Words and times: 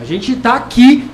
A 0.00 0.04
gente 0.04 0.34
tá 0.36 0.54
aqui. 0.54 1.04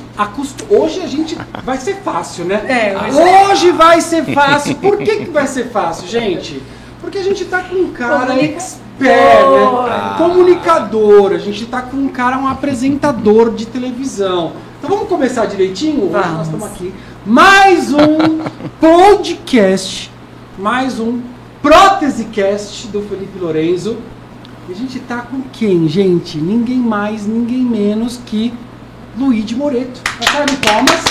Hoje 0.71 1.01
a 1.01 1.09
gente 1.09 1.37
vai 1.65 1.77
ser 1.77 1.97
fácil, 1.97 2.45
né? 2.45 2.65
É, 2.69 2.97
hoje... 2.97 3.51
hoje 3.51 3.71
vai 3.73 4.01
ser 4.01 4.25
fácil. 4.33 4.77
Por 4.77 4.97
que, 4.99 5.25
que 5.25 5.31
vai 5.31 5.47
ser 5.49 5.71
fácil, 5.71 6.07
gente? 6.07 6.63
Porque 7.01 7.19
a 7.19 7.23
gente 7.23 7.45
tá 7.47 7.63
com 7.63 7.75
um 7.75 7.93
cara 7.93 8.27
Comunica- 8.27 8.57
expert, 8.57 9.01
né? 9.01 9.89
Ah. 9.91 10.15
Comunicador, 10.17 11.33
a 11.33 11.39
gente 11.39 11.67
tá 11.67 11.83
com 11.83 11.97
um 11.97 12.09
cara, 12.09 12.39
um 12.39 12.47
apresentador 12.47 13.53
de 13.53 13.67
televisão. 13.67 14.53
Então 14.79 14.89
vamos 14.89 15.09
começar 15.09 15.47
direitinho? 15.47 16.05
Hoje 16.05 16.29
nós 16.29 16.47
estamos 16.47 16.67
aqui. 16.67 16.95
Mais 17.27 17.93
um 17.93 18.41
podcast, 18.81 20.13
mais 20.57 21.01
um 21.01 21.21
PróteseCast 21.61 22.87
do 22.87 23.03
Felipe 23.03 23.37
Lorenzo. 23.39 23.97
E 24.69 24.73
a 24.73 24.77
gente 24.77 25.01
tá 25.01 25.19
com 25.19 25.43
quem, 25.53 25.89
gente? 25.89 26.39
Ninguém 26.39 26.79
mais, 26.79 27.27
ninguém 27.27 27.63
menos 27.63 28.19
que 28.25 28.53
Luigi 29.19 29.55
Moreto. 29.55 30.01
Uma 30.21 30.31
salva 30.31 30.47
de 30.47 30.57
palmas. 30.57 31.05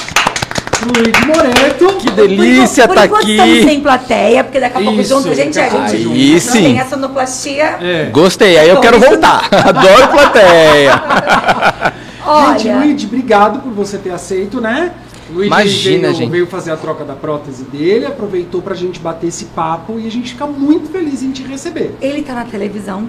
Luigi 0.85 1.25
Moreto. 1.25 1.87
Que 1.97 2.11
delícia 2.11 2.87
por, 2.87 2.95
tá 2.95 3.05
enquanto 3.05 3.23
aqui. 3.23 3.31
estamos 3.31 3.63
sem 3.63 3.81
plateia, 3.81 4.43
porque 4.43 4.59
daqui 4.59 4.77
a 4.77 4.81
pouco 4.81 5.01
Isso, 5.01 5.15
junto 5.15 5.29
a 5.29 5.33
gente 5.33 5.57
é. 5.59 5.69
gente 5.69 5.95
Aí 5.95 6.33
não 6.33 6.39
sim. 6.39 6.51
tem 6.61 6.79
a 6.79 6.85
sonoplastia. 6.85 7.63
É. 7.81 8.09
Gostei, 8.11 8.57
aí 8.57 8.69
eu 8.69 8.79
quero 8.79 8.99
voltar. 8.99 9.47
Adoro 9.51 10.07
plateia. 10.09 10.93
Olha, 12.27 12.57
Gente, 12.57 12.73
Luigi, 12.75 13.05
obrigado 13.05 13.59
por 13.61 13.71
você 13.71 13.97
ter 13.99 14.09
aceito, 14.11 14.59
né? 14.59 14.91
Luigi 15.29 15.47
Imagina, 15.47 16.01
veio, 16.07 16.13
gente. 16.15 16.29
veio 16.29 16.47
fazer 16.47 16.71
a 16.71 16.77
troca 16.77 17.03
da 17.03 17.13
prótese 17.13 17.63
dele, 17.63 18.05
aproveitou 18.05 18.61
pra 18.61 18.75
gente 18.75 18.99
bater 18.99 19.27
esse 19.27 19.45
papo 19.45 19.99
e 19.99 20.07
a 20.07 20.11
gente 20.11 20.31
fica 20.31 20.45
muito 20.45 20.91
feliz 20.91 21.21
em 21.23 21.31
te 21.31 21.41
receber. 21.43 21.95
ele 22.01 22.21
tá 22.23 22.33
na 22.33 22.45
televisão 22.45 23.07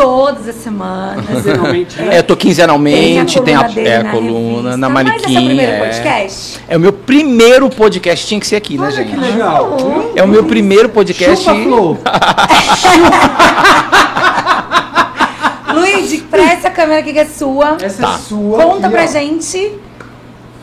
todas 0.00 0.48
as 0.48 0.54
semanas. 0.56 1.26
Quinzenalmente, 1.30 2.00
né? 2.00 2.14
É, 2.14 2.18
eu 2.18 2.22
tô 2.22 2.36
quinzenalmente, 2.36 3.40
tem 3.42 3.54
a, 3.54 3.62
dele 3.64 3.88
é, 3.88 3.96
a 3.98 4.02
na 4.04 4.10
coluna, 4.10 4.70
revista. 4.70 4.76
na 4.76 4.88
Mas 4.88 5.06
esse 5.06 5.16
é 5.16 5.20
o 5.20 5.22
manequim. 5.34 5.46
primeiro 5.46 5.72
É. 5.72 5.78
podcast? 5.78 6.60
É 6.68 6.76
o 6.76 6.80
meu 6.80 6.92
primeiro 6.92 7.70
podcast, 7.70 8.26
tinha 8.26 8.40
que 8.40 8.46
ser 8.46 8.56
aqui, 8.56 8.78
né, 8.78 8.86
Olha 8.86 8.96
gente? 8.96 9.10
que 9.10 9.16
legal. 9.16 9.76
É 10.16 10.22
o 10.22 10.28
meu 10.28 10.44
primeiro 10.44 10.88
podcast. 10.88 11.44
Chupa, 11.44 11.62
Flo. 11.62 11.98
Luigi, 15.74 16.18
presta 16.22 16.68
a 16.68 16.70
câmera 16.70 17.00
aqui 17.00 17.12
que 17.12 17.18
é 17.18 17.26
sua. 17.26 17.76
Essa 17.80 18.02
Tá. 18.02 18.14
é 18.14 18.18
sua. 18.18 18.62
Conta 18.62 18.86
aqui, 18.86 18.96
pra 18.96 19.04
ó. 19.04 19.06
gente 19.06 19.72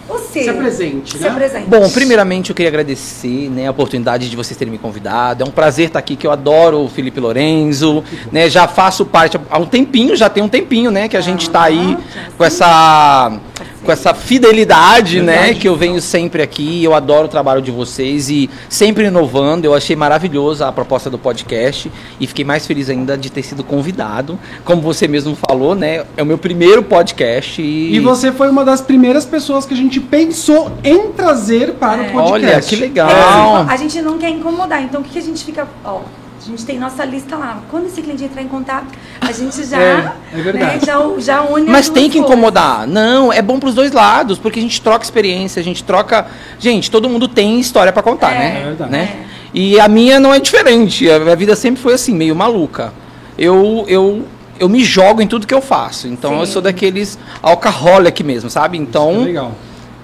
você. 0.08 0.44
Se 0.44 0.50
apresente, 0.50 1.18
Se 1.18 1.24
né? 1.24 1.30
apresente. 1.30 1.68
Bom, 1.68 1.90
primeiramente 1.90 2.50
eu 2.50 2.56
queria 2.56 2.70
agradecer 2.70 3.50
né, 3.50 3.68
a 3.68 3.72
oportunidade 3.72 4.30
de 4.30 4.36
vocês 4.36 4.58
terem 4.58 4.72
me 4.72 4.78
convidado. 4.78 5.44
É 5.44 5.46
um 5.46 5.52
prazer 5.52 5.88
estar 5.88 6.00
aqui, 6.00 6.16
que 6.16 6.26
eu 6.26 6.32
adoro 6.32 6.82
o 6.82 6.90
Felipe 6.90 7.20
Lorenzo. 7.20 8.04
Né, 8.32 8.50
já 8.50 8.68
faço 8.68 9.06
parte 9.06 9.40
há 9.50 9.60
um 9.60 9.66
tempinho, 9.66 10.16
já 10.16 10.30
tem 10.30 10.44
um 10.44 10.50
tempinho, 10.50 10.92
né? 10.92 11.08
Que 11.08 11.18
a 11.18 11.22
gente 11.22 11.42
está 11.42 11.64
aí 11.64 11.98
com 12.38 12.44
essa, 12.44 13.40
com 13.88 13.92
essa 13.94 14.14
fidelidade, 14.14 15.22
né? 15.22 15.34
Verdade. 15.38 15.60
Que 15.60 15.68
eu 15.70 15.76
venho 15.78 16.02
sempre 16.02 16.42
aqui. 16.42 16.84
Eu 16.84 16.94
adoro 16.94 17.26
o 17.26 17.30
trabalho 17.30 17.62
de 17.62 17.72
vocês 17.72 18.30
e 18.30 18.50
sempre 18.70 19.06
inovando. 19.06 19.66
Eu 19.66 19.74
achei 19.74 19.96
maravilhosa 19.96 20.68
a 20.68 20.72
proposta 20.74 21.10
do 21.10 21.18
podcast 21.18 21.90
e 22.20 22.28
fiquei 22.28 22.44
mais 22.44 22.68
feliz 22.68 22.90
ainda 22.90 23.18
de 23.18 23.32
ter 23.32 23.44
sido 23.44 23.64
convidado. 23.64 24.38
Como 24.66 24.82
você 24.82 25.08
mesmo 25.08 25.36
falou, 25.36 25.74
né? 25.74 26.04
É 26.18 26.22
o 26.22 26.26
meu 26.26 26.38
primeiro 26.38 26.84
podcast. 26.84 27.62
E, 27.62 27.96
E 27.96 28.00
você 28.02 28.30
foi 28.32 28.50
uma 28.50 28.66
das 28.66 28.82
primeiras 28.82 29.26
pessoas 29.26 29.66
que 29.66 29.74
a 29.74 29.78
gente 29.78 30.02
pensou 30.02 30.70
em 30.84 31.14
trazer 31.14 31.76
para 31.76 32.04
É. 32.04 32.10
o 32.10 32.12
podcast. 32.12 32.32
Olha, 32.54 32.62
que 32.62 32.76
legal. 32.76 33.10
É, 33.10 33.74
a 33.74 33.78
gente 33.78 34.02
não 34.02 34.18
quer 34.18 34.30
incomodar, 34.30 34.84
então 34.84 35.00
o 35.00 35.04
que, 35.04 35.12
que 35.12 35.20
a 35.20 35.22
gente 35.22 35.46
fica. 35.46 35.66
Ó, 35.86 36.02
a 36.48 36.50
gente 36.52 36.66
tem 36.66 36.80
nossa 36.80 37.04
lista 37.04 37.36
lá. 37.36 37.62
Quando 37.70 37.88
esse 37.88 38.02
cliente 38.02 38.24
entrar 38.24 38.42
em 38.42 38.48
contato, 38.48 38.88
a 39.20 39.32
gente 39.32 39.64
já. 39.66 39.78
É, 39.82 40.12
é 40.34 40.42
verdade. 40.42 40.76
né, 40.76 40.80
já, 40.86 41.00
já 41.20 41.42
une 41.44 41.70
Mas 41.70 41.88
as 41.88 41.90
tem 41.90 42.10
que 42.10 42.18
coisas. 42.18 42.30
incomodar. 42.32 42.88
Não, 42.88 43.32
é 43.34 43.42
bom 43.42 43.60
pros 43.60 43.74
dois 43.76 43.92
lados, 43.92 44.40
porque 44.40 44.60
a 44.60 44.62
gente 44.62 44.82
troca 44.82 45.04
experiência, 45.04 45.60
a 45.60 45.64
gente 45.64 45.84
troca. 45.84 46.26
Gente, 46.58 46.90
todo 46.90 47.10
mundo 47.10 47.28
tem 47.28 47.60
história 47.60 47.92
pra 47.92 48.02
contar, 48.02 48.32
É, 48.34 48.40
né? 48.40 48.62
é 48.62 48.64
verdade. 48.64 48.92
né? 48.92 49.26
E 49.54 49.80
a 49.80 49.88
minha 49.88 50.20
não 50.20 50.34
é 50.34 50.40
diferente. 50.40 51.10
A 51.10 51.20
minha 51.20 51.36
vida 51.36 51.56
sempre 51.56 51.82
foi 51.82 51.94
assim, 51.94 52.14
meio 52.14 52.36
maluca. 52.36 52.94
Eu, 53.38 53.86
eu, 53.88 54.24
eu 54.60 54.68
me 54.70 54.84
jogo 54.84 55.22
em 55.22 55.28
tudo 55.28 55.46
que 55.46 55.54
eu 55.54 55.62
faço. 55.62 56.08
Então 56.08 56.40
eu 56.40 56.46
Sim. 56.46 56.54
sou 56.54 56.62
daqueles 56.62 57.18
alcoholic 57.42 58.24
mesmo, 58.24 58.50
sabe? 58.50 58.78
É 58.78 58.82
Então 58.82 59.24
legal. 59.24 59.52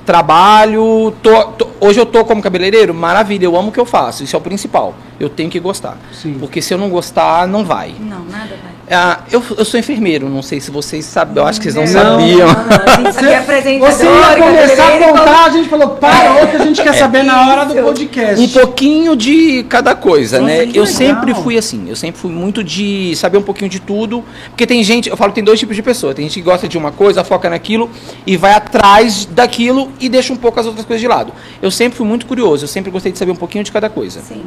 Trabalho. 0.06 1.14
tô- 1.22 1.44
tô- 1.54 1.68
hoje 1.80 2.00
eu 2.00 2.06
tô 2.06 2.24
como 2.26 2.42
cabeleireiro, 2.42 2.94
maravilha, 2.94 3.46
eu 3.46 3.56
amo 3.58 3.70
o 3.70 3.72
que 3.72 3.80
eu 3.80 3.86
faço. 3.86 4.24
Isso 4.24 4.36
é 4.36 4.40
o 4.40 4.42
principal. 4.42 4.94
Eu 5.20 5.30
tenho 5.30 5.50
que 5.50 5.60
gostar. 5.60 5.98
Sim. 6.12 6.38
Porque 6.40 6.62
se 6.62 6.74
eu 6.74 6.78
não 6.78 6.90
gostar, 6.90 7.48
não 7.48 7.64
vai. 7.64 7.96
Não, 8.00 8.24
nada 8.26 8.56
vai. 8.64 8.73
Ah, 8.94 9.20
eu, 9.32 9.44
eu 9.58 9.66
sou 9.66 9.80
enfermeiro, 9.80 10.30
não 10.30 10.42
sei 10.42 10.60
se 10.60 10.70
vocês 10.70 11.06
sabem, 11.06 11.36
eu 11.36 11.46
acho 11.46 11.60
que 11.60 11.72
vocês 11.72 11.94
não, 11.94 12.04
Não, 12.04 12.20
sabiam. 12.20 12.48
Não, 12.48 12.54
não, 12.54 12.94
a 12.94 12.96
gente 12.98 13.18
aqui 13.18 13.26
é 13.26 13.38
apresentador, 13.38 13.92
você 13.92 14.04
ia 14.06 14.44
começar 14.44 14.88
a 14.88 14.98
contar, 15.00 15.46
a 15.46 15.50
gente 15.50 15.70
falou, 15.70 15.90
parou 15.90 16.48
que 16.48 16.56
a 16.56 16.66
gente 16.66 16.82
quer 16.82 16.94
saber 16.94 17.24
na 17.24 17.50
hora 17.50 17.66
do 17.66 17.76
podcast. 17.76 18.44
Um 18.44 18.48
pouquinho 18.50 19.16
de 19.16 19.64
cada 19.64 19.96
coisa, 19.96 20.40
Nossa, 20.40 20.54
né? 20.54 20.64
Eu 20.64 20.68
legal. 20.68 20.86
sempre 20.86 21.34
fui 21.34 21.58
assim, 21.58 21.90
eu 21.90 21.96
sempre 21.96 22.20
fui 22.22 22.32
muito 22.32 22.64
de 22.64 23.16
saber 23.16 23.38
um 23.38 23.42
pouquinho 23.42 23.70
de 23.70 23.80
tudo, 23.80 24.24
porque 24.50 24.68
tem 24.68 24.84
gente, 24.84 25.10
eu 25.10 25.18
falo 25.18 25.32
que 25.32 25.36
tem 25.36 25.44
dois 25.44 25.60
tipos 25.60 25.76
de 25.76 25.82
pessoa, 25.82 26.14
tem 26.14 26.26
gente 26.26 26.36
que 26.36 26.42
gosta 26.42 26.68
de 26.68 26.78
uma 26.78 26.92
coisa, 26.92 27.24
foca 27.24 27.50
naquilo 27.50 27.90
e 28.28 28.38
vai 28.38 28.54
atrás 28.54 29.26
daquilo 29.26 29.92
e 30.00 30.08
deixa 30.10 30.32
um 30.32 30.38
pouco 30.38 30.60
as 30.60 30.66
outras 30.66 30.86
coisas 30.86 31.02
de 31.02 31.08
lado. 31.08 31.34
Eu 31.62 31.72
sempre 31.72 31.98
fui 31.98 32.08
muito 32.08 32.26
curioso, 32.26 32.64
eu 32.66 32.68
sempre 32.68 32.92
gostei 32.92 33.12
de 33.12 33.18
saber 33.18 33.32
um 33.32 33.36
pouquinho 33.36 33.64
de 33.64 33.72
cada 33.72 33.90
coisa. 33.90 34.22
Sim. 34.22 34.44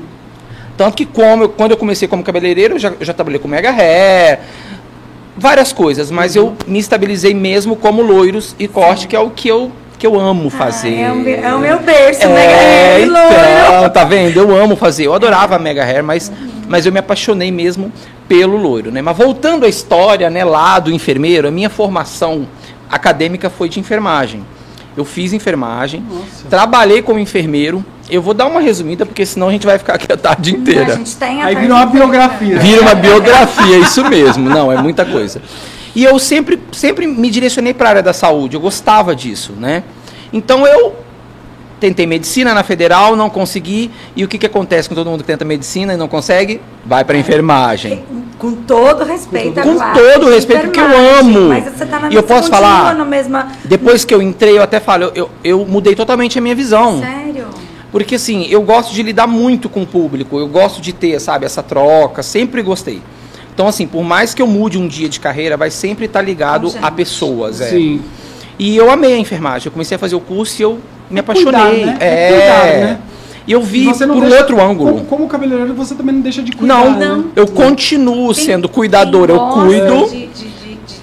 Tanto 0.77 0.97
que 0.97 1.07
como 1.07 1.49
quando 1.49 1.71
eu 1.73 1.77
comecei 1.77 2.07
como 2.07 2.23
cabeleireiro, 2.23 2.75
eu 2.75 2.79
já, 2.79 2.89
eu 3.01 3.05
já 3.07 3.13
trabalhei 3.15 3.39
com 3.39 3.49
mega 3.49 3.71
hair, 3.71 4.41
várias 5.37 5.73
coisas, 5.73 6.11
mas 6.11 6.37
eu 6.37 6.55
me 6.67 6.79
estabilizei 6.79 7.35
mesmo 7.35 7.77
como 7.77 8.03
loiros 8.03 8.55
e 8.59 8.69
corte, 8.69 9.07
que 9.09 9.17
é 9.17 9.21
o 9.21 9.31
que 9.31 9.49
eu, 9.49 9.71
que 9.99 10.07
eu 10.07 10.19
amo 10.19 10.51
fazer. 10.51 10.97
Ah, 11.03 11.09
é, 11.09 11.13
o 11.13 11.17
meu, 11.17 11.35
é 11.45 11.55
o 11.55 11.59
meu 11.59 11.79
berço, 11.81 12.23
É, 12.25 12.29
mega 12.29 12.55
hair, 12.57 13.09
loiro. 13.11 13.79
então, 13.79 13.91
tá 13.91 14.05
vendo? 14.05 14.39
Eu 14.41 14.55
amo 14.55 14.77
fazer. 14.77 15.07
Eu 15.07 15.15
adorava 15.15 15.59
Mega 15.59 15.83
Hair, 15.85 16.05
mas, 16.05 16.31
mas 16.69 16.85
eu 16.85 16.93
me 16.93 16.99
apaixonei 16.99 17.51
mesmo 17.51 17.91
pelo 18.29 18.57
loiro, 18.57 18.91
né? 18.91 19.01
Mas 19.01 19.17
voltando 19.17 19.65
à 19.65 19.69
história, 19.69 20.29
né, 20.29 20.45
lá 20.45 20.79
do 20.79 20.91
enfermeiro, 20.93 21.49
a 21.49 21.51
minha 21.51 21.71
formação 21.71 22.47
acadêmica 22.91 23.49
foi 23.49 23.69
de 23.69 23.81
enfermagem. 23.81 24.45
Eu 24.97 25.05
fiz 25.05 25.33
enfermagem, 25.33 26.03
Nossa. 26.09 26.49
trabalhei 26.51 27.03
como 27.03 27.19
enfermeiro. 27.19 27.85
Eu 28.09 28.23
vou 28.23 28.33
dar 28.35 28.47
uma 28.47 28.61
resumida, 28.61 29.05
porque 29.05 29.27
senão 29.27 29.49
a 29.49 29.53
gente 29.53 29.67
vai 29.67 29.79
ficar 29.79 29.95
aqui 29.95 30.13
a 30.13 30.17
tarde 30.17 30.55
A 30.55 30.59
inteira. 30.59 30.97
gente 30.97 31.17
tem 31.17 31.43
a 31.43 31.47
Aí 31.47 31.57
virou 31.57 31.77
uma 31.77 31.87
biografia. 31.87 32.59
Vira 32.59 32.81
uma 32.83 32.95
biografia, 32.95 33.79
isso 33.79 34.05
mesmo. 34.09 34.49
Não, 34.49 34.71
é 34.71 34.81
muita 34.81 35.05
coisa. 35.05 35.43
E 35.95 36.05
eu 36.05 36.19
sempre, 36.19 36.61
sempre 36.73 37.07
me 37.07 37.29
direcionei 37.31 37.75
para 37.75 37.89
a 37.89 37.91
área 37.91 38.03
da 38.03 38.13
saúde, 38.13 38.55
eu 38.55 38.61
gostava 38.61 39.15
disso, 39.17 39.55
né? 39.59 39.83
Então 40.33 40.67
eu 40.67 40.95
tentei 41.81 42.07
medicina 42.07 42.55
na 42.55 42.63
federal, 42.63 43.17
não 43.17 43.29
consegui. 43.29 43.91
E 44.15 44.23
o 44.23 44.29
que, 44.29 44.39
que 44.39 44.47
acontece 44.47 44.89
com 44.89 44.95
todo 44.95 45.11
mundo 45.11 45.21
que 45.23 45.27
tenta 45.27 45.45
medicina 45.45 45.95
e 45.95 45.97
não 45.97 46.07
consegue? 46.09 46.61
Vai 46.85 47.05
para 47.05 47.17
enfermagem. 47.19 48.05
Com 48.39 48.53
todo 48.53 49.05
respeito, 49.05 49.61
Com 49.63 49.77
todo 49.79 50.27
de 50.27 50.35
respeito, 50.35 50.65
porque 50.65 50.79
eu 50.81 51.19
amo. 51.21 51.49
Mas 51.49 51.65
você 51.65 51.87
tá 51.87 51.99
na 51.99 52.09
E 52.11 52.15
eu 52.15 52.21
mesma- 52.21 52.23
posso 52.23 52.51
continua 52.51 52.71
falar- 52.79 52.95
na 52.95 53.05
mesma. 53.05 53.49
Depois 53.65 54.05
que 54.05 54.15
eu 54.15 54.21
entrei, 54.21 54.59
eu 54.59 54.63
até 54.63 54.79
falo, 54.79 55.05
eu, 55.05 55.13
eu, 55.15 55.31
eu 55.43 55.67
mudei 55.67 55.95
totalmente 55.95 56.39
a 56.39 56.43
minha 56.43 56.55
visão. 56.55 57.01
Sério? 57.01 57.26
Porque 57.93 58.17
assim, 58.17 58.47
eu 58.51 58.63
gosto 58.63 58.93
de 58.95 59.03
lidar 59.03 59.27
muito 59.27 59.69
com 59.69 59.83
o 59.83 59.87
público, 59.87 60.39
eu 60.39 60.49
gosto 60.49 60.81
de 60.81 60.93
ter, 60.93 61.19
sabe, 61.21 61.47
essa 61.47 61.63
troca, 61.63 62.23
sempre 62.23 62.61
gostei. 62.63 63.01
Então, 63.55 63.67
assim, 63.67 63.87
por 63.87 64.03
mais 64.03 64.35
que 64.35 64.43
eu 64.43 64.47
mude 64.47 64.77
um 64.77 64.87
dia 64.87 65.09
de 65.09 65.19
carreira, 65.19 65.57
vai 65.57 65.71
sempre 65.71 66.05
estar 66.05 66.21
ligado 66.21 66.71
Com 66.71 66.85
a 66.85 66.91
pessoas. 66.91 67.61
É. 67.61 67.71
Sim. 67.71 68.03
E 68.59 68.77
eu 68.77 68.91
amei 68.91 69.15
a 69.15 69.19
enfermagem. 69.19 69.67
Eu 69.67 69.73
comecei 69.73 69.95
a 69.95 69.99
fazer 69.99 70.15
o 70.15 70.21
curso 70.21 70.61
e 70.61 70.63
eu 70.63 70.79
me 71.11 71.21
É 71.21 71.23
cuidar, 71.23 71.49
apaixonei. 71.61 71.87
né? 71.87 71.97
É. 72.01 72.07
É 72.07 72.29
cuidar, 72.33 72.65
né? 72.87 72.99
E 73.47 73.53
eu 73.53 73.63
vi 73.63 73.85
você 73.85 74.05
não 74.05 74.17
por 74.17 74.25
um 74.25 74.29
deixa- 74.29 74.41
outro 74.43 74.61
ângulo. 74.61 74.93
Como, 74.93 75.05
como 75.07 75.29
cabeleireiro, 75.29 75.73
você 75.73 75.95
também 75.95 76.17
não 76.17 76.21
deixa 76.21 76.43
de 76.43 76.53
cuidar, 76.53 76.75
Não, 76.75 76.99
né? 76.99 77.07
Não. 77.07 77.27
eu 77.37 77.47
continuo 77.47 78.35
Quem- 78.35 78.45
sendo 78.45 78.69
cuidador, 78.69 79.31
eu 79.31 79.39
cuido. 79.39 80.07
De, 80.11 80.27
de 80.27 80.47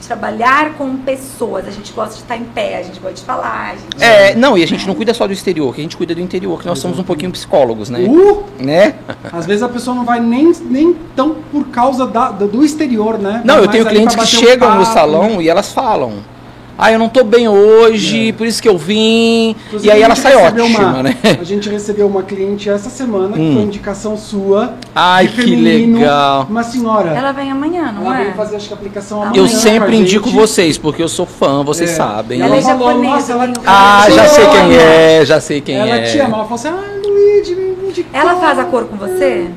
trabalhar 0.07 0.73
com 0.73 0.97
pessoas. 0.97 1.67
A 1.67 1.71
gente 1.71 1.91
gosta 1.93 2.15
de 2.15 2.21
estar 2.21 2.37
em 2.37 2.43
pé, 2.43 2.77
a 2.79 2.83
gente 2.83 2.99
gosta 2.99 3.15
de 3.15 3.23
falar. 3.23 3.71
A 3.71 3.75
gente... 3.75 4.03
É, 4.03 4.35
não, 4.35 4.57
e 4.57 4.63
a 4.63 4.67
gente 4.67 4.87
não 4.87 4.95
cuida 4.95 5.13
só 5.13 5.25
do 5.27 5.33
exterior, 5.33 5.73
que 5.73 5.81
a 5.81 5.83
gente 5.83 5.97
cuida 5.97 6.13
do 6.13 6.21
interior, 6.21 6.59
que 6.59 6.67
nós 6.67 6.79
somos 6.79 6.99
um 6.99 7.03
pouquinho 7.03 7.31
psicólogos, 7.31 7.89
né? 7.89 7.99
Uh, 7.99 8.43
Né? 8.59 8.95
às 9.31 9.45
vezes 9.45 9.63
a 9.63 9.69
pessoa 9.69 9.95
não 9.95 10.05
vai 10.05 10.19
nem, 10.19 10.51
nem 10.69 10.93
tão 11.15 11.35
por 11.51 11.67
causa 11.67 12.05
da- 12.07 12.31
do, 12.31 12.63
exterior, 12.63 13.17
né? 13.17 13.41
Não, 13.43 13.55
Vai 13.55 13.63
eu 13.65 13.67
tenho 13.69 13.85
clientes 13.85 14.15
que 14.15 14.21
bater 14.21 14.37
um 14.37 14.39
chegam 14.39 14.69
no 14.71 14.83
papo, 14.83 14.93
salão 14.93 15.41
e 15.41 15.49
elas 15.49 15.71
falam. 15.71 16.32
Ah, 16.77 16.91
eu 16.91 16.97
não 16.97 17.07
tô 17.07 17.23
bem 17.23 17.47
hoje, 17.47 18.33
por 18.33 18.47
isso 18.47 18.61
que 18.61 18.67
eu 18.67 18.77
vim. 18.77 19.51
Inclusive, 19.67 19.87
e 19.87 19.91
aí 19.91 20.01
ela 20.01 20.15
sai 20.15 20.35
ótima, 20.35 20.65
uma- 20.79 21.03
né? 21.03 21.15
A 21.39 21.43
gente 21.43 21.69
recebeu 21.69 22.07
uma 22.07 22.23
cliente 22.23 22.67
essa 22.69 22.89
semana, 22.89 23.33
que 23.33 23.39
Hum. 23.39 23.53
foi 23.53 23.63
indicação 23.63 24.17
sua. 24.17 24.73
Ai, 24.95 25.27
que 25.27 25.55
legal. 25.55 26.47
Uma 26.49 26.63
senhora. 26.63 27.11
Ela 27.11 27.31
vem 27.31 27.51
amanhã, 27.51 27.91
não 27.91 28.05
Ela 28.07 28.19
é? 28.19 28.23
veio 28.23 28.35
fazer 28.35 28.55
acho 28.55 28.67
que 28.67 28.73
a 28.73 28.77
aplicação 28.77 29.19
Eu 29.19 29.23
amanhã 29.27 29.43
Eu 29.43 29.47
sempre 29.47 29.95
indico 29.95 30.29
vocês, 30.31 30.77
porque 30.77 31.03
eu 31.03 31.07
sou 31.07 31.25
fã, 31.27 31.63
vocês 31.63 31.91
É. 31.91 31.93
sabem. 31.93 32.41
Ela 32.41 32.55
é 32.55 32.59
Ela 32.59 32.67
falou, 32.67 32.87
japonesa, 32.89 33.13
nossa, 33.15 33.31
ela- 33.33 33.47
tem 33.47 33.53
um 33.63 33.65
Ah, 33.67 34.05
já 34.09 34.27
sei 34.27 34.45
quem 34.47 34.75
é, 34.75 35.25
já 35.25 35.39
sei 35.41 35.61
quem 35.61 35.75
Ela 35.75 35.95
é. 35.97 36.01
te 36.01 36.19
ama, 36.19 36.37
ela 36.37 36.45
falou 36.45 36.55
assim, 36.55 36.67
ah, 36.69 37.07
Luigi, 37.07 37.55
me 37.55 37.89
indicou. 37.89 38.19
Ela 38.19 38.35
faz 38.35 38.57
a 38.59 38.63
cor 38.65 38.85
com 38.85 38.97
você? 38.97 39.47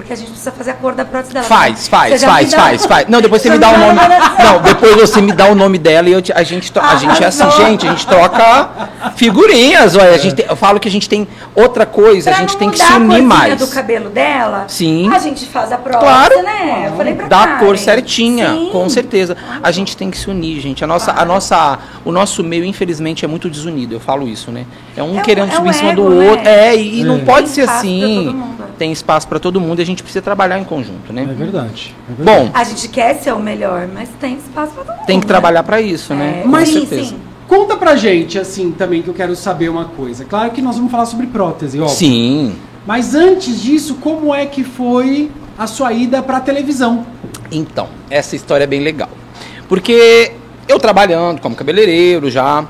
Porque 0.00 0.14
a 0.14 0.16
gente 0.16 0.28
precisa 0.30 0.50
fazer 0.50 0.70
a 0.70 0.74
cor 0.74 0.94
da 0.94 1.04
prótese 1.04 1.34
dela. 1.34 1.44
Faz, 1.44 1.80
Você 1.80 1.90
faz, 1.90 2.24
faz, 2.24 2.50
dá- 2.50 2.56
faz, 2.58 2.86
faz. 2.86 3.06
Não, 3.08 3.20
depois 3.20 3.42
você 3.42 3.50
me 3.50 3.58
dá 3.58 3.68
o 3.68 3.72
me 3.78 3.84
nome. 3.86 3.94
dá 3.98 4.34
Não, 4.44 4.62
depois 4.62 4.96
você 4.96 5.20
me 5.20 5.32
dá 5.32 5.46
o 5.48 5.54
nome 5.54 5.76
dela 5.78 6.08
e 6.08 6.12
eu 6.12 6.22
te- 6.22 6.32
a 6.32 6.42
gente, 6.42 6.72
to- 6.72 6.80
a 6.80 6.96
gente 6.96 7.22
é 7.22 7.26
assim, 7.26 7.50
gente, 7.50 7.86
a 7.86 7.90
gente 7.90 8.06
troca 8.06 8.88
figurinhas, 9.16 9.94
olha, 9.96 10.10
a 10.14 10.18
gente 10.18 10.34
tem- 10.34 10.46
eu 10.48 10.56
falo 10.56 10.80
que 10.80 10.88
a 10.88 10.90
gente 10.90 11.08
tem 11.08 11.28
outra 11.54 11.84
coisa, 11.84 12.30
a 12.30 12.32
gente 12.34 12.52
não 12.52 12.58
tem 12.58 12.70
que 12.70 12.78
se 12.78 12.92
a 12.92 12.96
unir 12.96 13.22
mais. 13.22 13.58
do 13.58 13.66
cabelo 13.66 14.08
dela, 14.10 14.64
Sim. 14.68 15.10
a 15.12 15.18
gente 15.18 15.44
faz 15.46 15.70
a 15.72 15.76
prótese, 15.78 16.04
Claro. 16.04 16.42
né? 16.42 16.84
Eu 16.88 16.96
falei 16.96 17.14
pra 17.14 17.26
da 17.28 17.46
Karen. 17.46 17.58
cor 17.58 17.76
certinha, 17.78 18.50
Sim. 18.52 18.68
com 18.72 18.88
certeza. 18.88 19.36
A 19.62 19.70
gente 19.70 19.96
tem 19.96 20.10
que 20.10 20.16
se 20.18 20.30
unir, 20.30 20.60
gente. 20.60 20.82
A 20.82 20.86
nossa, 20.86 21.12
a 21.12 21.24
nossa, 21.24 21.78
o 22.04 22.10
nosso 22.12 22.42
meio, 22.42 22.64
infelizmente, 22.64 23.24
é 23.24 23.28
muito 23.28 23.50
desunido. 23.50 23.94
Eu 23.94 24.00
falo 24.00 24.26
isso, 24.26 24.50
né? 24.50 24.64
É 24.96 25.02
um 25.02 25.18
É 25.18 25.22
querendo 25.22 25.52
é 25.52 25.56
subir 25.56 25.70
em 25.70 25.72
cima 25.72 25.94
do 25.94 26.08
né? 26.08 26.30
outro. 26.30 26.48
É, 26.48 26.76
e, 26.76 27.04
não 27.04 27.16
É. 27.16 27.18
pode 27.18 27.48
ser 27.48 27.68
assim. 27.68 28.34
Tem 28.80 28.90
espaço 28.92 29.28
para 29.28 29.38
todo 29.38 29.60
mundo 29.60 29.80
e 29.80 29.82
a 29.82 29.84
gente 29.84 30.02
precisa 30.02 30.22
trabalhar 30.22 30.58
em 30.58 30.64
conjunto, 30.64 31.10
É 31.10 31.12
né? 31.12 31.26
verdade. 31.36 31.94
é 32.08 32.14
verdade. 32.14 32.46
Bom, 32.46 32.50
A 32.54 32.64
gente 32.64 32.88
quer 32.88 33.12
ser 33.16 33.34
o 33.34 33.38
melhor, 33.38 33.86
mas 33.92 34.08
tem 34.18 34.38
espaço 34.38 34.72
pra 34.72 34.84
todo 34.84 34.96
mundo. 34.96 35.04
tem 35.06 35.20
que 35.20 35.26
né? 35.26 35.28
trabalhar 35.28 35.62
para 35.64 35.82
isso, 35.82 36.14
né? 36.14 36.38
É, 36.38 36.42
Com 36.44 36.48
Mas- 36.48 36.70
sim, 36.70 36.86
certeza. 36.86 37.10
sim. 37.10 37.16
Conta 37.46 37.76
pra 37.76 37.94
gente, 37.94 38.38
assim, 38.38 38.70
também, 38.72 39.02
que 39.02 39.08
eu 39.08 39.12
quero 39.12 39.36
saber 39.36 39.68
uma 39.68 39.84
coisa. 39.84 40.24
Claro 40.24 40.50
que 40.52 40.62
nós 40.62 40.76
vamos 40.76 40.90
falar 40.90 41.04
sobre 41.04 41.26
prótese, 41.26 41.78
óbvio. 41.78 41.94
Sim. 41.94 42.56
Mas 42.86 43.14
antes 43.14 43.60
disso, 43.60 43.96
como 43.96 44.34
é 44.34 44.46
que 44.46 44.64
foi 44.64 45.30
a 45.58 45.66
sua 45.66 45.92
ida 45.92 46.22
pra 46.22 46.40
televisão? 46.40 47.04
Então, 47.52 47.86
essa 48.08 48.34
história 48.34 48.64
é 48.64 48.66
bem 48.66 48.80
legal. 48.80 49.10
Porque 49.68 50.32
eu 50.66 50.78
trabalhando 50.78 51.38
como 51.42 51.54
cabeleireiro 51.54 52.30
já. 52.30 52.64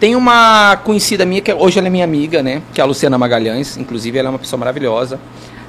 Tem 0.00 0.16
uma 0.16 0.76
conhecida 0.84 1.24
minha, 1.24 1.40
que 1.40 1.52
hoje 1.52 1.78
ela 1.78 1.86
é 1.86 1.90
minha 1.90 2.04
amiga, 2.04 2.42
né? 2.42 2.62
Que 2.72 2.80
é 2.80 2.84
a 2.84 2.86
Luciana 2.86 3.16
Magalhães. 3.16 3.76
Inclusive, 3.76 4.18
ela 4.18 4.28
é 4.28 4.30
uma 4.30 4.38
pessoa 4.38 4.58
maravilhosa. 4.58 5.18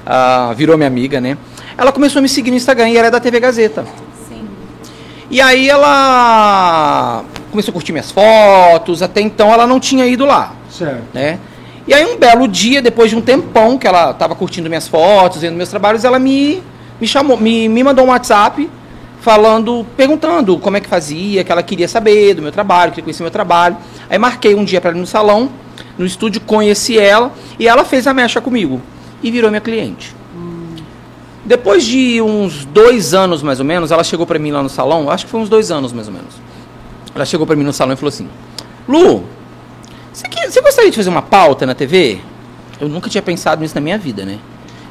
Ah, 0.04 0.52
virou 0.56 0.76
minha 0.76 0.86
amiga, 0.88 1.20
né? 1.20 1.36
Ela 1.76 1.92
começou 1.92 2.18
a 2.20 2.22
me 2.22 2.28
seguir 2.28 2.50
no 2.50 2.56
Instagram 2.56 2.88
e 2.90 2.96
ela 2.96 3.08
é 3.08 3.10
da 3.10 3.20
TV 3.20 3.40
Gazeta. 3.40 3.84
Sim. 4.28 4.46
E 5.30 5.40
aí 5.40 5.68
ela 5.68 7.24
começou 7.50 7.70
a 7.70 7.72
curtir 7.72 7.92
minhas 7.92 8.10
fotos. 8.10 9.02
Até 9.02 9.20
então 9.20 9.52
ela 9.52 9.66
não 9.66 9.80
tinha 9.80 10.06
ido 10.06 10.24
lá 10.24 10.54
Certo. 10.70 11.02
né? 11.12 11.38
E 11.86 11.94
aí 11.94 12.04
um 12.04 12.18
belo 12.18 12.48
dia, 12.48 12.82
depois 12.82 13.10
de 13.10 13.16
um 13.16 13.20
tempão 13.20 13.78
que 13.78 13.86
ela 13.86 14.10
estava 14.10 14.34
curtindo 14.34 14.68
minhas 14.68 14.88
fotos, 14.88 15.42
vendo 15.42 15.54
meus 15.56 15.68
trabalhos, 15.68 16.04
ela 16.04 16.18
me, 16.18 16.62
me 17.00 17.06
chamou, 17.06 17.36
me, 17.36 17.68
me 17.68 17.82
mandou 17.84 18.04
um 18.04 18.08
WhatsApp 18.08 18.68
falando, 19.26 19.84
perguntando 19.96 20.56
como 20.56 20.76
é 20.76 20.80
que 20.80 20.88
fazia, 20.88 21.42
que 21.42 21.50
ela 21.50 21.60
queria 21.60 21.88
saber 21.88 22.32
do 22.34 22.42
meu 22.42 22.52
trabalho, 22.52 22.92
queria 22.92 23.02
conhecer 23.02 23.24
meu 23.24 23.30
trabalho. 23.32 23.76
Aí 24.08 24.16
marquei 24.18 24.54
um 24.54 24.64
dia 24.64 24.80
para 24.80 24.92
ir 24.92 24.94
no 24.94 25.04
salão, 25.04 25.50
no 25.98 26.06
estúdio, 26.06 26.40
conheci 26.40 26.96
ela 26.96 27.32
e 27.58 27.66
ela 27.66 27.84
fez 27.84 28.06
a 28.06 28.14
mecha 28.14 28.40
comigo 28.40 28.80
e 29.20 29.28
virou 29.32 29.50
minha 29.50 29.60
cliente. 29.60 30.14
Depois 31.44 31.84
de 31.84 32.22
uns 32.22 32.64
dois 32.66 33.14
anos 33.14 33.42
mais 33.42 33.58
ou 33.58 33.64
menos, 33.64 33.90
ela 33.90 34.04
chegou 34.04 34.24
para 34.28 34.38
mim 34.38 34.52
lá 34.52 34.62
no 34.62 34.68
salão, 34.68 35.10
acho 35.10 35.24
que 35.24 35.30
foi 35.32 35.40
uns 35.40 35.48
dois 35.48 35.72
anos 35.72 35.92
mais 35.92 36.06
ou 36.06 36.14
menos. 36.14 36.34
Ela 37.12 37.24
chegou 37.24 37.44
para 37.44 37.56
mim 37.56 37.64
no 37.64 37.72
salão 37.72 37.94
e 37.94 37.96
falou 37.96 38.10
assim: 38.10 38.28
Lu, 38.86 39.24
você 40.12 40.60
gostaria 40.60 40.88
de 40.88 40.96
fazer 40.96 41.10
uma 41.10 41.22
pauta 41.22 41.66
na 41.66 41.74
TV? 41.74 42.20
Eu 42.80 42.88
nunca 42.88 43.10
tinha 43.10 43.22
pensado 43.22 43.60
nisso 43.60 43.74
na 43.74 43.80
minha 43.80 43.98
vida, 43.98 44.24
né? 44.24 44.38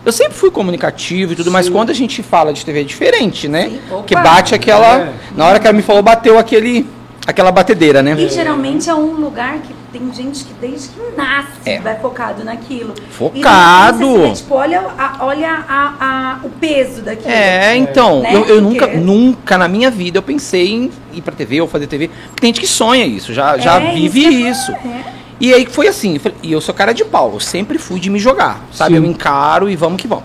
Eu 0.05 0.11
sempre 0.11 0.33
fui 0.35 0.51
comunicativo 0.51 1.33
e 1.33 1.35
tudo, 1.35 1.49
mas 1.51 1.65
Sim. 1.65 1.71
quando 1.71 1.89
a 1.89 1.93
gente 1.93 2.21
fala 2.21 2.53
de 2.53 2.63
TV 2.63 2.81
é 2.81 2.83
diferente, 2.83 3.47
né? 3.47 3.69
Sim. 3.69 3.79
Opa. 3.91 4.03
Que 4.03 4.13
bate 4.13 4.53
aquela. 4.53 4.99
É. 4.99 5.13
Na 5.35 5.47
hora 5.47 5.59
que 5.59 5.65
ela 5.65 5.75
me 5.75 5.81
falou, 5.81 6.03
bateu 6.03 6.37
aquele, 6.37 6.87
aquela 7.27 7.51
batedeira, 7.51 8.01
né? 8.03 8.15
E 8.17 8.29
geralmente 8.29 8.89
é 8.89 8.93
um 8.95 9.13
lugar 9.13 9.57
que 9.59 9.73
tem 9.91 10.13
gente 10.13 10.43
que 10.45 10.53
desde 10.61 10.89
que 10.89 10.99
nasce 11.17 11.47
É. 11.65 11.79
vai 11.79 11.97
focado 11.99 12.43
naquilo. 12.43 12.93
Focado. 13.11 14.07
Pensa 14.21 14.41
tipo, 14.43 14.55
olha, 14.55 14.81
a- 14.97 15.17
olha 15.21 15.63
a- 15.67 15.93
a- 15.99 16.39
o 16.45 16.49
peso 16.49 17.01
daquilo. 17.01 17.29
É, 17.31 17.75
então, 17.75 18.21
Né? 18.21 18.35
eu, 18.35 18.45
eu 18.45 18.61
Porque- 18.61 18.85
nunca, 18.85 18.87
nunca 18.87 19.57
na 19.57 19.67
minha 19.67 19.89
vida 19.89 20.17
eu 20.19 20.23
pensei 20.23 20.71
em 20.73 20.91
ir 21.13 21.21
pra 21.21 21.33
TV 21.33 21.61
ou 21.61 21.67
fazer 21.67 21.87
TV. 21.87 22.09
Tem 22.39 22.49
gente 22.49 22.59
que 22.61 22.67
sonha 22.67 23.05
isso, 23.05 23.33
já, 23.33 23.57
já 23.57 23.79
É, 23.81 23.93
vive 23.93 24.21
que 24.21 24.25
eu 24.43 24.47
isso. 24.51 24.71
falo, 24.73 24.93
é. 24.93 25.15
E 25.39 25.53
aí 25.53 25.65
foi 25.65 25.87
assim, 25.87 26.13
eu 26.15 26.19
falei- 26.19 26.37
e 26.43 26.51
eu 26.51 26.61
sou 26.61 26.73
cara 26.73 26.93
de 26.93 27.03
pau, 27.03 27.31
eu 27.33 27.39
sempre 27.39 27.77
fui 27.77 27.99
de 27.99 28.09
me 28.09 28.19
jogar, 28.19 28.61
sabe? 28.71 28.91
Sim. 28.95 28.97
Eu 28.97 29.05
encaro 29.05 29.69
e 29.69 29.75
vamos 29.75 30.01
que 30.01 30.07
vamos. 30.07 30.23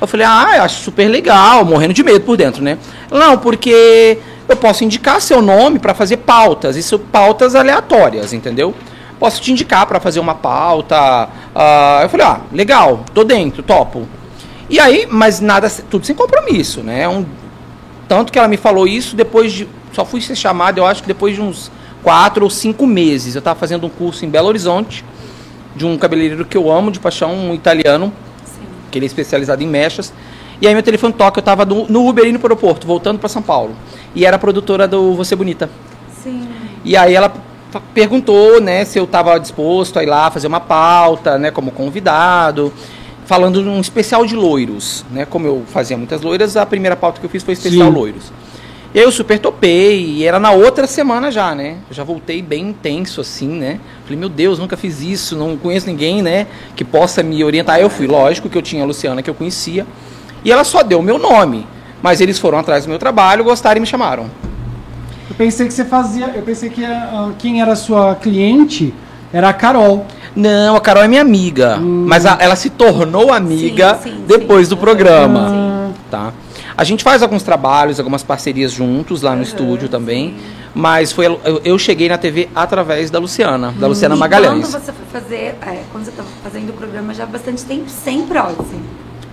Eu 0.00 0.06
falei, 0.06 0.26
ah, 0.26 0.52
eu 0.56 0.62
acho 0.62 0.82
super 0.82 1.08
legal, 1.08 1.62
morrendo 1.64 1.92
de 1.92 2.02
medo 2.02 2.20
por 2.22 2.34
dentro, 2.36 2.62
né? 2.62 2.78
Não, 3.10 3.36
porque 3.38 4.18
eu 4.52 4.56
posso 4.56 4.84
indicar 4.84 5.20
seu 5.20 5.40
nome 5.40 5.78
pra 5.78 5.94
fazer 5.94 6.18
pautas, 6.18 6.76
isso 6.76 6.98
pautas 6.98 7.54
aleatórias, 7.54 8.32
entendeu? 8.32 8.74
Posso 9.18 9.40
te 9.40 9.52
indicar 9.52 9.86
pra 9.86 10.00
fazer 10.00 10.20
uma 10.20 10.34
pauta. 10.34 11.28
ah, 11.54 12.00
eu 12.02 12.08
falei, 12.08 12.26
ah, 12.26 12.40
legal, 12.52 13.04
tô 13.12 13.22
dentro, 13.24 13.62
topo. 13.62 14.08
E 14.68 14.78
aí, 14.78 15.06
mas 15.10 15.40
nada, 15.40 15.68
tudo 15.90 16.06
sem 16.06 16.14
compromisso, 16.14 16.80
né? 16.82 17.08
Um, 17.08 17.26
tanto 18.08 18.32
que 18.32 18.38
ela 18.38 18.48
me 18.48 18.56
falou 18.56 18.86
isso 18.86 19.16
depois 19.16 19.52
de. 19.52 19.68
Só 19.92 20.04
fui 20.04 20.20
ser 20.20 20.36
chamado, 20.36 20.78
eu 20.78 20.86
acho 20.86 21.02
que 21.02 21.08
depois 21.08 21.34
de 21.34 21.42
uns 21.42 21.70
quatro 22.02 22.44
ou 22.44 22.50
cinco 22.50 22.86
meses. 22.86 23.34
Eu 23.34 23.40
estava 23.40 23.58
fazendo 23.58 23.86
um 23.86 23.90
curso 23.90 24.24
em 24.24 24.28
Belo 24.28 24.48
Horizonte, 24.48 25.04
de 25.74 25.84
um 25.84 25.98
cabeleireiro 25.98 26.44
que 26.44 26.56
eu 26.56 26.70
amo, 26.70 26.90
de 26.90 27.00
paixão, 27.00 27.34
um 27.34 27.54
italiano, 27.54 28.12
Sim. 28.44 28.62
que 28.90 28.98
ele 28.98 29.06
é 29.06 29.08
especializado 29.08 29.62
em 29.62 29.66
mechas. 29.66 30.12
E 30.60 30.66
aí 30.66 30.74
meu 30.74 30.82
telefone 30.82 31.14
toca, 31.14 31.38
eu 31.38 31.42
estava 31.42 31.64
no, 31.64 31.86
no 31.88 32.06
Uber 32.08 32.26
indo 32.26 32.38
para 32.38 32.48
o 32.48 32.52
aeroporto, 32.52 32.86
voltando 32.86 33.18
para 33.18 33.28
São 33.28 33.40
Paulo. 33.40 33.74
E 34.14 34.26
era 34.26 34.36
a 34.36 34.38
produtora 34.38 34.86
do 34.86 35.14
Você 35.14 35.34
Bonita. 35.34 35.70
Sim. 36.22 36.48
E 36.84 36.96
aí 36.96 37.14
ela 37.14 37.32
perguntou, 37.94 38.60
né, 38.60 38.84
se 38.84 38.98
eu 38.98 39.04
estava 39.04 39.38
disposto 39.38 39.98
a 39.98 40.02
ir 40.02 40.06
lá 40.06 40.30
fazer 40.30 40.46
uma 40.46 40.60
pauta, 40.60 41.38
né, 41.38 41.50
como 41.50 41.70
convidado, 41.70 42.72
falando 43.24 43.62
de 43.62 43.68
um 43.68 43.80
especial 43.80 44.26
de 44.26 44.34
loiros, 44.34 45.04
né, 45.10 45.24
como 45.24 45.46
eu 45.46 45.62
fazia 45.68 45.96
muitas 45.96 46.20
loiras, 46.20 46.56
a 46.56 46.66
primeira 46.66 46.96
pauta 46.96 47.20
que 47.20 47.26
eu 47.26 47.30
fiz 47.30 47.42
foi 47.42 47.54
especial 47.54 47.88
Sim. 47.88 47.94
loiros. 47.94 48.32
E 48.92 48.98
aí 48.98 49.04
eu 49.04 49.12
super 49.12 49.38
topei, 49.38 50.04
e 50.04 50.24
era 50.24 50.40
na 50.40 50.50
outra 50.50 50.84
semana 50.84 51.30
já, 51.30 51.54
né, 51.54 51.76
eu 51.88 51.94
já 51.94 52.02
voltei 52.02 52.42
bem 52.42 52.70
intenso 52.70 53.20
assim, 53.20 53.48
né, 53.48 53.78
falei, 54.02 54.18
meu 54.18 54.28
Deus, 54.28 54.58
nunca 54.58 54.76
fiz 54.76 55.00
isso, 55.00 55.36
não 55.36 55.56
conheço 55.56 55.86
ninguém, 55.86 56.22
né, 56.22 56.48
que 56.74 56.84
possa 56.84 57.22
me 57.22 57.44
orientar. 57.44 57.76
Aí 57.76 57.82
eu 57.82 57.90
fui, 57.90 58.08
lógico 58.08 58.48
que 58.48 58.58
eu 58.58 58.62
tinha 58.62 58.82
a 58.82 58.86
Luciana 58.86 59.22
que 59.22 59.30
eu 59.30 59.34
conhecia, 59.34 59.86
e 60.44 60.50
ela 60.52 60.64
só 60.64 60.82
deu 60.82 60.98
o 61.00 61.02
meu 61.02 61.18
nome, 61.18 61.66
mas 62.02 62.20
eles 62.20 62.38
foram 62.38 62.58
atrás 62.58 62.84
do 62.84 62.88
meu 62.88 62.98
trabalho, 62.98 63.44
gostaram 63.44 63.78
e 63.78 63.80
me 63.80 63.86
chamaram. 63.86 64.26
Eu 65.28 65.36
pensei 65.36 65.66
que 65.66 65.72
você 65.74 65.84
fazia. 65.84 66.26
Eu 66.34 66.42
pensei 66.42 66.68
que 66.70 66.84
ah, 66.84 67.30
quem 67.38 67.60
era 67.62 67.72
a 67.72 67.76
sua 67.76 68.14
cliente 68.16 68.92
era 69.32 69.48
a 69.48 69.52
Carol. 69.52 70.04
Não, 70.34 70.74
a 70.76 70.80
Carol 70.80 71.02
é 71.04 71.08
minha 71.08 71.20
amiga. 71.22 71.76
Mas 71.78 72.26
a- 72.26 72.36
ela 72.40 72.56
se 72.56 72.70
tornou 72.70 73.32
amiga 73.32 73.98
Sim, 74.02 74.10
sim, 74.10 74.24
depois 74.26 74.66
sim. 74.66 74.74
do 74.74 74.76
programa. 74.76 75.48
Ah, 75.52 75.90
Tá? 76.10 76.32
A 76.76 76.82
gente 76.82 77.04
faz 77.04 77.22
alguns 77.22 77.42
trabalhos, 77.44 77.98
algumas 78.00 78.22
parcerias 78.24 78.72
juntos 78.72 79.22
lá 79.22 79.30
no 79.32 79.36
Aham, 79.36 79.42
estúdio 79.42 79.88
também. 79.88 80.30
sim. 80.30 80.36
Mas 80.74 81.12
foi, 81.12 81.26
eu, 81.26 81.60
eu 81.64 81.78
cheguei 81.78 82.08
na 82.08 82.16
TV 82.16 82.48
através 82.54 83.10
da 83.10 83.18
Luciana, 83.18 83.72
da 83.78 83.86
Luciana 83.88 84.14
E 84.14 84.18
Magalhães. 84.18 84.60
quando 84.68 84.72
você 84.82 84.92
foi 84.92 85.20
fazer, 85.20 85.56
é, 85.66 85.82
quando 85.92 86.04
você 86.04 86.10
estava 86.10 86.28
fazendo 86.44 86.70
o 86.70 86.72
programa 86.72 87.12
já 87.12 87.24
há 87.24 87.26
bastante 87.26 87.64
tempo 87.64 87.88
sem 87.88 88.22
prótese. 88.22 88.76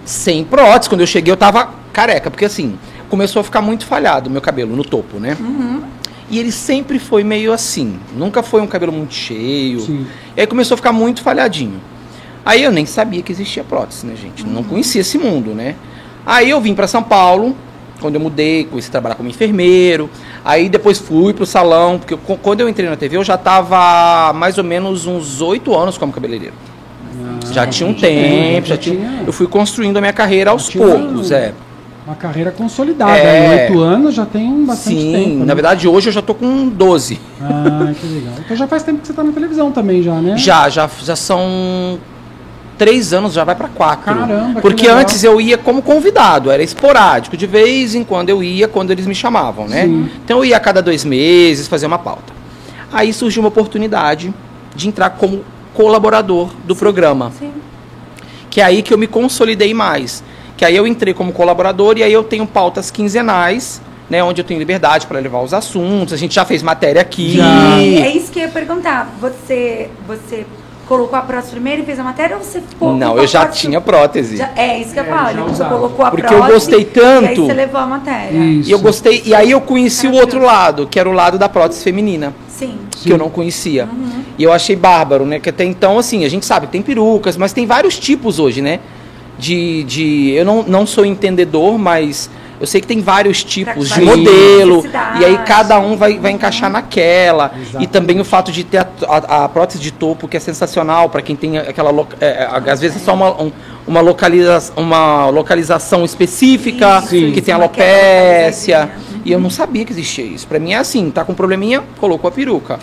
Sem 0.08 0.44
prótese, 0.46 0.88
quando 0.90 1.02
eu 1.02 1.08
cheguei 1.08 1.32
eu 1.32 1.38
tava 1.38 1.70
careca, 1.92 2.32
porque 2.32 2.46
assim, 2.46 2.78
começou 3.10 3.42
a 3.42 3.44
ficar 3.44 3.62
muito 3.62 3.86
falhado 3.86 4.30
o 4.30 4.32
meu 4.32 4.42
cabelo 4.42 4.74
no 4.76 4.84
topo, 4.86 5.20
né? 5.20 5.36
Uhum. 5.40 5.82
E 6.30 6.40
ele 6.40 6.52
sempre 6.52 6.98
foi 6.98 7.24
meio 7.24 7.52
assim, 7.52 8.00
nunca 8.16 8.42
foi 8.42 8.62
um 8.62 8.68
cabelo 8.68 8.92
muito 8.94 9.14
cheio. 9.14 9.82
sim. 9.82 10.08
E 10.36 10.42
aí 10.42 10.48
começou 10.48 10.76
a 10.76 10.78
ficar 10.78 10.92
muito 10.94 11.22
falhadinho. 11.22 11.82
Aí 12.46 12.64
eu 12.64 12.72
nem 12.72 12.86
sabia 12.86 13.22
que 13.22 13.32
existia 13.34 13.64
prótese, 13.64 14.06
né, 14.06 14.16
gente? 14.16 14.46
Não 14.46 14.64
conhecia 14.64 15.02
esse 15.02 15.18
mundo, 15.18 15.52
né? 15.52 15.76
Aí 16.26 16.50
eu 16.50 16.62
vim 16.62 16.74
para 16.74 16.88
São 16.88 17.04
Paulo, 17.04 17.54
quando 18.00 18.16
eu 18.16 18.22
mudei, 18.22 18.64
comecei 18.64 18.88
a 18.88 18.92
trabalhar 18.92 19.16
como 19.16 19.28
enfermeiro. 19.28 20.10
Aí 20.46 20.70
depois 20.70 20.98
fui 21.00 21.34
pro 21.34 21.46
salão, 21.46 21.98
porque 22.00 22.14
eu- 22.14 22.38
quando 22.38 22.62
eu 22.62 22.70
entrei 22.70 22.90
na 22.90 22.96
TV 22.96 23.18
eu 23.18 23.24
já 23.26 23.38
tava 23.38 24.32
mais 24.34 24.58
ou 24.58 24.64
menos 24.64 25.06
uns 25.06 25.42
oito 25.42 25.76
anos 25.76 25.98
como 25.98 26.14
cabeleireiro. 26.14 26.54
Ah, 27.50 27.54
já 27.54 27.68
tinha 27.68 27.90
um 27.90 27.94
tempo, 27.94 28.68
já 28.68 28.78
tinha. 28.78 29.24
Eu 29.26 29.34
fui 29.34 29.48
construindo 29.48 29.98
a 29.98 30.02
minha 30.02 30.14
carreira 30.14 30.52
aos 30.52 30.70
poucos, 30.70 31.32
é. 31.32 31.54
Uma 32.06 32.16
carreira 32.16 32.52
consolidada. 32.52 33.18
É. 33.18 33.38
Em 33.38 33.62
oito 33.64 33.82
anos 33.82 34.16
já 34.16 34.26
tem 34.26 34.66
bastante 34.66 34.96
Sim, 34.96 35.12
tempo. 35.12 35.40
na 35.40 35.46
né? 35.46 35.56
verdade 35.56 35.90
hoje 35.90 36.08
eu 36.08 36.14
já 36.14 36.22
tô 36.22 36.34
com 36.34 36.70
12. 36.70 37.20
Ah, 37.42 37.92
que 38.00 38.08
legal. 38.08 38.34
Então 38.40 38.56
já 38.56 38.66
faz 38.66 38.84
tempo 38.84 39.00
que 39.00 39.08
você 39.08 39.14
tá 39.14 39.24
na 39.24 39.34
televisão 39.34 39.74
também, 39.74 40.02
já, 40.02 40.16
né? 40.16 40.38
Já, 40.38 40.70
já, 40.70 40.90
já 41.04 41.18
são 41.18 42.00
três 42.78 43.12
anos, 43.12 43.34
já 43.34 43.44
vai 43.44 43.56
para 43.56 43.68
quatro. 43.68 44.06
Caramba, 44.06 44.56
que 44.56 44.62
Porque 44.62 44.88
antes 44.88 45.22
eu 45.24 45.42
ia 45.42 45.58
como 45.58 45.82
convidado, 45.82 46.50
era 46.50 46.64
esporádico. 46.64 47.36
De 47.36 47.46
vez 47.46 47.94
em 47.94 48.06
quando 48.06 48.30
eu 48.30 48.42
ia 48.42 48.70
quando 48.70 48.92
eles 48.92 49.06
me 49.06 49.16
chamavam, 49.16 49.68
né? 49.68 49.84
Sim. 49.84 50.10
Então 50.24 50.38
eu 50.38 50.46
ia 50.46 50.56
a 50.56 50.60
cada 50.62 50.82
dois 50.82 51.04
meses 51.04 51.68
fazer 51.68 51.88
uma 51.88 52.00
pauta. 52.00 52.32
Aí 52.92 53.12
surgiu 53.12 53.42
uma 53.42 53.50
oportunidade 53.50 54.34
de 54.74 54.88
entrar 54.88 55.10
como 55.10 55.44
colaborador 55.82 56.50
do 56.66 56.76
programa. 56.76 57.32
Sim. 57.38 57.52
Que 58.50 58.62
é 58.62 58.64
aí 58.64 58.82
que 58.82 58.92
eu 58.92 58.98
me 58.98 59.06
consolidei 59.06 59.74
mais. 59.76 60.24
Que 60.58 60.66
aí 60.66 60.76
eu 60.76 60.88
entrei 60.88 61.14
como 61.14 61.32
colaborador 61.32 62.00
e 62.00 62.04
aí 62.04 62.12
eu 62.12 62.24
tenho 62.24 62.48
pautas 62.48 62.90
quinzenais, 62.90 63.80
né? 64.10 64.24
Onde 64.24 64.42
eu 64.42 64.46
tenho 64.46 64.58
liberdade 64.60 65.06
para 65.06 65.20
levar 65.20 65.42
os 65.44 65.54
assuntos. 65.54 66.14
A 66.16 66.18
gente 66.18 66.34
já 66.34 66.44
fez 66.44 66.64
matéria 66.64 67.00
aqui. 67.00 67.38
Já. 67.38 67.78
É 67.80 68.10
isso 68.10 68.32
que 68.32 68.40
eu 68.40 68.44
ia 68.46 68.50
perguntar. 68.50 69.08
Você, 69.22 69.90
você 70.08 70.48
colocou 70.88 71.20
a 71.20 71.22
prótese 71.22 71.52
primeiro 71.52 71.84
e 71.84 71.86
fez 71.86 72.00
a 72.00 72.04
matéria 72.04 72.38
ou 72.38 72.42
você 72.44 72.60
ficou 72.62 72.96
Não, 72.96 73.16
eu 73.18 73.28
já 73.28 73.42
prótese- 73.42 73.62
tinha 73.62 73.80
prótese. 73.80 74.38
Já- 74.38 74.50
é, 74.56 74.80
isso 74.80 74.94
que 74.94 75.00
eu 75.00 75.04
É, 75.04 75.08
falo. 75.08 75.44
Você 75.44 75.52
usava. 75.52 75.76
colocou 75.76 76.06
a 76.06 76.10
Porque 76.10 76.26
prótese. 76.26 76.48
eu 76.50 76.54
gostei 76.56 76.80
E 76.82 76.86
tanto. 76.86 77.28
aí 77.30 77.36
você 77.36 77.54
levou 77.54 77.80
a 77.82 77.86
matéria. 77.86 78.38
Isso. 78.40 78.70
E 78.70 78.72
eu 78.72 78.80
gostei. 78.80 79.22
E 79.26 79.36
aí 79.36 79.52
eu 79.52 79.62
conheci 79.62 80.08
o 80.08 80.14
outro 80.14 80.42
lado, 80.42 80.88
que 80.88 81.00
era 81.00 81.08
o 81.08 81.14
lado 81.14 81.38
da 81.38 81.48
prótese 81.48 81.84
feminina. 81.84 82.34
Sim. 82.58 82.78
que 83.04 83.12
eu 83.12 83.18
não 83.18 83.30
conhecia. 83.30 83.88
E 84.38 84.44
eu 84.44 84.52
achei 84.52 84.76
bárbaro, 84.76 85.26
né? 85.26 85.40
Que 85.40 85.50
até 85.50 85.64
então, 85.64 86.00
assim, 86.00 86.26
a 86.26 86.30
gente 86.30 86.46
sabe, 86.46 86.68
tem 86.68 86.82
perucas, 86.82 87.38
mas 87.38 87.54
tem 87.54 87.66
vários 87.66 87.98
tipos 88.00 88.40
hoje, 88.40 88.62
né? 88.62 88.80
De. 89.38 89.84
de 89.84 90.32
eu 90.32 90.44
não, 90.44 90.64
não 90.64 90.86
sou 90.88 91.06
entendedor, 91.06 91.78
mas 91.78 92.30
eu 92.60 92.68
sei 92.68 92.82
que 92.82 92.88
tem 92.88 93.02
vários 93.02 93.44
tipos 93.44 93.90
de 93.90 94.02
modelo. 94.02 94.84
E 95.20 95.26
aí 95.26 95.38
cada 95.46 95.80
um 95.80 95.96
vai, 95.96 96.18
vai 96.20 96.32
encaixar 96.32 96.70
naquela. 96.70 97.52
Exatamente. 97.56 97.84
E 97.84 97.88
também 97.88 98.20
o 98.20 98.26
fato 98.26 98.52
de 98.52 98.64
ter 98.64 98.80
a, 98.80 98.88
a- 99.08 99.46
a 99.46 99.50
prótese 99.50 99.80
de 99.80 99.92
topo, 99.92 100.28
que 100.28 100.38
é 100.38 100.40
sensacional 100.40 101.10
para 101.10 101.22
quem 101.22 101.36
tem 101.36 101.58
aquela. 101.58 101.92
é, 102.20 102.26
é, 102.28 102.72
às 102.72 102.80
vezes 102.80 102.98
é 103.02 103.06
só 103.06 103.14
uma, 103.14 103.42
um- 103.42 103.52
uma, 103.86 104.02
localiza, 104.02 104.74
uma 104.76 105.30
localização 105.30 106.04
específica, 106.04 107.00
Isso, 107.04 107.10
que 107.34 107.42
tem 107.42 107.54
uma 107.54 107.64
alopécia. 107.64 108.90
E 109.26 109.32
eu 109.32 109.40
não 109.40 109.50
sabia 109.50 109.84
que 109.84 109.92
existia 109.92 110.24
isso. 110.26 110.48
Pra 110.48 110.58
mim 110.58 110.72
é 110.74 110.78
assim, 110.78 111.12
tá 111.12 111.26
com 111.26 111.34
um 111.34 111.36
probleminha, 111.36 111.84
colocou 112.00 112.28
a 112.30 112.32
peruca. 112.32 112.80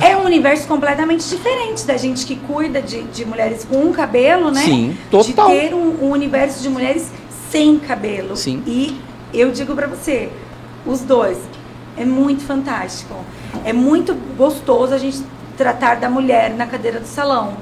É. 0.00 0.08
É, 0.08 0.12
é 0.12 0.16
um 0.16 0.24
universo 0.24 0.66
completamente 0.66 1.28
diferente 1.28 1.84
da 1.86 1.96
gente 1.98 2.24
que 2.24 2.36
cuida 2.36 2.80
de, 2.80 3.02
de 3.02 3.24
mulheres 3.26 3.66
com 3.68 3.92
cabelo, 3.92 4.50
né? 4.50 4.62
Sim, 4.62 4.96
total. 5.10 5.48
De 5.50 5.54
ter 5.60 5.74
um, 5.74 5.96
um 6.06 6.10
universo 6.10 6.62
de 6.62 6.68
mulheres 6.70 7.10
sem 7.50 7.78
cabelo. 7.78 8.36
Sim. 8.36 8.62
E 8.66 8.96
eu 9.32 9.50
digo 9.52 9.74
pra 9.74 9.86
você, 9.86 10.28
os 10.86 11.00
dois, 11.00 11.38
é 11.96 12.04
muito 12.04 12.42
fantástico. 12.44 13.14
É 13.64 13.72
muito 13.72 14.14
gostoso 14.36 14.94
a 14.94 14.98
gente 14.98 15.22
tratar 15.56 15.96
da 15.96 16.08
mulher 16.08 16.50
na 16.54 16.66
cadeira 16.66 16.98
do 17.00 17.06
salão. 17.06 17.54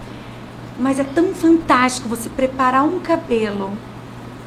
Mas 0.78 0.98
é 0.98 1.04
tão 1.04 1.34
fantástico 1.34 2.08
você 2.08 2.28
preparar 2.28 2.84
um 2.84 3.00
cabelo 3.00 3.70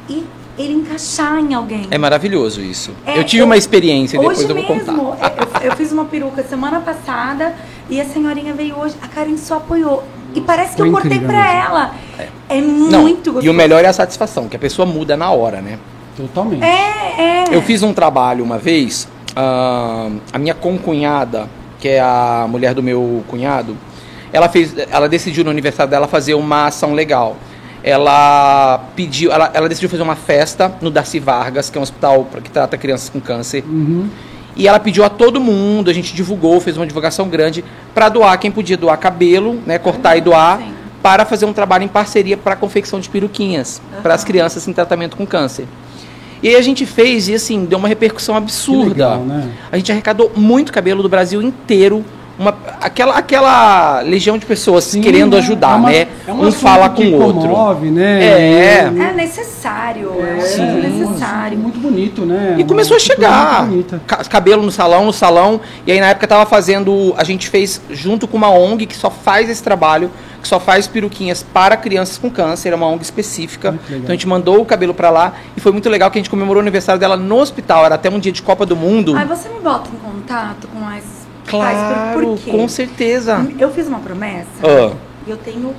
e 0.10 0.24
ele 0.58 0.74
encaixar 0.74 1.38
em 1.40 1.54
alguém. 1.54 1.88
É 1.92 1.98
maravilhoso 1.98 2.62
isso. 2.62 2.92
É, 3.06 3.18
eu 3.20 3.24
tive 3.24 3.42
eu- 3.42 3.46
uma 3.46 3.58
experiência, 3.58 4.18
depois 4.20 4.40
Hoje 4.40 4.50
eu 4.50 4.56
vou 4.56 4.66
contar. 4.66 4.92
mesmo, 4.92 5.16
é, 5.20 5.66
eu, 5.66 5.72
eu 5.72 5.76
fiz 5.76 5.92
uma 5.92 6.06
peruca 6.06 6.44
semana 6.44 6.80
passada 6.80 7.54
e 7.90 8.00
a 8.00 8.06
senhorinha 8.06 8.54
veio 8.54 8.76
hoje, 8.78 8.96
a 9.02 9.08
Karen 9.08 9.38
só 9.38 9.58
apoiou. 9.58 10.04
E 10.36 10.42
parece 10.42 10.72
que 10.72 10.78
Foi 10.78 10.88
eu 10.88 10.92
cortei 10.92 11.20
pra 11.20 11.28
mesmo. 11.28 11.50
ela. 11.68 11.96
É, 12.50 12.60
Não, 12.62 13.02
muito 13.04 13.26
gostoso. 13.32 13.46
e 13.46 13.50
o 13.50 13.54
melhor 13.54 13.84
é 13.84 13.88
a 13.88 13.94
satisfação, 13.94 14.48
que 14.50 14.56
a 14.56 14.60
pessoa 14.60 14.86
muda 14.86 15.16
na 15.16 15.30
hora, 15.30 15.62
né? 15.62 15.78
Totalmente. 16.16 16.64
É, 16.64 17.44
é. 17.50 17.56
Eu 17.56 17.62
fiz 17.62 17.84
um 17.84 17.94
trabalho 17.94 18.44
uma 18.44 18.58
vez, 18.58 19.08
ah, 19.36 20.10
a 20.32 20.38
minha 20.38 20.54
concunhada, 20.54 21.50
que 21.80 21.88
é 21.88 22.00
a 22.00 22.46
mulher 22.50 22.74
do 22.74 22.84
meu 22.84 23.24
cunhado, 23.28 23.76
ela 24.32 24.50
fez, 24.50 24.74
ela 24.90 25.08
decidiu 25.08 25.44
no 25.44 25.52
aniversário 25.52 25.90
dela 25.90 26.08
fazer 26.08 26.34
uma 26.34 26.68
ação 26.68 26.94
legal. 26.94 27.38
Ela 27.84 28.82
pediu, 28.96 29.32
ela, 29.32 29.52
ela 29.54 29.68
decidiu 29.68 29.90
fazer 29.90 30.02
uma 30.02 30.16
festa 30.16 30.74
no 30.82 30.90
Darcy 30.90 31.20
Vargas, 31.20 31.70
que 31.70 31.78
é 31.78 31.80
um 31.80 31.84
hospital 31.84 32.28
que 32.44 32.50
trata 32.50 32.78
crianças 32.78 33.10
com 33.10 33.20
câncer. 33.20 33.64
Uhum. 33.68 34.10
E 34.56 34.68
ela 34.68 34.80
pediu 34.80 35.04
a 35.04 35.10
todo 35.10 35.40
mundo, 35.42 35.90
a 35.90 35.94
gente 35.94 36.16
divulgou, 36.16 36.60
fez 36.60 36.78
uma 36.78 36.88
divulgação 36.88 37.28
grande 37.28 37.64
para 37.94 38.08
doar 38.08 38.38
quem 38.40 38.52
podia 38.52 38.78
doar 38.78 38.98
cabelo, 38.98 39.60
né, 39.66 39.78
cortar 39.78 40.16
e 40.16 40.22
doar, 40.22 40.60
sim. 40.60 40.74
para 41.02 41.26
fazer 41.26 41.46
um 41.46 41.54
trabalho 41.54 41.84
em 41.84 41.88
parceria 41.88 42.38
para 42.38 42.54
a 42.54 42.56
confecção 42.56 43.00
de 43.00 43.10
peruquinhas 43.10 43.82
para 44.02 44.14
as 44.14 44.24
crianças 44.24 44.68
em 44.68 44.74
tratamento 44.74 45.18
com 45.18 45.26
câncer. 45.26 45.68
E 46.44 46.50
aí 46.50 46.56
a 46.58 46.62
gente 46.62 46.86
fez 46.86 47.30
e 47.30 47.34
assim, 47.36 47.64
deu 47.66 47.80
uma 47.80 47.88
repercussão 47.88 48.36
absurda. 48.36 48.90
legal, 48.90 49.20
né? 49.22 49.50
A 49.72 49.78
gente 49.78 49.92
arrecadou 49.92 50.30
muito 50.36 50.74
cabelo 50.74 51.02
do 51.02 51.08
Brasil 51.10 51.42
inteiro. 51.42 52.04
Uma, 52.38 52.54
aquela, 52.82 53.16
aquela 53.16 54.02
legião 54.02 54.40
de 54.40 54.46
pessoas 54.46 54.86
Sim, 54.86 55.02
querendo 55.02 55.36
é- 55.36 55.40
ajudar, 55.40 55.74
é 55.74 55.76
uma- 55.76 55.90
né? 55.92 56.08
é 56.28 56.34
um 56.34 56.52
fala 56.52 56.90
com 56.90 57.04
o 57.04 57.22
outro. 57.22 57.48
Comove, 57.48 57.92
né? 57.92 58.24
É. 58.26 58.78
É 58.88 59.14
necessário, 59.16 60.12
é, 60.20 60.42
Sim, 60.42 60.64
muito 60.66 60.88
necessário. 61.00 61.58
Muito 61.60 61.80
bonito, 61.80 62.26
né? 62.26 62.56
E 62.58 62.64
começou 62.64 62.96
a 62.96 62.98
Uma 62.98 63.06
chegar. 63.06 63.70
Cabelo 64.30 64.64
no 64.64 64.72
salão, 64.72 65.06
no 65.06 65.14
salão. 65.14 65.62
E 65.86 65.92
aí 65.92 66.00
na 66.00 66.08
época 66.08 66.28
tava 66.28 66.46
fazendo. 66.48 67.14
A 67.18 67.24
gente 67.24 67.48
fez 67.50 67.80
junto 67.92 68.28
com 68.28 68.36
uma 68.36 68.50
ONG 68.50 68.88
que 68.88 68.96
só 68.98 69.12
faz 69.12 69.48
esse 69.48 69.62
trabalho, 69.62 70.10
que 70.44 70.48
só 70.50 70.60
faz 70.60 70.86
peruquinhas 70.88 71.42
para 71.42 71.76
crianças 71.78 72.18
com 72.18 72.30
câncer, 72.30 72.74
é 72.74 72.76
uma 72.76 72.86
ONG 72.86 73.02
específica. 73.02 73.80
Então 73.90 74.10
a 74.10 74.12
gente 74.12 74.28
mandou 74.28 74.62
o 74.62 74.66
cabelo 74.66 74.94
pra 74.94 75.10
lá 75.10 75.34
e 75.58 75.62
foi 75.62 75.72
muito 75.72 75.90
legal 75.90 76.12
que 76.12 76.20
a 76.20 76.22
gente 76.22 76.30
comemorou 76.30 76.60
o 76.60 76.64
aniversário 76.64 77.00
dela 77.00 77.16
no 77.18 77.38
hospital. 77.40 77.86
Era 77.86 77.96
até 77.96 78.10
um 78.10 78.20
dia 78.20 78.32
de 78.32 78.42
Copa 78.44 78.66
do 78.66 78.76
Mundo. 78.76 79.16
Aí 79.18 79.26
você 79.26 79.48
me 79.50 79.60
bota 79.62 79.90
em 79.90 79.98
contato 79.98 80.68
com 80.68 80.86
as 80.88 81.04
claro, 81.48 82.14
por, 82.14 82.24
por 82.26 82.38
quê? 82.40 82.52
com 82.52 82.68
certeza. 82.68 83.48
Eu 83.58 83.72
fiz 83.72 83.88
uma 83.88 84.00
promessa 84.00 84.48
Ah. 84.64 84.94
e 85.26 85.32
eu 85.32 85.38
tenho 85.38 85.74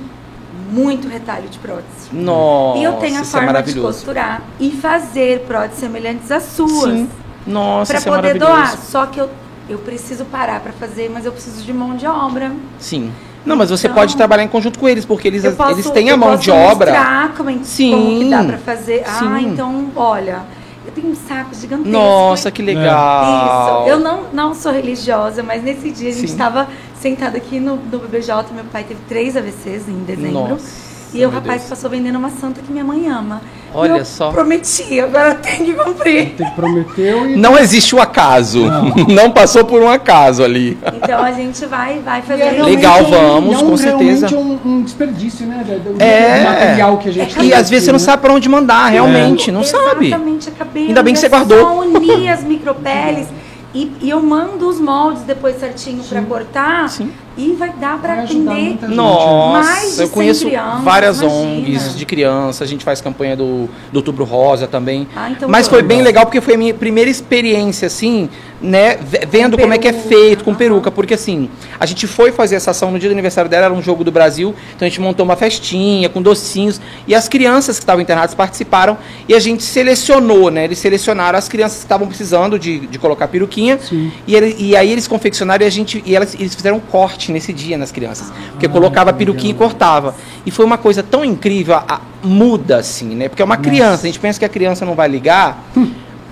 muito 0.71 1.07
retalho 1.07 1.47
de 1.47 1.59
prótese. 1.59 2.09
Nossa, 2.11 2.79
e 2.79 2.83
eu 2.83 2.93
tenho 2.93 3.17
a 3.17 3.21
é 3.21 3.23
forma 3.23 3.47
de 3.47 3.53
maravilhoso. 3.53 3.87
costurar 3.87 4.41
e 4.59 4.71
fazer 4.71 5.41
próteses 5.41 5.79
semelhantes 5.79 6.31
às 6.31 6.43
suas. 6.43 6.83
Sim. 6.91 7.09
Nossa, 7.45 7.93
Pra 7.93 7.99
isso 7.99 8.09
é 8.09 8.11
poder 8.11 8.39
maravilhoso. 8.39 8.51
doar. 8.71 8.77
Só 8.79 9.05
que 9.05 9.19
eu, 9.19 9.29
eu 9.69 9.77
preciso 9.77 10.25
parar 10.25 10.59
pra 10.61 10.71
fazer, 10.73 11.09
mas 11.13 11.25
eu 11.25 11.31
preciso 11.31 11.61
de 11.63 11.71
mão 11.71 11.95
de 11.95 12.07
obra. 12.07 12.51
Sim. 12.79 13.11
Não, 13.45 13.55
mas 13.55 13.69
você 13.69 13.87
Então- 13.87 13.95
pode 13.95 14.15
trabalhar 14.17 14.43
em 14.43 14.47
conjunto 14.47 14.79
com 14.79 14.87
eles, 14.89 15.05
porque 15.05 15.27
eles, 15.27 15.43
posso, 15.55 15.71
eles 15.71 15.89
têm 15.91 16.09
a 16.09 16.17
mão 16.17 16.35
de 16.35 16.49
obra. 16.49 17.29
como, 17.37 17.49
é- 17.49 17.57
Sim. 17.63 17.91
como 17.91 18.19
que 18.19 18.29
dá 18.29 18.43
pra 18.43 18.57
fazer. 18.57 19.03
Ah, 19.05 19.19
Sim. 19.19 19.47
então, 19.49 19.91
olha, 19.95 20.39
eu 20.85 20.91
tenho 20.91 21.09
um 21.09 21.15
saco 21.15 21.53
gigantesco. 21.53 21.89
Nossa, 21.91 22.49
que 22.51 22.61
legal. 22.61 23.83
Isso. 23.83 23.89
Eu 23.89 23.99
não, 23.99 24.23
não 24.33 24.53
sou 24.55 24.71
religiosa, 24.71 25.43
mas 25.43 25.63
nesse 25.63 25.91
dia 25.91 26.09
a 26.09 26.13
gente 26.13 26.25
estava 26.25 26.67
sentado 26.99 27.35
aqui 27.37 27.59
no, 27.59 27.75
no 27.75 27.99
BBJ. 27.99 28.45
Meu 28.53 28.63
pai 28.65 28.83
teve 28.83 28.99
três 29.07 29.37
AVCs 29.37 29.87
em 29.87 30.03
dezembro. 30.03 30.31
Nossa, 30.49 30.94
e 31.15 31.25
o 31.25 31.29
rapaz 31.29 31.61
Deus. 31.61 31.69
passou 31.69 31.89
vendendo 31.89 32.17
uma 32.17 32.29
santa 32.29 32.61
que 32.61 32.71
minha 32.71 32.83
mãe 32.83 33.07
ama. 33.07 33.41
Olha 33.73 33.97
eu 33.97 34.05
só. 34.05 34.31
Prometi, 34.31 34.99
agora 35.01 35.35
tem 35.35 35.65
que 35.65 35.73
cumprir. 35.73 36.29
Tem 36.35 36.47
que 36.47 36.55
prometeu 36.55 37.29
e. 37.29 37.35
Não 37.35 37.57
existe 37.57 37.93
o 37.95 37.99
acaso. 38.01 38.65
Não. 38.65 38.85
Não. 39.13 39.31
passou 39.31 39.65
por 39.65 39.81
um 39.81 39.89
acaso 39.89 40.43
ali. 40.43 40.77
Então 40.95 41.21
a 41.21 41.31
gente 41.31 41.65
vai, 41.65 41.99
vai 41.99 42.19
é 42.19 42.21
fazer. 42.21 42.43
realmente 42.43 42.75
Legal, 42.75 43.01
um- 43.03 43.09
vamos, 43.09 43.53
é 43.53 43.57
um, 43.63 43.69
com 43.69 43.77
certeza. 43.77 44.27
realmente 44.27 44.35
um, 44.65 44.71
um 44.77 44.81
desperdício, 44.83 45.45
né? 45.45 45.63
do- 45.83 46.01
É. 46.01 46.43
material 46.43 46.97
que 46.97 47.09
a 47.09 47.11
gente 47.11 47.39
É 47.39 47.43
E 47.43 47.53
às 47.53 47.69
vezes 47.69 47.85
você 47.85 47.89
aqui, 47.91 47.97
não 47.97 47.99
né? 47.99 48.05
sabe 48.05 48.21
pra 48.21 48.33
onde 48.33 48.47
mandar, 48.47 48.87
realmente, 48.87 49.51
não 49.51 49.63
sabe. 49.63 50.07
Exatamente, 50.07 50.49
acabei. 50.49 50.87
Ainda 50.87 51.03
bem 51.03 51.13
que 51.13 51.19
você 51.19 51.25
é 51.25 51.29
guardou. 51.29 51.59
Só 51.59 51.79
unir 51.81 52.29
as 52.29 52.43
micropeles. 52.43 53.27
E, 53.73 53.91
e 54.01 54.09
eu 54.09 54.21
mando 54.21 54.69
os 54.69 54.79
moldes 54.79 55.23
depois 55.23 55.59
certinho 55.59 56.01
pra 56.03 56.21
cortar. 56.21 56.87
Sim. 56.89 57.11
E 57.37 57.51
vai 57.53 57.73
dar 57.73 57.95
ajudar 57.95 58.51
atender. 58.53 58.69
gente, 58.79 58.85
Nossa, 58.87 59.67
Mais 59.69 59.95
de 59.95 60.01
eu 60.01 60.07
100 60.07 60.09
conheço 60.09 60.45
crianças, 60.45 60.83
várias 60.83 61.21
imagina. 61.21 61.41
ONGs 61.41 61.97
de 61.97 62.05
criança, 62.05 62.63
a 62.63 62.67
gente 62.67 62.83
faz 62.85 63.01
campanha 63.01 63.35
do, 63.35 63.69
do 63.91 63.97
Outubro 63.97 64.23
Rosa 64.23 64.67
também. 64.67 65.05
Ah, 65.15 65.29
então 65.29 65.49
Mas 65.49 65.67
foi 65.67 65.81
bem 65.81 66.01
legal 66.01 66.25
porque 66.25 66.39
foi 66.39 66.53
a 66.53 66.57
minha 66.57 66.73
primeira 66.73 67.09
experiência, 67.09 67.87
assim, 67.87 68.29
né, 68.65 68.97
ve- 68.97 69.25
vendo 69.29 69.55
Com 69.55 69.63
como 69.63 69.73
é 69.73 69.77
que 69.77 69.87
é 69.87 69.91
peruca, 69.93 70.09
feito 70.09 70.43
com 70.43 70.53
peruca. 70.55 70.91
Porque 70.91 71.13
assim, 71.13 71.49
a 71.79 71.85
gente 71.85 72.07
foi 72.07 72.31
fazer 72.31 72.55
essa 72.55 72.71
ação 72.71 72.91
no 72.91 72.99
dia 72.99 73.09
do 73.09 73.13
aniversário 73.13 73.49
dela, 73.49 73.65
era 73.65 73.73
um 73.73 73.81
jogo 73.81 74.03
do 74.03 74.11
Brasil, 74.11 74.53
então 74.75 74.85
a 74.85 74.89
gente 74.89 74.99
montou 74.99 75.23
uma 75.25 75.35
festinha 75.35 76.09
com 76.09 76.21
docinhos 76.21 76.81
e 77.07 77.13
as 77.15 77.27
crianças 77.29 77.77
que 77.77 77.83
estavam 77.83 78.01
internadas 78.01 78.33
participaram 78.33 78.97
e 79.29 79.33
a 79.33 79.39
gente 79.39 79.63
selecionou, 79.63 80.49
né? 80.49 80.63
Eles 80.65 80.79
selecionaram 80.79 81.37
as 81.37 81.47
crianças 81.47 81.77
que 81.77 81.85
estavam 81.85 82.07
precisando 82.07 82.57
de, 82.59 82.79
de 82.87 82.97
colocar 82.99 83.27
peruquinha 83.27 83.79
e, 84.27 84.35
ele- 84.35 84.55
e 84.59 84.75
aí 84.75 84.91
eles 84.91 85.07
confeccionaram 85.07 85.63
e 85.63 85.67
a 85.67 85.71
gente 85.71 86.03
e 86.05 86.15
elas, 86.15 86.33
eles 86.33 86.53
fizeram 86.55 86.77
um 86.77 86.81
corte 86.81 87.31
nesse 87.31 87.53
dia 87.53 87.77
nas 87.77 87.91
crianças. 87.91 88.31
Porque 88.51 88.67
colocava 88.67 89.13
peruquinha 89.13 89.51
e 89.51 89.53
legal. 89.53 89.69
cortava. 89.69 90.15
E 90.45 90.51
foi 90.51 90.65
uma 90.65 90.77
coisa 90.77 91.03
tão 91.03 91.23
incrível, 91.23 91.75
a- 91.75 91.83
a- 91.87 92.01
muda 92.23 92.77
assim, 92.77 93.15
né? 93.15 93.29
Porque 93.29 93.41
é 93.41 93.45
uma 93.45 93.55
Nossa. 93.55 93.69
criança, 93.69 94.03
a 94.03 94.05
gente 94.07 94.19
pensa 94.19 94.39
que 94.39 94.45
a 94.45 94.49
criança 94.49 94.85
não 94.85 94.95
vai 94.95 95.07
ligar, 95.07 95.63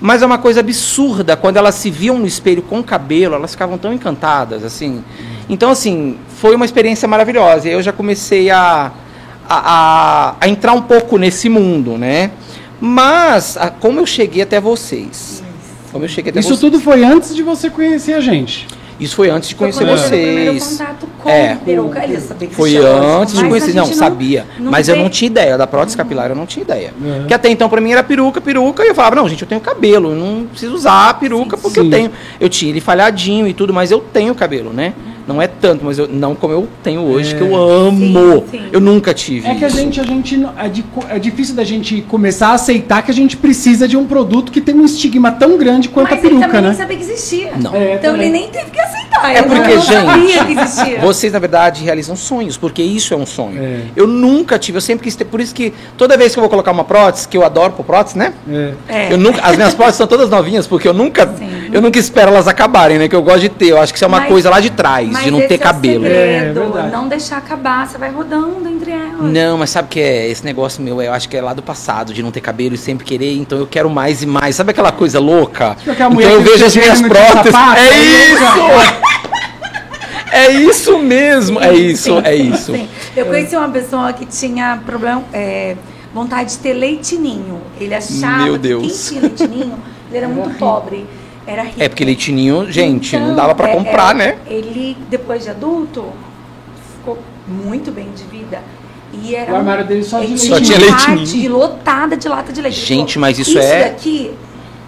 mas 0.00 0.22
é 0.22 0.26
uma 0.26 0.38
coisa 0.38 0.60
absurda. 0.60 1.36
Quando 1.36 1.56
elas 1.56 1.74
se 1.76 1.90
viam 1.90 2.18
no 2.18 2.26
espelho 2.26 2.62
com 2.62 2.82
cabelo, 2.82 3.34
elas 3.34 3.52
ficavam 3.52 3.78
tão 3.78 3.92
encantadas, 3.92 4.64
assim. 4.64 5.02
Então, 5.48 5.70
assim, 5.70 6.16
foi 6.38 6.54
uma 6.56 6.64
experiência 6.64 7.06
maravilhosa. 7.08 7.68
E 7.68 7.72
eu 7.72 7.82
já 7.82 7.92
comecei 7.92 8.50
a, 8.50 8.90
a, 9.48 9.56
a- 10.28 10.34
a 10.40 10.48
entrar 10.48 10.72
um 10.72 10.82
pouco 10.82 11.16
nesse 11.18 11.48
mundo, 11.48 11.96
né? 11.98 12.30
Mas, 12.80 13.56
a- 13.56 13.70
como 13.70 14.00
eu 14.00 14.06
cheguei 14.06 14.42
até 14.42 14.60
vocês? 14.60 15.42
Como 15.92 16.04
eu 16.04 16.08
cheguei 16.08 16.30
até 16.30 16.40
Isso 16.40 16.48
vocês? 16.50 16.60
tudo 16.60 16.80
foi 16.80 17.04
antes 17.04 17.34
de 17.34 17.42
você 17.42 17.70
conhecer 17.70 18.14
a 18.14 18.20
gente. 18.20 18.66
Isso 19.00 19.16
foi 19.16 19.28
antes 19.30 19.48
de 19.48 19.54
Foi 19.56 19.72
conhecer 19.72 19.82
eu 19.84 20.22
primeiro 20.22 20.52
vocês. 20.52 20.78
contato 20.78 21.06
com 21.22 21.28
É. 21.28 21.56
peruca. 21.64 22.04
Ele 22.04 22.20
sabia 22.20 22.48
que 22.48 22.54
Foi 22.54 22.76
antes 22.76 23.34
de 23.36 23.44
conhecer. 23.48 23.74
Não, 23.74 23.84
gente 23.86 23.96
sabia. 23.96 24.46
não 24.58 24.70
mas 24.70 24.88
eu 24.88 24.94
vê- 24.94 25.02
não 25.02 25.08
tinha 25.10 25.26
ideia. 25.26 25.58
Da 25.58 25.66
prótese 25.66 25.96
capilar 25.96 26.30
eu 26.30 26.36
não 26.36 26.46
tinha 26.46 26.62
ideia. 26.62 26.92
Uhum. 27.00 27.18
Porque 27.20 27.34
até 27.34 27.48
então 27.50 27.68
pra 27.68 27.80
mim 27.80 27.92
era 27.92 28.02
peruca, 28.04 28.40
peruca. 28.40 28.84
E 28.84 28.88
eu 28.88 28.94
falava, 28.94 29.16
não, 29.16 29.28
gente, 29.28 29.42
eu 29.42 29.48
tenho 29.48 29.60
cabelo. 29.60 30.10
Eu 30.12 30.16
não 30.16 30.46
preciso 30.46 30.74
usar 30.74 31.10
a 31.10 31.14
peruca 31.14 31.56
porque 31.56 31.80
Sim. 31.80 31.86
eu 31.86 31.90
tenho. 31.90 32.12
Eu 32.40 32.48
tinha 32.48 32.70
ele 32.70 32.80
falhadinho 32.80 33.46
e 33.48 33.52
tudo, 33.54 33.72
mas 33.74 33.90
eu 33.90 33.98
tenho 34.00 34.34
cabelo, 34.34 34.72
né? 34.72 34.92
Não 35.26 35.40
é 35.40 35.46
tanto, 35.46 35.84
mas 35.84 35.98
eu, 35.98 36.06
não 36.06 36.34
como 36.34 36.52
eu 36.52 36.68
tenho 36.82 37.00
hoje, 37.00 37.34
É. 37.34 37.38
que 37.38 37.42
eu 37.42 37.56
amo. 37.56 37.98
Sim, 37.98 38.44
sim. 38.50 38.62
Eu 38.70 38.80
nunca 38.80 39.14
tive 39.14 39.48
É 39.48 39.54
que 39.54 39.64
a 39.64 39.68
isso. 39.68 39.76
gente, 39.78 40.00
a 40.00 40.04
gente 40.04 40.36
não- 40.36 40.52
é, 40.58 40.68
de 40.68 40.84
é 41.08 41.18
difícil 41.18 41.54
da 41.54 41.64
gente 41.64 42.02
começar 42.02 42.48
a 42.48 42.52
aceitar 42.54 43.02
que 43.02 43.10
a 43.10 43.14
gente 43.14 43.36
precisa 43.36 43.88
de 43.88 43.96
um 43.96 44.04
produto 44.06 44.52
que 44.52 44.60
tem 44.60 44.74
um 44.74 44.84
estigma 44.84 45.32
tão 45.32 45.56
grande 45.56 45.88
quanto 45.88 46.10
Mas 46.10 46.18
a 46.18 46.22
peruca, 46.22 46.36
ele 46.44 46.46
também 46.46 46.62
né? 46.62 46.68
nem 46.68 46.76
sabia 46.76 46.96
que 46.96 47.02
existia. 47.04 47.52
Não. 47.56 47.74
É, 47.74 47.94
então 47.94 48.12
também. 48.12 48.28
ele 48.28 48.38
nem 48.38 48.50
teve 48.50 48.70
que 48.70 48.78
aceitar. 48.80 49.03
É 49.22 49.42
porque, 49.42 49.78
gente. 49.80 50.96
Vocês, 51.00 51.32
na 51.32 51.38
verdade, 51.38 51.82
realizam 51.84 52.16
sonhos, 52.16 52.56
porque 52.56 52.82
isso 52.82 53.14
é 53.14 53.16
um 53.16 53.26
sonho. 53.26 53.62
É. 53.62 53.80
Eu 53.96 54.06
nunca 54.06 54.58
tive, 54.58 54.76
eu 54.78 54.82
sempre 54.82 55.04
quis 55.04 55.16
ter. 55.16 55.24
Por 55.24 55.40
isso 55.40 55.54
que 55.54 55.72
toda 55.96 56.16
vez 56.16 56.32
que 56.32 56.38
eu 56.38 56.42
vou 56.42 56.50
colocar 56.50 56.70
uma 56.72 56.84
prótese, 56.84 57.26
que 57.28 57.36
eu 57.36 57.44
adoro 57.44 57.72
por 57.72 57.84
prótese, 57.84 58.18
né? 58.18 58.32
É. 58.48 58.72
É. 58.88 59.12
Eu 59.12 59.18
nunca, 59.18 59.40
as 59.42 59.56
minhas 59.56 59.74
próteses 59.74 59.98
são 59.98 60.06
todas 60.06 60.28
novinhas, 60.28 60.66
porque 60.66 60.86
eu 60.88 60.94
nunca, 60.94 61.26
Sim. 61.26 61.70
eu 61.72 61.80
nunca 61.80 61.98
espero 61.98 62.30
elas 62.32 62.48
acabarem, 62.48 62.98
né? 62.98 63.08
Que 63.08 63.16
eu 63.16 63.22
gosto 63.22 63.40
de 63.40 63.48
ter. 63.48 63.68
Eu 63.68 63.80
acho 63.80 63.92
que 63.92 63.98
isso 63.98 64.04
é 64.04 64.08
uma 64.08 64.20
Mas- 64.20 64.28
coisa 64.28 64.50
lá 64.50 64.60
de 64.60 64.70
trás, 64.70 65.08
de 65.22 65.30
não 65.30 65.40
ter 65.40 65.54
é 65.54 65.56
o 65.56 65.60
cabelo. 65.60 66.06
É, 66.06 66.08
segredo, 66.08 66.60
verdade. 66.60 66.92
não 66.92 67.08
deixar 67.08 67.38
acabar, 67.38 67.86
você 67.86 67.98
vai 67.98 68.10
rodando 68.10 68.68
entre 68.68 68.90
elas. 68.90 69.20
Não, 69.20 69.58
mas 69.58 69.70
sabe 69.70 69.86
o 69.86 69.90
que 69.90 70.00
é 70.00 70.28
esse 70.28 70.44
negócio 70.44 70.82
meu? 70.82 71.00
Eu 71.00 71.12
acho 71.12 71.28
que 71.28 71.36
é 71.36 71.42
lá 71.42 71.54
do 71.54 71.62
passado, 71.62 72.12
de 72.12 72.22
não 72.22 72.30
ter 72.30 72.40
cabelo 72.40 72.74
e 72.74 72.78
sempre 72.78 73.04
querer, 73.04 73.32
então 73.36 73.58
eu 73.58 73.66
quero 73.66 73.88
mais 73.90 74.22
e 74.22 74.26
mais. 74.26 74.56
Sabe 74.56 74.70
aquela 74.70 74.92
coisa 74.92 75.18
louca? 75.20 75.76
Tipo 75.78 75.92
Então 75.92 76.10
mulher 76.10 76.32
eu 76.32 76.42
vejo 76.42 76.64
as 76.64 76.76
minhas 76.76 77.00
próteses. 77.00 77.52
sapato, 77.52 77.78
É 77.80 77.88
aí 77.88 78.32
isso! 78.32 78.44
É 80.34 80.50
isso 80.52 80.98
mesmo, 80.98 81.60
é 81.60 81.72
isso, 81.74 82.18
é 82.24 82.34
isso. 82.34 82.72
Sim. 82.72 82.88
Eu 83.16 83.26
conheci 83.26 83.56
uma 83.56 83.68
pessoa 83.68 84.12
que 84.12 84.26
tinha 84.26 84.80
problema, 84.84 85.22
é, 85.32 85.76
vontade 86.12 86.50
de 86.52 86.58
ter 86.58 86.72
leitinho. 86.74 87.60
Ele 87.80 87.94
achava 87.94 88.44
Meu 88.44 88.52
que 88.54 88.58
Deus. 88.58 89.08
quem 89.10 89.18
tinha 89.20 89.20
leitinho, 89.22 89.78
ele 90.08 90.18
era 90.18 90.28
muito 90.28 90.58
pobre. 90.58 91.06
Era 91.46 91.62
rico. 91.62 91.76
É 91.82 91.88
porque 91.88 92.04
leitinho, 92.04 92.70
gente, 92.72 93.16
não 93.16 93.24
Então, 93.26 93.36
dava 93.36 93.54
pra 93.54 93.68
é, 93.68 93.72
comprar, 93.74 94.10
é, 94.12 94.18
né? 94.18 94.38
Ele, 94.46 94.96
depois 95.10 95.44
de 95.44 95.50
adulto, 95.50 96.06
ficou 96.98 97.18
muito 97.46 97.92
bem 97.92 98.08
de 98.16 98.24
vida. 98.24 98.60
E 99.12 99.34
era 99.36 99.52
O 99.52 99.56
armário 99.56 99.84
dele 99.86 100.02
só 100.02 100.18
de. 100.20 100.36
Só 100.38 100.58
tinha 100.60 100.78
uma 100.78 100.86
leitinho. 100.86 101.16
parte 101.18 101.48
lotada 101.48 102.16
de 102.16 102.28
lata 102.28 102.52
de 102.52 102.60
leite. 102.60 102.80
Gente, 102.80 103.14
falou, 103.14 103.28
mas 103.28 103.38
isso 103.38 103.58
é- 103.58 103.84
daqui 103.84 104.32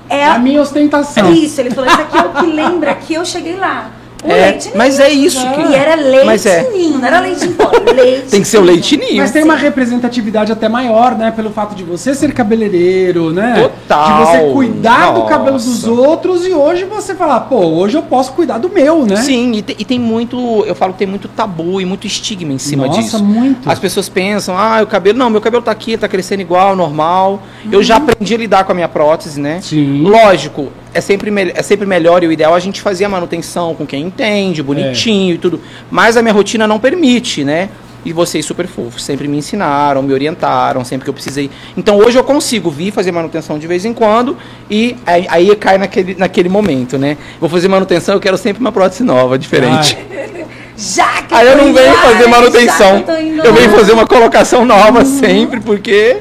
é 0.08 0.24
A 0.24 0.38
minha 0.38 0.60
ostentação. 0.60 1.32
Isso, 1.32 1.60
ele 1.60 1.70
falou, 1.70 1.88
isso 1.90 2.00
aqui 2.00 2.16
é 2.16 2.22
o 2.22 2.30
que 2.32 2.46
lembra 2.46 2.94
que 2.94 3.14
eu 3.14 3.24
cheguei 3.24 3.54
lá. 3.56 3.90
O 4.26 4.30
É, 4.32 4.50
leite 4.50 4.70
mas 4.74 4.98
é 4.98 5.08
isso 5.10 5.38
que- 5.52 5.60
E 5.60 5.74
era 5.74 5.94
leite 5.94 6.26
Mas 6.26 6.46
é. 6.46 6.68
ninho, 6.70 6.98
não 6.98 7.06
era 7.06 7.20
leite 7.20 7.44
em 7.44 7.52
pó, 7.52 7.70
leite 7.94 8.28
Tem 8.30 8.40
que 8.42 8.48
ser 8.48 8.58
o 8.58 8.60
ninho. 8.62 8.72
leitinho. 8.72 9.16
Mas 9.18 9.30
tem 9.30 9.44
uma 9.44 9.54
representatividade 9.56 10.50
até 10.52 10.68
maior, 10.68 11.14
né? 11.16 11.30
Pelo 11.34 11.50
fato 11.50 11.74
de 11.74 11.84
você 11.84 12.14
ser 12.14 12.32
cabeleireiro, 12.32 13.30
né? 13.32 13.68
Total. 13.88 14.06
De 14.06 14.24
você 14.30 14.52
cuidar 14.52 15.12
do 15.12 15.20
Nossa. 15.20 15.30
cabelo 15.30 15.56
dos 15.58 15.84
outros 15.86 16.46
e 16.46 16.52
hoje 16.52 16.84
você 16.84 17.14
falar, 17.14 17.40
pô, 17.40 17.58
hoje 17.60 17.96
eu 17.96 18.02
posso 18.02 18.32
cuidar 18.32 18.58
do 18.58 18.68
meu, 18.68 19.04
né? 19.06 19.16
Sim, 19.16 19.52
e, 19.52 19.62
te- 19.62 19.76
e 19.78 19.84
tem 19.84 19.98
muito, 19.98 20.64
eu 20.66 20.74
falo 20.74 20.92
que 20.92 20.98
tem 21.00 21.06
muito 21.08 21.28
tabu 21.28 21.80
e 21.80 21.84
muito 21.84 22.06
estigma 22.06 22.52
em 22.52 22.58
cima 22.58 22.86
Nossa, 22.86 23.00
disso. 23.00 23.24
muito. 23.24 23.68
As 23.70 23.78
pessoas 23.78 24.08
pensam, 24.08 24.56
ah, 24.56 24.80
o 24.82 24.86
cabelo, 24.86 25.18
não, 25.18 25.30
meu 25.30 25.40
cabelo 25.40 25.62
tá 25.62 25.70
aqui, 25.70 25.96
tá 25.96 26.08
crescendo 26.08 26.40
igual, 26.40 26.74
normal. 26.74 27.42
Eu 27.70 27.78
Uhum. 27.78 27.84
já 27.84 27.96
aprendi 27.96 28.34
a 28.34 28.38
lidar 28.38 28.64
com 28.64 28.72
a 28.72 28.74
minha 28.74 28.88
prótese, 28.88 29.40
né? 29.40 29.60
Sim. 29.62 30.02
Lógico, 30.02 30.68
é 30.96 31.00
sempre, 31.00 31.30
é 31.54 31.62
sempre 31.62 31.86
melhor 31.86 32.22
e 32.24 32.26
o 32.26 32.32
ideal 32.32 32.54
é 32.54 32.56
a 32.56 32.60
gente 32.60 32.80
fazer 32.80 33.04
a 33.04 33.08
manutenção 33.08 33.74
com 33.74 33.86
quem 33.86 34.02
entende, 34.04 34.62
bonitinho 34.62 35.32
É. 35.32 35.34
e 35.34 35.38
tudo. 35.38 35.60
Mas 35.90 36.16
a 36.16 36.22
minha 36.22 36.34
rotina 36.34 36.66
não 36.66 36.78
permite, 36.78 37.44
né? 37.44 37.68
E 38.04 38.12
vocês 38.12 38.46
super 38.46 38.68
fofos, 38.68 39.02
sempre 39.04 39.26
me 39.26 39.36
ensinaram, 39.36 40.00
me 40.00 40.12
orientaram, 40.12 40.84
sempre 40.84 41.04
que 41.04 41.10
eu 41.10 41.14
precisei. 41.14 41.50
Então 41.76 41.96
hoje 41.96 42.16
eu 42.16 42.22
consigo 42.22 42.70
vir 42.70 42.92
fazer 42.92 43.10
manutenção 43.10 43.58
de 43.58 43.66
vez 43.66 43.84
em 43.84 43.92
quando 43.92 44.36
e 44.70 44.96
aí, 45.04 45.26
aí 45.28 45.56
cai 45.56 45.76
naquele, 45.76 46.14
naquele 46.14 46.48
momento, 46.48 46.96
né? 46.98 47.16
Vou 47.40 47.48
fazer 47.48 47.66
manutenção, 47.68 48.14
eu 48.14 48.20
quero 48.20 48.38
sempre 48.38 48.60
uma 48.60 48.70
prótese 48.70 49.02
nova, 49.02 49.36
diferente. 49.38 49.98
Já 50.78 51.22
que 51.22 51.34
Aí 51.34 51.48
eu 51.48 51.56
não 51.56 51.72
venho 51.72 51.94
fazer 51.94 52.26
manutenção. 52.28 53.04
eu 53.38 53.44
Eu 53.46 53.54
venho 53.54 53.70
fazer 53.70 53.92
uma 53.92 54.06
colocação 54.06 54.64
nova 54.64 55.04
sempre, 55.04 55.58
porque. 55.58 56.18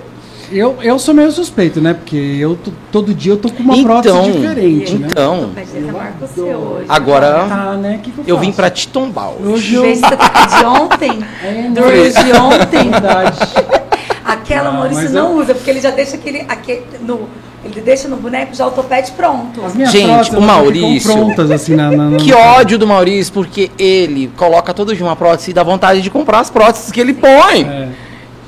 Eu, 0.52 0.78
eu 0.82 1.00
sou 1.00 1.14
meio 1.14 1.32
suspeito, 1.32 1.82
né? 1.82 1.94
Porque 1.94 2.16
eu 2.16 2.56
tô- 2.56 2.72
todo 2.92 3.14
dia 3.14 3.34
eu 3.34 3.38
tô 3.38 3.50
com 3.50 3.64
uma 3.64 3.75
Então, 3.75 4.02
prótese 4.02 4.32
diferente, 4.32 4.94
né? 4.96 5.08
então. 5.10 5.50
Mas 5.56 5.74
ele 5.75 5.92
marca 5.92 6.25
o 6.25 6.28
seu 6.28 6.46
hoje. 6.58 6.86
Agora- 6.88 7.46
Tá, 7.50 7.74
né? 7.74 8.00
Que 8.04 8.12
que 8.12 8.30
Eu 8.30 8.38
vim 8.38 8.48
faço? 8.48 8.56
pra 8.58 8.70
te 8.70 8.88
tombar 8.88 9.30
hoje. 9.30 9.48
Hoje 9.52 9.75
eu... 9.75 9.84
de 9.84 10.66
ontem, 10.66 11.20
É, 11.44 12.24
de 12.24 12.34
ontem, 12.40 12.90
Verdade. 12.90 13.40
aquela 14.24 14.70
Ah, 14.70 14.74
Maurício 14.74 15.10
não 15.12 15.32
eu- 15.32 15.38
usa, 15.38 15.54
porque 15.56 15.70
ele 15.70 15.82
já 15.82 15.90
deixa 15.92 16.16
aquele, 16.16 16.42
aquele 16.48 16.84
no, 17.02 17.22
ele 17.64 17.82
deixa 17.82 18.08
no 18.08 18.18
boneco 18.18 18.54
já 18.56 18.68
o 18.68 18.72
topete 18.72 19.12
pronto. 19.14 19.62
Gente, 19.88 20.36
o 20.36 20.42
Maurício- 20.42 21.12
prontas, 21.14 21.50
assim, 21.52 21.75
na... 21.75 21.90
na, 21.92 22.10
na 22.12 22.18
Que 22.18 22.34
ódio 22.34 22.78
do 22.78 22.86
Maurício, 22.88 23.34
porque 23.34 23.72
ele 23.80 24.32
coloca 24.38 24.74
todo 24.74 24.96
dia 24.96 25.06
uma 25.06 25.16
prótese 25.16 25.51
e 25.51 25.53
dá 25.53 25.64
vontade 25.64 26.01
de 26.01 26.10
comprar 26.10 26.40
as 26.40 26.50
próteses 26.50 26.92
que 26.92 27.00
ele 27.01 27.14
põe. 27.14 27.64
É. 27.64 27.88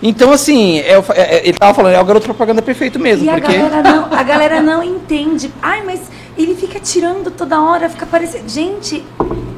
Então, 0.01 0.31
assim, 0.31 0.79
é 0.79 0.91
é- 0.93 1.03
é- 1.15 1.41
ele 1.47 1.57
tava 1.57 1.73
falando, 1.73 1.93
é 1.93 1.99
o 2.01 2.05
garoto 2.05 2.25
propaganda 2.25 2.61
perfeito 2.61 2.99
mesmo, 2.99 3.25
E 3.25 3.29
a 3.29 3.33
porque. 3.33 3.57
galera, 3.57 3.81
não, 3.83 4.07
a 4.13 4.23
galera 4.23 4.61
não 4.61 4.83
entende. 4.83 5.51
Ai, 5.61 5.81
mas 5.85 6.01
ele 6.37 6.55
fica 6.55 6.79
tirando 6.79 7.31
toda 7.31 7.59
hora, 7.61 7.89
fica 7.89 8.05
parecendo. 8.05 8.47
Gente, 8.47 9.03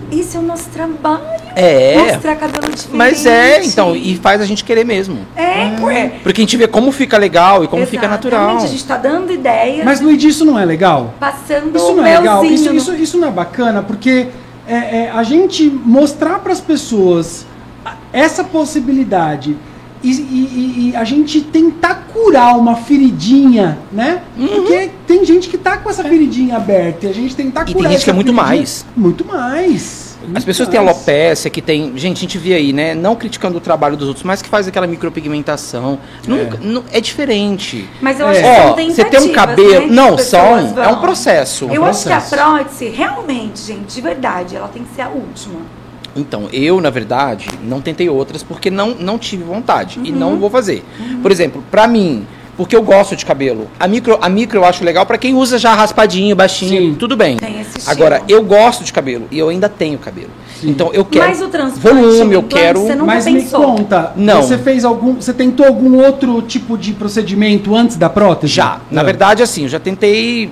isso 0.09 0.37
é 0.37 0.39
o 0.39 0.43
nosso 0.43 0.69
trabalho. 0.69 1.21
É. 1.55 1.97
Mostrar 1.97 2.35
cabelo 2.37 2.67
diferente. 2.73 2.95
Mas 2.95 3.25
é, 3.25 3.63
então, 3.65 3.93
e 3.95 4.15
faz 4.15 4.39
a 4.39 4.45
gente 4.45 4.63
querer 4.63 4.85
mesmo. 4.85 5.19
É, 5.35 5.75
ué. 5.83 6.13
Porque 6.23 6.39
a 6.41 6.43
gente 6.43 6.55
vê 6.55 6.67
como 6.69 6.89
fica 6.93 7.17
legal 7.17 7.63
e 7.63 7.67
como 7.67 7.85
fica 7.85 8.05
Exatamente, 8.05 8.33
natural. 8.33 8.57
A 8.63 8.67
gente 8.67 8.85
tá 8.85 8.95
dando 8.95 9.33
ideias, 9.33 9.83
Mas, 9.83 9.99
Luigi, 9.99 10.29
isso 10.29 10.45
não 10.45 10.57
é 10.57 10.63
legal? 10.63 11.13
passando 11.19 11.75
Isso 11.75 11.91
o 11.91 11.95
não 11.97 12.05
é 12.05 12.17
legal? 12.17 12.45
Isso, 12.45 12.73
isso, 12.73 12.95
isso 12.95 13.17
não 13.17 13.27
é 13.27 13.31
bacana? 13.31 13.83
Porque 13.83 14.27
é, 14.67 14.73
é, 14.73 15.11
a 15.13 15.21
gente 15.23 15.69
mostrar 15.69 16.39
para 16.39 16.53
as 16.53 16.61
pessoas 16.61 17.45
a- 17.83 17.95
essa 18.13 18.43
possibilidade 18.43 19.57
e, 20.03 20.11
e- 20.11 20.13
e- 20.13 20.89
e 20.91 20.95
a 20.95 21.03
gente 21.03 21.41
tentar 21.41 22.07
curar 22.13 22.57
uma 22.57 22.75
feridinha, 22.75 23.77
né? 23.91 24.21
Uhum. 24.37 24.47
Porque 24.47 24.89
tem 25.07 25.25
gente 25.25 25.49
que 25.49 25.57
tá 25.57 25.77
com 25.77 25.89
essa 25.89 26.03
feridinha 26.03 26.55
aberta 26.57 27.05
e 27.05 27.09
a 27.09 27.13
gente 27.13 27.35
tentar 27.35 27.63
E 27.67 27.73
curar 27.73 27.89
tem 27.89 27.97
gente 27.97 28.03
que 28.05 28.09
é 28.09 28.13
muito 28.13 28.33
mais. 28.33 28.85
Muito 28.95 29.25
mais. 29.25 30.09
As 30.35 30.43
pessoas 30.43 30.67
têm 30.67 30.77
alopecia, 30.79 31.49
que 31.49 31.61
tem. 31.61 31.93
Gente, 31.97 32.17
a 32.17 32.19
gente 32.21 32.37
vê 32.37 32.53
aí, 32.53 32.73
né? 32.73 32.93
Não 32.93 33.15
criticando 33.15 33.57
o 33.57 33.61
trabalho 33.61 33.95
dos 33.95 34.07
outros, 34.09 34.23
mas 34.25 34.41
que 34.41 34.49
faz 34.49 34.67
aquela 34.67 34.85
micropigmentação. 34.85 35.97
Nunca- 36.27 36.59
não- 36.61 36.83
É, 36.91 36.99
diferente. 36.99 37.87
Mas 38.01 38.19
eu 38.19 38.27
É. 38.27 38.31
acho 38.31 38.39
que 38.41 38.45
são 38.45 38.71
Ó, 38.71 38.91
você 38.95 39.05
tem 39.05 39.19
um 39.21 39.31
cabelo. 39.33 39.71
né, 39.81 39.87
que 39.87 39.93
não, 39.93 40.17
são. 40.17 40.57
É 40.83 40.87
um 40.89 40.99
processo. 40.99 41.65
Eu 41.71 41.85
acho 41.85 42.03
que 42.03 42.11
a 42.11 42.17
processo. 42.19 42.35
prótese, 42.35 42.89
realmente, 42.89 43.59
gente, 43.61 43.95
de 43.95 44.01
verdade, 44.01 44.55
ela 44.55 44.67
tem 44.67 44.83
que 44.83 44.93
ser 44.93 45.03
a 45.03 45.09
última. 45.09 45.61
Então, 46.19 46.49
eu, 46.51 46.81
na 46.81 46.89
verdade, 46.89 47.47
não 47.63 47.79
tentei 47.79 48.09
outras 48.09 48.43
porque 48.43 48.69
não, 48.69 48.89
não 48.99 49.17
tive 49.17 49.43
vontade. 49.43 49.99
E 50.03 50.11
Uhum. 50.11 50.17
não 50.17 50.37
vou 50.37 50.49
fazer. 50.49 50.83
Por 51.21 51.31
exemplo, 51.31 51.63
pra 51.71 51.87
mim, 51.87 52.25
porque 52.57 52.75
eu 52.75 52.83
gosto 52.83 53.15
de 53.15 53.25
cabelo. 53.25 53.67
A 53.79 53.87
micro, 53.87 54.17
a 54.21 54.27
micro 54.27 54.59
eu 54.59 54.65
acho 54.65 54.83
legal 54.83 55.05
pra 55.05 55.17
quem 55.17 55.33
usa 55.33 55.57
já 55.57 55.73
raspadinho, 55.73 56.35
baixinho, 56.35 56.91
Sim. 56.91 56.95
tudo 56.99 57.15
bem. 57.15 57.37
Tem 57.37 57.61
esse 57.61 57.77
estilo. 57.77 57.91
Agora, 57.91 58.21
eu 58.27 58.43
gosto 58.43 58.83
de 58.83 58.91
cabelo 58.91 59.27
e 59.31 59.39
eu 59.39 59.47
ainda 59.47 59.69
tenho 59.69 59.97
cabelo. 59.97 60.29
Sim. 60.59 60.69
Então, 60.71 60.89
eu 60.93 61.05
quero 61.05 61.29
Mas 61.29 61.41
o 61.41 61.47
transplante, 61.47 61.95
volume, 62.01 62.33
eu 62.33 62.43
quero. 62.43 62.81
você 62.81 62.93
nunca 62.95 63.05
Mas 63.05 63.23
pensou. 63.23 63.59
me 63.61 63.65
conta, 63.77 64.11
Não. 64.17 64.41
você 64.41 64.57
fez 64.57 64.83
algum, 64.83 65.13
você 65.15 65.31
tentou 65.33 65.65
algum 65.65 66.03
outro 66.03 66.41
tipo 66.41 66.77
de 66.77 66.91
procedimento 66.91 67.73
antes 67.73 67.95
da 67.95 68.09
prótese? 68.09 68.51
Já. 68.53 68.81
Na 68.91 69.01
Ah. 69.01 69.03
verdade, 69.05 69.41
assim, 69.41 69.63
eu 69.63 69.69
já 69.69 69.79
tentei 69.79 70.51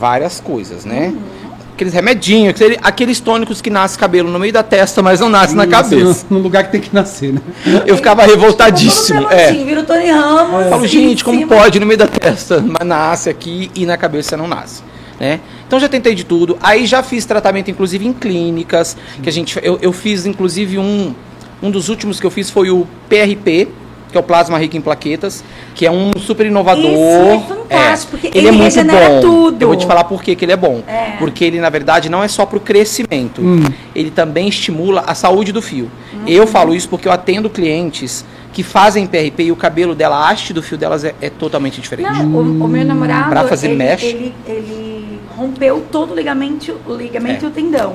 várias 0.00 0.40
coisas, 0.40 0.86
né? 0.86 1.08
Uhum. 1.08 1.33
Aqueles 1.74 1.92
remedinhos, 1.92 2.50
aquele- 2.54 2.78
aqueles 2.82 3.18
tônicos 3.18 3.60
que 3.60 3.68
nasce 3.68 3.98
cabelo 3.98 4.30
no 4.30 4.38
meio 4.38 4.52
da 4.52 4.62
testa, 4.62 5.02
mas 5.02 5.18
não 5.18 5.28
nasce 5.28 5.56
na 5.56 5.66
cabeça. 5.66 6.24
No, 6.30 6.36
no 6.38 6.42
lugar 6.42 6.64
que 6.64 6.72
tem 6.72 6.80
que 6.80 6.94
nascer, 6.94 7.32
né? 7.32 7.40
Eu 7.84 7.96
ficava 7.96 8.24
revoltadíssimo. 8.24 9.28
É. 9.30 9.46
peludinho, 9.46 9.66
vira 9.66 9.80
o 9.80 9.84
Tony 9.84 10.08
Ramos. 10.10 10.62
Eu 10.64 10.70
falo, 10.70 10.84
assim, 10.84 10.88
gente, 11.08 11.24
como 11.24 11.38
cima. 11.38 11.56
pode 11.56 11.80
no 11.80 11.86
meio 11.86 11.98
da 11.98 12.06
testa, 12.06 12.60
mas 12.64 12.86
nasce 12.86 13.28
aqui 13.28 13.70
e 13.74 13.84
na 13.84 13.96
cabeça 13.96 14.36
não 14.36 14.46
nasce, 14.46 14.82
né? 15.18 15.40
Então 15.66 15.80
já 15.80 15.88
tentei 15.88 16.14
de 16.14 16.24
tudo. 16.24 16.56
Aí 16.62 16.86
já 16.86 17.02
fiz 17.02 17.24
tratamento, 17.24 17.70
inclusive 17.72 18.06
em 18.06 18.12
clínicas, 18.12 18.96
que 19.20 19.28
a 19.28 19.32
gente, 19.32 19.58
eu, 19.60 19.76
eu 19.82 19.92
fiz 19.92 20.26
inclusive 20.26 20.78
um, 20.78 21.12
um 21.60 21.70
dos 21.72 21.88
últimos 21.88 22.20
que 22.20 22.26
eu 22.26 22.30
fiz 22.30 22.50
foi 22.50 22.70
o 22.70 22.86
PRP, 23.08 23.66
que 24.14 24.18
é 24.18 24.20
o 24.20 24.22
plasma 24.22 24.56
rico 24.58 24.76
em 24.76 24.80
plaquetas, 24.80 25.42
que 25.74 25.84
é 25.84 25.90
um 25.90 26.12
super 26.20 26.46
inovador. 26.46 26.84
Isso 26.84 26.94
é 26.94 27.40
fantástico, 27.48 28.10
porque 28.12 28.28
ele, 28.28 28.38
é 28.38 28.40
ele 28.42 28.50
muito 28.52 28.62
regenera 28.74 29.08
bom. 29.08 29.20
tudo. 29.20 29.60
Eu 29.62 29.66
vou 29.68 29.76
te 29.76 29.84
falar 29.86 30.04
por 30.04 30.22
que 30.22 30.36
que 30.36 30.44
ele 30.44 30.52
é 30.52 30.56
bom. 30.56 30.82
É. 30.86 31.16
Porque 31.18 31.44
ele 31.44 31.60
na 31.60 31.68
verdade 31.68 32.08
não 32.08 32.22
é 32.22 32.28
só 32.28 32.46
para 32.46 32.56
o 32.56 32.60
crescimento, 32.60 33.40
Hum. 33.42 33.64
ele 33.94 34.10
também 34.12 34.46
estimula 34.48 35.02
a 35.04 35.14
saúde 35.16 35.50
do 35.50 35.60
fio. 35.60 35.90
Uhum. 36.12 36.20
Eu 36.28 36.46
falo 36.46 36.74
isso 36.76 36.88
porque 36.88 37.08
eu 37.08 37.12
atendo 37.12 37.50
clientes 37.50 38.24
que 38.52 38.62
fazem 38.62 39.04
PRP 39.04 39.40
e 39.46 39.52
o 39.52 39.56
cabelo 39.56 39.96
dela, 39.96 40.14
a 40.16 40.30
haste 40.30 40.52
do 40.52 40.62
fio 40.62 40.78
delas 40.78 41.02
é, 41.04 41.12
é 41.20 41.28
totalmente 41.28 41.80
diferente. 41.80 42.12
Não, 42.22 42.24
o, 42.36 42.64
o 42.64 42.68
meu 42.68 42.84
namorado, 42.84 43.30
Pra 43.30 43.42
fazer 43.48 43.66
ele, 43.66 43.76
mesh? 43.76 44.04
ele, 44.04 44.32
ele 44.46 45.18
rompeu 45.36 45.84
todo 45.90 46.12
o 46.12 46.14
ligamento, 46.14 46.76
o 46.86 46.94
ligamento 46.94 47.44
É. 47.44 47.48
e 47.48 47.50
o 47.50 47.50
tendão. 47.50 47.94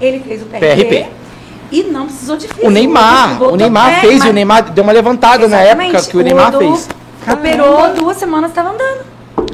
Ele 0.00 0.20
fez 0.20 0.40
o 0.40 0.46
PRP, 0.46 0.60
PRP. 0.60 1.06
E 1.70 1.82
não 1.84 2.06
precisou 2.06 2.36
de 2.36 2.46
físico. 2.48 2.66
O 2.66 2.70
Neymar, 2.70 3.42
o 3.42 3.56
Neymar 3.56 3.90
é, 3.98 4.00
fez 4.00 4.14
e 4.16 4.18
mas- 4.20 4.28
o 4.30 4.32
Neymar 4.32 4.72
deu 4.72 4.84
uma 4.84 4.92
levantada 4.92 5.46
na 5.48 5.62
Exatamente, 5.62 5.96
época 5.96 6.10
que 6.10 6.16
o 6.16 6.20
Neymar 6.22 6.48
Edu 6.48 6.58
fez. 6.58 6.88
Operou 7.30 7.94
duas 7.94 8.16
semanas, 8.16 8.50
estava 8.50 8.70
andando. 8.70 9.06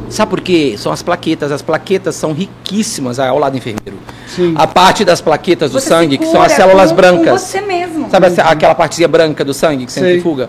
Sabe 0.09 0.31
por 0.31 0.40
quê? 0.40 0.77
São 0.79 0.92
as 0.92 1.03
plaquetas. 1.03 1.50
As 1.50 1.61
plaquetas 1.62 2.14
são 2.14 2.33
riquíssimas 2.33 3.18
ao 3.18 3.38
lado 3.38 3.53
do 3.53 3.59
enfermeiro. 3.59 3.98
Sim. 4.29 4.55
A 4.57 4.66
parte 4.66 5.05
das 5.05 5.20
plaquetas 5.20 5.72
do 5.72 5.81
Você 5.81 5.88
sangue, 5.88 6.18
que 6.18 6.27
são 6.27 6.40
as 6.40 6.53
células 6.53 6.90
com- 6.90 6.96
brancas. 6.96 7.31
Com 7.31 7.38
você 7.48 7.61
mesmo. 7.61 8.09
Sabe 8.11 8.27
essa- 8.27 8.42
aquela 8.42 8.74
partezinha 8.74 9.09
branca 9.09 9.44
do 9.44 9.53
sangue 9.53 9.87
que 9.87 9.92
centrifuga? 9.92 10.48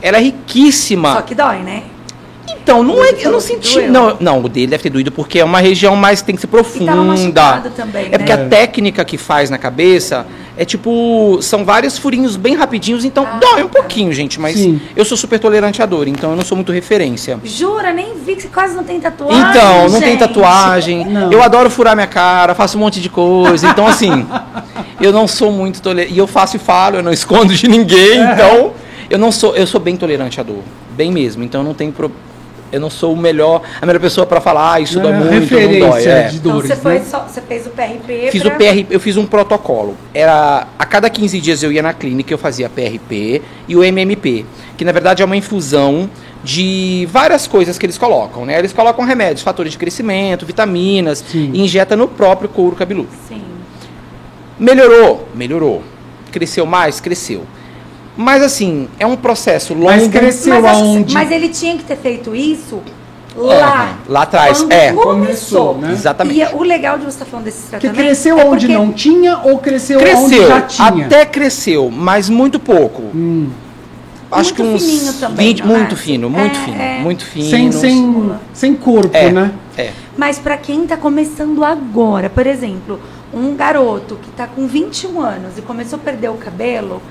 Ela 0.00 0.18
é 0.18 0.20
riquíssima. 0.20 1.14
Só 1.14 1.22
que 1.22 1.34
dói, 1.34 1.58
né? 1.58 1.82
Então, 2.48 2.82
não 2.82 3.02
é, 3.02 3.14
eu 3.20 3.32
não 3.32 3.40
senti. 3.40 3.74
doeu? 3.74 3.90
Não, 3.90 4.16
não, 4.20 4.40
o 4.44 4.48
dele 4.48 4.68
deve 4.68 4.82
ter 4.82 4.90
doído 4.90 5.10
porque 5.10 5.40
é 5.40 5.44
uma 5.44 5.60
região 5.60 5.96
mais 5.96 6.20
que 6.20 6.26
tem 6.26 6.34
que 6.36 6.40
ser 6.40 6.46
E 6.46 6.50
tava 6.50 6.62
profunda. 6.62 6.94
machucado 6.94 7.70
também, 7.70 8.08
É 8.12 8.18
porque 8.18 8.36
né? 8.36 8.44
a 8.44 8.48
técnica 8.48 9.04
que 9.04 9.16
faz 9.18 9.50
na 9.50 9.58
cabeça 9.58 10.26
é 10.60 10.64
tipo. 10.66 11.38
São 11.40 11.64
vários 11.64 11.96
furinhos 11.96 12.36
bem 12.36 12.54
rapidinhos, 12.54 13.02
então 13.02 13.26
Ah, 13.26 13.38
dói 13.40 13.62
um 13.62 13.68
pouquinho, 13.68 14.12
gente. 14.12 14.38
Mas 14.38 14.58
Sim. 14.58 14.78
eu 14.94 15.06
sou 15.06 15.16
super 15.16 15.38
tolerante 15.38 15.80
à 15.80 15.86
dor, 15.86 16.06
então 16.06 16.32
eu 16.32 16.36
não 16.36 16.44
sou 16.44 16.54
muito 16.54 16.70
referência. 16.70 17.40
Jura, 17.42 17.94
nem 17.94 18.12
vi 18.18 18.36
que 18.36 18.42
você 18.42 18.48
quase 18.48 18.76
não 18.76 18.84
tem 18.84 19.00
tatuagem. 19.00 19.40
Então, 19.40 19.88
não 19.88 19.98
tem 19.98 20.10
gente. 20.10 20.18
tatuagem. 20.18 21.06
Não. 21.06 21.32
Eu 21.32 21.42
adoro 21.42 21.70
furar 21.70 21.94
minha 21.96 22.06
cara, 22.06 22.54
faço 22.54 22.76
um 22.76 22.80
monte 22.80 23.00
de 23.00 23.08
coisa. 23.08 23.68
Então, 23.68 23.86
assim, 23.86 24.26
eu 25.00 25.14
não 25.14 25.26
sou 25.26 25.50
muito 25.50 25.80
tolerante. 25.80 26.12
E 26.12 26.18
eu 26.18 26.26
faço 26.26 26.56
e 26.56 26.58
falo, 26.58 26.96
eu 26.96 27.02
não 27.02 27.12
escondo 27.12 27.54
de 27.54 27.66
ninguém. 27.66 28.20
Então, 28.20 28.74
eu 29.08 29.18
não 29.18 29.32
sou. 29.32 29.56
Eu 29.56 29.66
sou 29.66 29.80
bem 29.80 29.96
tolerante 29.96 30.40
à 30.40 30.42
dor. 30.42 30.62
Bem 30.90 31.10
mesmo. 31.10 31.42
Então, 31.42 31.62
eu 31.62 31.64
não 31.64 31.72
tenho. 31.72 31.90
Pro... 31.90 32.12
Eu 32.72 32.80
não 32.80 32.90
sou 32.90 33.12
o 33.12 33.16
melhor, 33.16 33.62
a 33.80 33.86
melhor 33.86 34.00
pessoa 34.00 34.26
para 34.26 34.40
falar, 34.40 34.74
ah, 34.74 34.80
isso 34.80 34.96
Não 34.96 35.02
dói 35.04 35.12
é 35.12 35.16
muito, 35.16 35.30
referência 35.32 35.80
não 35.80 35.90
dói. 35.90 36.04
É. 36.06 36.22
de 36.28 36.36
Então 36.36 36.52
dores, 36.52 36.68
você, 36.70 36.76
foi 36.76 36.94
né? 36.94 37.04
só, 37.08 37.20
você 37.20 37.40
fez 37.40 37.66
o 37.66 37.70
PRP 37.70 38.30
Fiz 38.30 38.42
pra... 38.42 38.54
o 38.54 38.56
PRP, 38.56 38.86
eu 38.90 39.00
fiz 39.00 39.16
um 39.16 39.26
protocolo. 39.26 39.96
Era 40.14 40.68
a 40.78 40.86
cada 40.86 41.10
15 41.10 41.40
dias 41.40 41.62
eu 41.62 41.72
ia 41.72 41.82
na 41.82 41.92
clínica, 41.92 42.32
eu 42.32 42.38
fazia 42.38 42.68
PRP 42.68 43.42
e 43.66 43.76
o 43.76 43.82
MMP, 43.82 44.44
que 44.76 44.84
na 44.84 44.92
verdade 44.92 45.22
é 45.22 45.24
uma 45.24 45.36
infusão 45.36 46.08
de 46.42 47.06
várias 47.10 47.46
coisas 47.46 47.76
que 47.78 47.84
eles 47.84 47.98
colocam, 47.98 48.46
né? 48.46 48.58
Eles 48.58 48.72
colocam 48.72 49.04
remédios, 49.04 49.42
fatores 49.42 49.72
de 49.72 49.78
crescimento, 49.78 50.46
vitaminas, 50.46 51.24
Sim. 51.28 51.50
e 51.52 51.60
injeta 51.60 51.94
no 51.96 52.08
próprio 52.08 52.48
couro 52.48 52.76
cabeludo. 52.76 53.10
Sim. 53.28 53.42
Melhorou? 54.58 55.28
Melhorou. 55.34 55.82
Cresceu 56.30 56.64
mais? 56.66 57.00
Cresceu. 57.00 57.44
Mas 58.16 58.42
assim, 58.42 58.88
é 58.98 59.06
um 59.06 59.16
processo 59.16 59.72
longo. 59.72 59.86
Mas 59.86 60.08
cresceu 60.08 60.60
Mas, 60.60 60.76
aonde? 60.76 61.14
mas 61.14 61.30
ele 61.30 61.48
tinha 61.48 61.76
que 61.76 61.84
ter 61.84 61.96
feito 61.96 62.34
isso 62.34 62.80
lá. 63.36 63.54
Aham, 63.84 63.88
lá 64.08 64.22
atrás, 64.22 64.66
é. 64.68 64.92
Começou, 64.92 65.78
né? 65.78 65.92
Exatamente. 65.92 66.38
E 66.40 66.44
o 66.54 66.62
legal 66.62 66.98
de 66.98 67.04
você 67.04 67.10
estar 67.10 67.24
falando 67.24 67.44
desses 67.44 67.64
Que 67.64 67.70
tratamentos... 67.70 68.02
cresceu 68.04 68.38
é 68.38 68.44
onde 68.44 68.68
não 68.68 68.92
tinha 68.92 69.38
ou 69.38 69.58
cresceu, 69.58 70.00
onde 70.00 70.10
Cresceu, 70.10 70.48
já 70.48 70.60
tinha? 70.62 71.06
até 71.06 71.24
cresceu, 71.24 71.90
mas 71.90 72.28
muito 72.28 72.58
pouco. 72.58 73.02
Hum. 73.14 73.48
Acho 74.32 74.54
que 74.54 74.62
Muito 74.62 74.76
uns 74.76 74.84
fininho 74.88 75.12
também, 75.14 75.46
20, 75.48 75.60
não 75.60 75.66
muito 75.66 75.92
é? 75.94 75.96
fino, 75.98 76.30
muito 76.30 76.56
É, 76.56 76.64
fino, 76.64 76.80
é. 76.80 76.98
muito 77.00 77.24
fino. 77.24 77.50
Sem, 77.50 77.72
sem, 77.72 78.30
sem 78.52 78.74
corpo, 78.76 79.10
É. 79.16 79.32
né? 79.32 79.50
É. 79.76 79.90
Mas 80.16 80.38
para 80.38 80.56
quem 80.56 80.86
tá 80.86 80.96
começando 80.96 81.64
agora, 81.64 82.30
por 82.30 82.46
exemplo, 82.46 83.00
um 83.34 83.56
garoto 83.56 84.16
que 84.22 84.30
tá 84.30 84.46
com 84.46 84.68
21 84.68 85.20
anos 85.20 85.58
e 85.58 85.62
começou 85.62 85.98
a 85.98 86.02
perder 86.02 86.28
o 86.30 86.34
cabelo, 86.34 87.02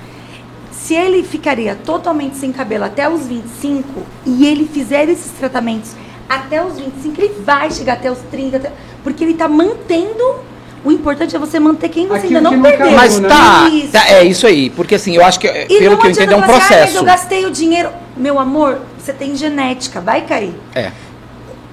se 0.71 0.93
ele 0.93 1.23
ficaria 1.23 1.75
totalmente 1.75 2.37
sem 2.37 2.51
cabelo 2.51 2.85
até 2.85 3.09
os 3.09 3.25
25 3.27 4.01
e 4.25 4.45
ele 4.45 4.67
fizer 4.67 5.07
esses 5.09 5.31
tratamentos 5.31 5.91
até 6.27 6.63
os 6.63 6.79
25, 6.79 7.19
ele 7.21 7.33
vai 7.43 7.71
chegar 7.71 7.93
até 7.93 8.11
os 8.11 8.19
30, 8.31 8.57
até- 8.57 8.71
porque 9.03 9.23
ele 9.23 9.33
tá 9.33 9.47
mantendo. 9.47 10.47
O 10.85 10.91
importante 10.91 11.35
é 11.35 11.39
você 11.39 11.59
manter 11.59 11.89
quem 11.89 12.07
você 12.07 12.19
Aquilo 12.19 12.37
ainda 12.37 12.49
que 12.49 12.55
não 12.55 12.61
não 12.63 12.69
perdeu. 12.77 12.91
Mas 12.95 13.19
né? 13.19 13.27
tá, 13.27 13.67
Isso. 13.69 13.91
tá, 13.91 14.09
é 14.11 14.23
isso 14.23 14.47
aí, 14.47 14.69
porque 14.69 14.95
assim, 14.95 15.13
eu 15.15 15.25
acho 15.25 15.37
que, 15.39 15.47
E 15.47 15.79
pelo 15.79 15.91
não 15.91 15.97
que 15.97 16.07
eu 16.07 16.09
adianta 16.11 16.23
entendo, 16.23 16.33
é 16.33 16.35
um 16.37 16.39
assim, 16.39 16.51
"Ai, 16.53 16.59
mas 16.59 16.67
processo. 16.67 16.97
eu 16.97 17.03
gastei 17.03 17.45
o 17.45 17.51
dinheiro. 17.51 17.89
Meu 18.15 18.39
amor, 18.39 18.79
você 18.97 19.11
tem 19.11 19.35
genética, 19.35 19.99
vai 19.99 20.21
cair. 20.21 20.53
É, 20.73 20.91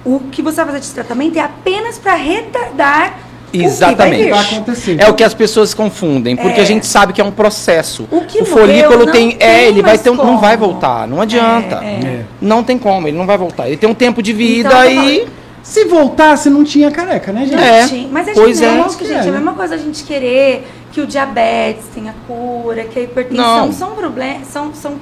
O 0.03 0.19
que 0.31 0.41
você 0.41 0.57
vai 0.57 0.67
fazer 0.67 0.79
de 0.79 0.89
tratamento 0.91 1.37
é 1.37 1.41
apenas 1.41 1.97
para 1.97 2.15
retardar 2.15 3.17
Exatamente. 3.65 4.21
o 4.21 4.25
que 4.25 4.29
Vai 4.31 4.39
vai 4.39 4.49
vir. 4.49 4.55
acontecer. 4.55 4.95
é 4.99 5.09
o 5.09 5.13
que 5.13 5.23
as 5.23 5.33
pessoas 5.33 5.73
confundem, 5.73 6.35
porque 6.35 6.59
É. 6.59 6.63
a 6.63 6.65
gente 6.65 6.85
sabe 6.85 7.13
que 7.13 7.21
é 7.21 7.23
um 7.23 7.31
processo. 7.31 8.07
O 8.11 8.21
que 8.21 8.43
folículo 8.45 8.91
morreu 8.93 9.05
não 9.05 9.11
tem, 9.11 9.31
tem 9.31 9.47
é, 9.47 9.67
ele 9.67 9.81
vai 9.81 9.97
ter, 9.97 10.09
um- 10.09 10.15
não 10.15 10.37
vai 10.39 10.55
voltar, 10.57 11.07
não 11.07 11.21
adianta. 11.21 11.75
É, 11.83 11.87
É. 11.87 12.19
Não 12.41 12.63
tem 12.63 12.77
como, 12.77 13.07
ele 13.07 13.17
não 13.17 13.25
vai 13.25 13.37
voltar. 13.37 13.67
Ele 13.67 13.77
tem 13.77 13.89
um 13.89 13.93
tempo 13.93 14.21
de 14.21 14.33
vida 14.33 14.69
Então, 14.69 15.09
e 15.09 15.27
Se 15.63 15.83
voltasse, 15.83 16.49
não 16.49 16.63
tinha 16.63 16.89
careca, 16.89 17.33
né, 17.33 17.41
gente? 17.45 17.61
É. 17.61 17.85
Gente, 17.87 18.07
mas 18.09 18.25
é 18.29 18.33
Pois 18.33 18.61
é. 18.61 18.69
gente. 18.69 19.11
É, 19.11 19.13
É, 19.15 19.19
a 19.19 19.31
mesma 19.33 19.51
coisa 19.53 19.75
a 19.75 19.77
gente 19.77 20.03
querer 20.05 20.65
que 20.97 21.01
o 21.01 21.05
diabetes 21.05 21.85
tenha 21.93 22.11
cura, 22.25 22.83
que 22.85 22.97
a 22.97 23.03
hipertensão 23.03 23.67
Não. 23.67 23.71
são 23.71 23.91
problemas, 23.91 24.47
são, 24.47 24.73
são 24.73 24.93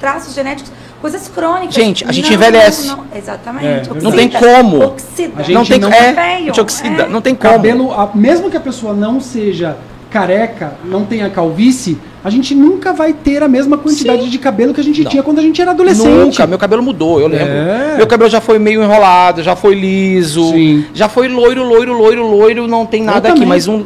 traços 0.00 0.34
genéticos, 0.34 0.72
coisas 1.00 1.28
crônicas. 1.28 1.72
Gente, 1.76 2.04
a 2.04 2.10
gente 2.10 2.26
Não, 2.26 2.34
envelhece. 2.34 2.88
não, 2.88 3.04
exatamente. 3.14 3.64
É, 3.66 3.76
oxida, 3.82 4.00
não 4.02 4.10
tem 4.10 4.28
como. 4.28 4.84
Oxida. 4.84 5.32
A 5.36 5.42
gente 5.44 5.54
não 5.54 5.64
tem 5.64 5.78
não- 5.78 5.92
é, 5.92 6.12
Feio, 6.12 6.52
te 6.52 6.60
oxida, 6.60 7.02
é. 7.04 7.08
não 7.08 7.20
tem 7.20 7.36
como. 7.36 7.52
Cabelo, 7.52 7.92
a- 7.92 8.10
mesmo 8.16 8.50
que 8.50 8.56
a 8.56 8.60
pessoa 8.60 8.94
não 8.94 9.20
seja 9.20 9.76
careca, 10.10 10.74
não 10.84 11.04
tenha 11.04 11.30
calvície, 11.30 11.98
a 12.24 12.30
gente 12.30 12.52
nunca 12.52 12.92
vai 12.92 13.12
ter 13.12 13.40
a 13.40 13.46
mesma 13.48 13.78
quantidade 13.78 14.28
de 14.28 14.38
cabelo 14.40 14.74
que 14.74 14.80
a 14.80 14.84
gente 14.84 15.04
Não. 15.04 15.10
tinha 15.10 15.22
quando 15.22 15.38
a 15.38 15.42
gente 15.42 15.62
era 15.62 15.70
adolescente. 15.70 16.08
Nunca, 16.08 16.46
meu 16.48 16.58
cabelo 16.58 16.82
mudou, 16.82 17.20
eu 17.20 17.28
lembro. 17.28 17.46
É. 17.46 17.94
Meu 17.96 18.08
cabelo 18.08 18.28
já 18.28 18.40
foi 18.40 18.58
meio 18.58 18.82
enrolado, 18.82 19.40
já 19.40 19.54
foi 19.54 19.76
liso, 19.76 20.50
Sim. 20.50 20.84
já 20.92 21.08
foi 21.08 21.28
loiro, 21.28 21.62
loiro, 21.62 21.92
loiro, 21.92 22.26
loiro, 22.26 22.66
não 22.66 22.84
tem 22.86 23.04
nada 23.04 23.28
aqui, 23.28 23.46
mas 23.46 23.68
um, 23.68 23.84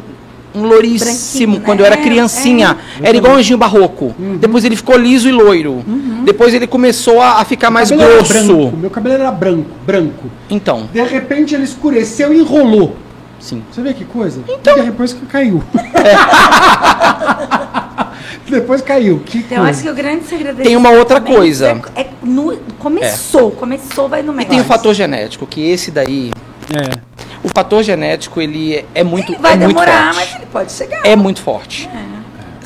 um 0.53 0.63
louríssimo. 0.63 1.53
Branquinho, 1.53 1.61
Quando 1.65 1.79
eu 1.81 1.85
era 1.85 1.95
né? 1.95 2.01
criancinha, 2.03 2.77
É. 3.01 3.09
era 3.09 3.17
igual 3.17 3.33
um 3.33 3.37
anjinho 3.37 3.57
barroco. 3.57 4.13
Depois 4.39 4.63
ele 4.65 4.75
ficou 4.75 4.97
liso 4.97 5.27
e 5.29 5.31
loiro. 5.31 5.83
Depois 6.23 6.53
ele 6.53 6.67
começou 6.67 7.21
a, 7.21 7.39
a 7.41 7.45
ficar 7.45 7.69
mais 7.69 7.89
Meu 7.91 7.99
grosso. 7.99 8.33
branco, 8.33 8.77
meu 8.77 8.89
cabelo 8.89 9.15
era 9.15 9.31
branco, 9.31 9.69
branco. 9.85 10.29
Então, 10.49 10.89
De 10.91 11.01
repente 11.03 11.53
ele 11.55 11.63
escureceu 11.63 12.33
e 12.33 12.39
enrolou. 12.39 12.95
sim. 13.39 13.61
Você 13.71 13.81
vê 13.81 13.93
que 13.93 14.03
coisa? 14.05 14.41
Então. 14.49 14.83
depois 14.83 15.13
que 15.13 15.25
caiu. 15.25 15.63
depois 18.49 18.81
caiu. 18.81 19.19
Que 19.25 19.39
Então, 19.39 19.57
eu 19.59 19.63
coisa. 19.63 19.69
acho 19.71 19.83
que 19.83 19.89
o 19.89 19.93
grande 19.95 20.25
segredo 20.25 20.61
Tem 20.61 20.75
uma 20.75 20.89
outra 20.91 21.21
coisa. 21.21 21.79
É, 21.95 22.01
é 22.01 22.07
no- 22.23 22.57
começou, 22.79 23.51
começou, 23.51 24.09
vai 24.09 24.21
no 24.23 24.33
E 24.33 24.35
médico. 24.35 24.51
tem 24.53 24.61
o 24.61 24.65
fator 24.65 24.93
genético, 24.93 25.45
que 25.45 25.61
esse 25.69 25.91
daí, 25.91 26.31
É. 26.75 26.99
o 27.43 27.49
fator 27.49 27.81
genético, 27.83 28.39
ele 28.41 28.75
é, 28.75 28.85
é 28.95 29.03
muito, 29.03 29.31
Ele 29.31 29.41
vai 29.41 29.53
é 29.53 29.55
muito 29.57 29.69
demorar, 29.69 30.13
forte. 30.13 30.27
mas 30.29 30.35
ele 30.35 30.45
pode 30.51 30.71
chegar. 30.71 31.05
é 31.05 31.15
muito 31.15 31.41
forte. 31.41 31.89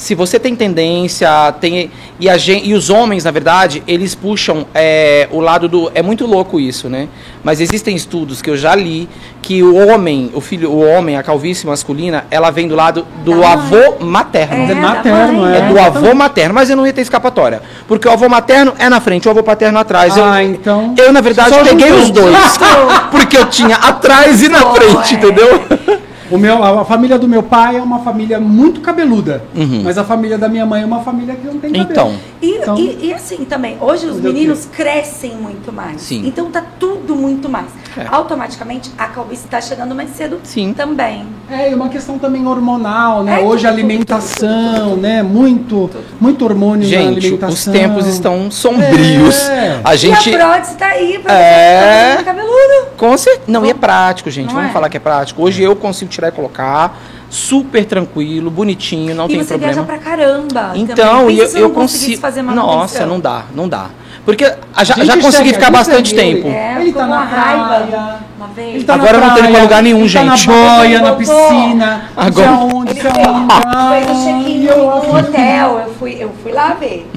Se 0.03 0.15
você 0.15 0.37
tem 0.37 0.53
tendência, 0.53 1.29
tem 1.61 1.89
e, 2.19 2.29
a 2.29 2.37
gen- 2.37 2.61
e 2.65 2.73
os 2.73 2.89
homens, 2.89 3.23
na 3.23 3.31
verdade, 3.31 3.81
eles 3.87 4.13
puxam 4.13 4.65
é, 4.75 5.29
o 5.31 5.39
lado 5.39 5.69
do. 5.69 5.89
É 5.95 6.01
muito 6.01 6.25
louco 6.27 6.59
isso, 6.59 6.89
né? 6.89 7.07
Mas 7.41 7.61
existem 7.61 7.95
estudos 7.95 8.41
que 8.41 8.49
eu 8.49 8.57
já 8.57 8.75
li 8.75 9.07
que 9.41 9.63
o 9.63 9.75
homem, 9.87 10.29
o 10.33 10.41
filho, 10.41 10.69
o 10.71 10.81
homem, 10.85 11.15
a 11.15 11.23
calvície 11.23 11.65
masculina, 11.65 12.25
ela 12.29 12.51
vem 12.51 12.67
do 12.67 12.75
lado 12.75 13.07
do 13.23 13.31
Da 13.31 13.37
mãe. 13.37 13.47
avô 13.47 13.95
materno. 14.05 14.67
É, 14.67 14.71
É 14.71 14.75
materno, 14.75 15.39
mãe. 15.39 15.53
é. 15.53 15.57
É 15.59 15.61
do 15.69 15.79
avô 15.79 16.13
materno, 16.13 16.53
mas 16.53 16.69
eu 16.69 16.75
não 16.75 16.85
ia 16.85 16.91
ter 16.91 17.01
escapatória. 17.01 17.61
Porque 17.87 18.05
o 18.05 18.11
avô 18.11 18.27
materno 18.27 18.73
é 18.77 18.89
na 18.89 18.99
frente, 18.99 19.25
o 19.29 19.31
avô 19.31 19.41
paterno 19.41 19.79
atrás. 19.79 20.17
Eu- 20.17 20.25
Ah, 20.25 20.43
então. 20.43 20.93
eu, 20.97 21.13
na 21.13 21.21
verdade, 21.21 21.55
peguei 21.63 21.87
juntou. 21.87 22.03
os 22.03 22.09
dois. 22.11 22.57
porque 23.09 23.37
eu 23.37 23.45
tinha 23.49 23.77
atrás 23.77 24.43
e 24.43 24.49
na 24.49 24.65
Pô, 24.65 24.75
frente, 24.75 25.13
é. 25.15 25.17
entendeu? 25.17 25.63
O 26.33 26.37
meu, 26.39 26.63
a, 26.63 26.83
família 26.83 27.19
do 27.19 27.27
meu 27.27 27.43
pai 27.43 27.77
é 27.77 27.81
uma 27.81 27.99
família 27.99 28.39
muito 28.39 28.81
cabeluda. 28.81 29.43
Uhum. 29.55 29.83
Mas 29.83 29.99
a 29.99 30.03
família 30.03 30.35
da 30.35 30.49
minha 30.49 30.65
mãe 30.65 30.81
é 30.81 30.85
uma 30.85 31.01
família 31.01 31.35
que 31.35 31.45
não 31.45 31.59
tem 31.59 31.71
cabelo. 31.71 31.91
Então, 31.91 32.15
E, 32.41 32.49
Então- 32.57 32.75
e, 32.75 33.05
e 33.05 33.13
assim 33.13 33.45
também, 33.45 33.77
hoje 33.79 34.07
os 34.07 34.19
meninos 34.19 34.65
crescem 34.65 35.35
muito 35.35 35.71
mais. 35.71 36.01
Sim. 36.01 36.23
Então 36.25 36.49
tá 36.49 36.65
tudo 36.79 37.15
muito 37.15 37.47
mais. 37.47 37.67
É. 37.97 38.07
Automaticamente 38.09 38.91
a 38.97 39.05
calvície 39.07 39.47
tá 39.47 39.61
chegando 39.61 39.93
mais 39.93 40.09
cedo 40.15 40.39
Sim. 40.43 40.73
também. 40.73 41.25
É, 41.49 41.71
e 41.71 41.75
uma 41.75 41.89
questão 41.89 42.17
também 42.17 42.45
hormonal, 42.47 43.23
né? 43.23 43.39
É, 43.41 43.43
Hoje 43.43 43.67
a 43.67 43.69
tudo, 43.69 43.79
alimentação, 43.79 44.73
tudo, 44.75 44.89
tudo, 44.91 45.01
né? 45.01 45.21
Muito, 45.21 45.89
muito 46.19 46.43
hormônio 46.45 46.83
na 46.83 46.89
gente, 46.89 47.17
alimentação. 47.19 47.49
os 47.53 47.65
tempos 47.65 48.07
estão 48.07 48.49
sombrios. 48.49 49.47
É. 49.49 49.79
A 49.83 49.95
gente. 49.95 50.29
E 50.29 50.35
a 50.35 50.39
prótese 50.39 50.75
tá 50.75 50.87
aí 50.87 51.19
pra 51.19 51.33
É. 51.33 52.17
você 52.17 52.23
cabeludo. 52.23 52.53
Com 52.97 53.17
cer- 53.17 53.41
Não, 53.47 53.65
e 53.65 53.69
é 53.69 53.73
prático, 53.73 54.29
gente. 54.31 54.47
Não 54.47 54.55
Vamos 54.55 54.69
é? 54.69 54.73
falar 54.73 54.89
que 54.89 54.97
é 54.97 54.99
prático. 54.99 55.41
Hoje 55.43 55.61
eu 55.61 55.75
consigo 55.75 56.09
tirar 56.09 56.29
e 56.29 56.31
colocar. 56.31 56.97
Super 57.29 57.83
tranquilo, 57.83 58.51
bonitinho, 58.51 59.15
não 59.15 59.25
e 59.25 59.29
tem 59.29 59.37
você 59.39 59.57
problema. 59.57 59.73
viaja 59.73 59.87
pra 59.87 59.97
caramba. 59.97 60.71
Então, 60.75 61.31
e 61.31 61.39
eu, 61.39 61.47
eu 61.57 61.69
consigo. 61.71 62.21
fazer 62.21 62.43
Nossa, 62.43 63.07
não 63.07 63.19
dá, 63.19 63.45
não 63.55 63.67
dá. 63.67 63.87
Porque 64.25 64.45
a- 64.45 64.55
A 64.75 64.83
já, 64.85 64.95
gente 64.95 65.05
já 65.07 65.13
consegui 65.17 65.31
segue, 65.31 65.53
ficar 65.53 65.59
a 65.61 65.65
gente 65.69 65.73
bastante 65.77 66.09
segue 66.15 66.35
tempo. 66.35 66.47
É, 66.47 66.75
Ele 66.77 66.85
ficou 66.85 67.01
tá 67.01 67.07
com 67.07 67.13
na 67.13 67.17
uma 67.17 67.25
raiva 67.25 67.65
praia. 67.65 68.15
uma 68.37 68.47
vez. 68.47 68.75
Ele 68.75 68.83
tá 68.85 68.93
Agora 68.93 69.17
na 69.17 69.19
não 69.27 69.33
tem 69.33 69.43
praia, 69.43 69.53
pra 69.53 69.63
lugar 69.63 69.83
nenhum, 69.83 69.99
ele 70.05 70.13
tá 70.13 70.23
na 70.23 70.35
gente. 70.37 70.47
boia, 70.47 71.01
na 71.01 71.11
piscina. 71.13 72.01
Agora- 72.15 72.51
Não 72.51 72.57
sei 72.69 72.69
aonde, 72.71 72.91
Ele 72.91 73.03
não 73.03 73.11
sei 73.11 73.23
fez, 73.23 73.27
aonde. 73.27 74.05
fez 74.05 74.17
o 74.17 74.23
check-in 74.23 74.63
no 74.63 75.17
hotel. 75.17 75.79
Eu 75.87 75.93
fui, 75.99 76.17
eu 76.19 76.31
fui 76.41 76.51
lá 76.53 76.73
ver. 76.79 77.09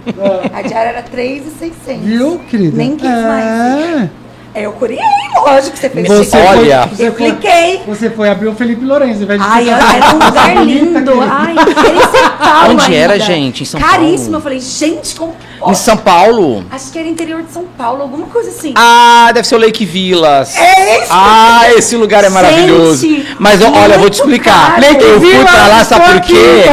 A 0.52 0.62
diária 0.62 0.88
era 0.90 1.02
3,600. 1.02 2.04
Viu, 2.04 2.40
querida? 2.50 2.76
Nem 2.76 2.96
quis 2.96 3.08
é. 3.08 4.08
Mais. 4.56 4.64
Eu 4.64 4.72
curiei, 4.72 4.98
lógico, 5.36 5.76
você 5.76 5.90
fez 5.90 6.08
Você 6.08 6.22
isso. 6.22 6.36
Olha. 6.36 6.86
Você 6.86 7.08
Eu 7.08 7.12
foi, 7.14 7.30
cliquei. 7.32 7.82
você 7.86 8.10
foi 8.10 8.28
abrir 8.30 8.48
o 8.48 8.54
Felipe 8.54 8.84
Lourenço, 8.84 9.18
ao 9.18 9.22
invés 9.24 9.40
de 9.40 9.46
Ai, 9.48 9.68
era 9.68 10.14
um 10.14 10.26
lugar 10.26 10.56
lindo. 10.64 11.12
Ai, 11.30 11.54
era 11.58 11.90
em 11.90 12.00
São 12.00 12.30
Paulo 12.38 12.70
Onde 12.72 12.94
era, 12.94 13.12
ainda. 13.14 13.24
gente? 13.24 13.62
Em 13.62 13.66
São 13.66 13.80
Caríssimo. 13.80 14.22
Paulo? 14.24 14.36
Eu 14.36 14.40
falei, 14.40 14.60
gente, 14.60 15.14
como 15.14 15.34
Em 15.68 15.74
São 15.74 15.96
Paulo? 15.96 16.64
Acho 16.70 16.90
que 16.90 16.98
era 16.98 17.06
interior 17.08 17.42
de 17.42 17.52
São 17.52 17.64
Paulo, 17.76 18.02
alguma 18.02 18.26
coisa 18.28 18.48
assim. 18.50 18.72
Ah, 18.76 19.30
deve 19.34 19.46
ser 19.46 19.56
o 19.56 19.58
Lake 19.58 19.84
Villas. 19.84 20.56
É 20.56 20.98
esse! 21.02 21.08
Ah, 21.10 21.62
esse 21.76 21.96
lugar 21.96 22.24
é 22.24 22.28
maravilhoso. 22.30 23.02
Gente, 23.06 23.36
Mas 23.38 23.60
eu- 23.60 23.72
olha, 23.72 23.94
eu 23.94 24.00
vou 24.00 24.08
te 24.10 24.14
explicar. 24.14 24.80
caro. 24.80 24.84
Eu 25.00 25.20
fui 25.20 25.44
pra 25.44 25.66
lá, 25.68 25.84
sabe 25.84 26.12
por 26.12 26.20
quê? 26.22 26.64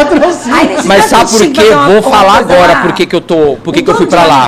Ai, 0.51 0.77
Mas 0.85 1.05
sabe 1.05 1.31
por 1.31 1.39
que 1.41 1.49
quê? 1.49 1.69
Vou 1.87 2.01
falar 2.01 2.37
agora 2.37 2.75
por 2.77 2.93
que 2.93 3.05
que 3.05 3.15
eu 3.15 3.21
tô, 3.21 3.57
por 3.63 3.73
que 3.73 3.81
que 3.83 3.89
eu 3.89 3.95
fui 3.95 4.05
pra 4.07 4.25
lá. 4.25 4.47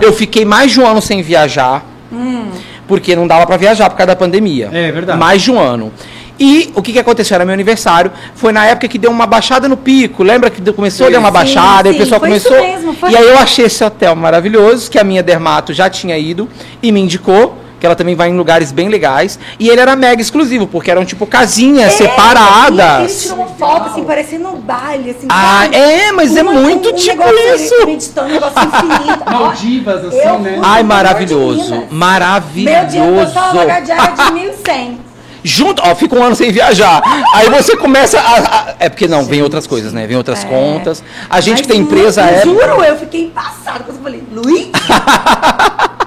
Eu 0.00 0.12
fiquei 0.12 0.44
mais 0.44 0.72
de 0.72 0.80
um 0.80 0.86
ano 0.86 1.00
sem 1.02 1.22
viajar, 1.22 1.82
Hum. 2.14 2.50
porque 2.86 3.16
não 3.16 3.26
dava 3.26 3.46
pra 3.46 3.56
viajar 3.56 3.90
por 3.90 3.96
causa 3.96 4.08
da 4.08 4.16
pandemia. 4.16 4.70
É 4.72 4.92
verdade. 4.92 5.18
Mais 5.18 5.42
de 5.42 5.50
um 5.50 5.58
ano. 5.58 5.92
E 6.38 6.72
o 6.74 6.82
que, 6.82 6.92
que 6.92 6.98
aconteceu? 6.98 7.36
Era 7.36 7.44
meu 7.44 7.54
aniversário. 7.54 8.10
Foi 8.34 8.52
na 8.52 8.66
época 8.66 8.88
que 8.88 8.98
deu 8.98 9.10
uma 9.10 9.26
baixada 9.26 9.68
no 9.68 9.76
pico. 9.76 10.22
Lembra 10.22 10.50
que 10.50 10.60
começou 10.72 11.06
a 11.06 11.10
dar 11.10 11.18
uma 11.20 11.28
Sim, 11.28 11.34
baixada 11.34 11.88
e 11.88 11.90
o 11.90 11.94
sim, 11.94 11.98
pessoal 12.00 12.20
foi 12.20 12.36
isso 12.36 12.48
começou. 12.48 12.66
mesmo, 12.68 12.94
foi. 12.94 13.10
E 13.10 13.16
aí 13.16 13.24
eu 13.24 13.38
achei 13.38 13.66
esse 13.66 13.84
hotel 13.84 14.16
maravilhoso, 14.16 14.90
que 14.90 14.98
a 14.98 15.04
minha 15.04 15.22
dermato 15.22 15.72
já 15.72 15.88
tinha 15.88 16.18
ido 16.18 16.48
e 16.82 16.90
me 16.90 17.00
indicou. 17.00 17.56
Que 17.84 17.86
ela 17.86 17.94
também 17.94 18.14
vai 18.14 18.30
em 18.30 18.34
lugares 18.34 18.72
bem 18.72 18.88
legais. 18.88 19.38
E 19.58 19.68
ele 19.68 19.78
era 19.78 19.94
mega 19.94 20.22
exclusivo, 20.22 20.66
porque 20.66 20.90
eram 20.90 21.04
tipo 21.04 21.26
casinhas 21.26 21.92
É, 21.92 21.96
E 21.96 22.00
ele 22.06 22.10
separadas. 22.10 23.22
tirou 23.24 23.36
uma 23.40 23.46
foto, 23.48 23.90
assim, 23.90 24.04
parecendo 24.04 24.48
um 24.48 24.56
baile, 24.58 25.10
assim. 25.10 25.26
Ah, 25.28 25.64
sabe? 25.64 25.76
é, 25.76 26.10
mas 26.12 26.34
é 26.34 26.40
Uma- 26.42 26.52
muito 26.54 26.88
um 26.88 26.92
tipo 26.94 27.18
negócio, 27.26 27.54
isso. 27.56 27.74
ele 27.74 27.84
Meditando, 27.92 28.28
um 28.28 28.32
negócio 28.32 28.54
infinito. 28.62 29.24
Maldivas, 29.30 30.04
assim, 30.06 30.16
eu 30.16 30.38
né? 30.38 30.60
Ai, 30.62 30.82
maravilhoso. 30.82 31.58
Minas. 31.58 31.68
Meu 31.70 31.78
dinheiro 31.80 31.94
Maravilhoso. 31.94 33.24
custava 33.26 33.58
pagar 33.58 33.82
diária 33.82 34.14
de 34.14 34.22
1.100. 34.32 34.98
Junto, 35.46 35.82
ó, 35.84 35.94
fica 35.94 36.16
um 36.16 36.22
ano 36.24 36.34
sem 36.34 36.50
viajar. 36.50 37.02
Aí 37.34 37.50
você 37.50 37.76
começa 37.76 38.18
a. 38.18 38.38
a- 38.70 38.74
é 38.80 38.88
porque 38.88 39.06
não, 39.06 39.24
vem 39.26 39.42
outras 39.42 39.66
coisas, 39.66 39.92
né? 39.92 40.06
Vem 40.06 40.16
outras 40.16 40.42
É. 40.42 40.48
contas. 40.48 41.04
A 41.28 41.38
gente 41.42 41.60
que 41.62 41.68
Mas 41.68 41.76
tem 41.76 41.80
empresa 41.84 42.22
muito, 42.22 42.34
é. 42.38 42.42
Juro, 42.44 42.82
eu 42.82 42.96
fiquei 42.96 43.26
passada 43.28 43.80
quando 43.84 43.98
eu 43.98 44.02
falei, 44.02 44.22
Luiz? 44.32 44.68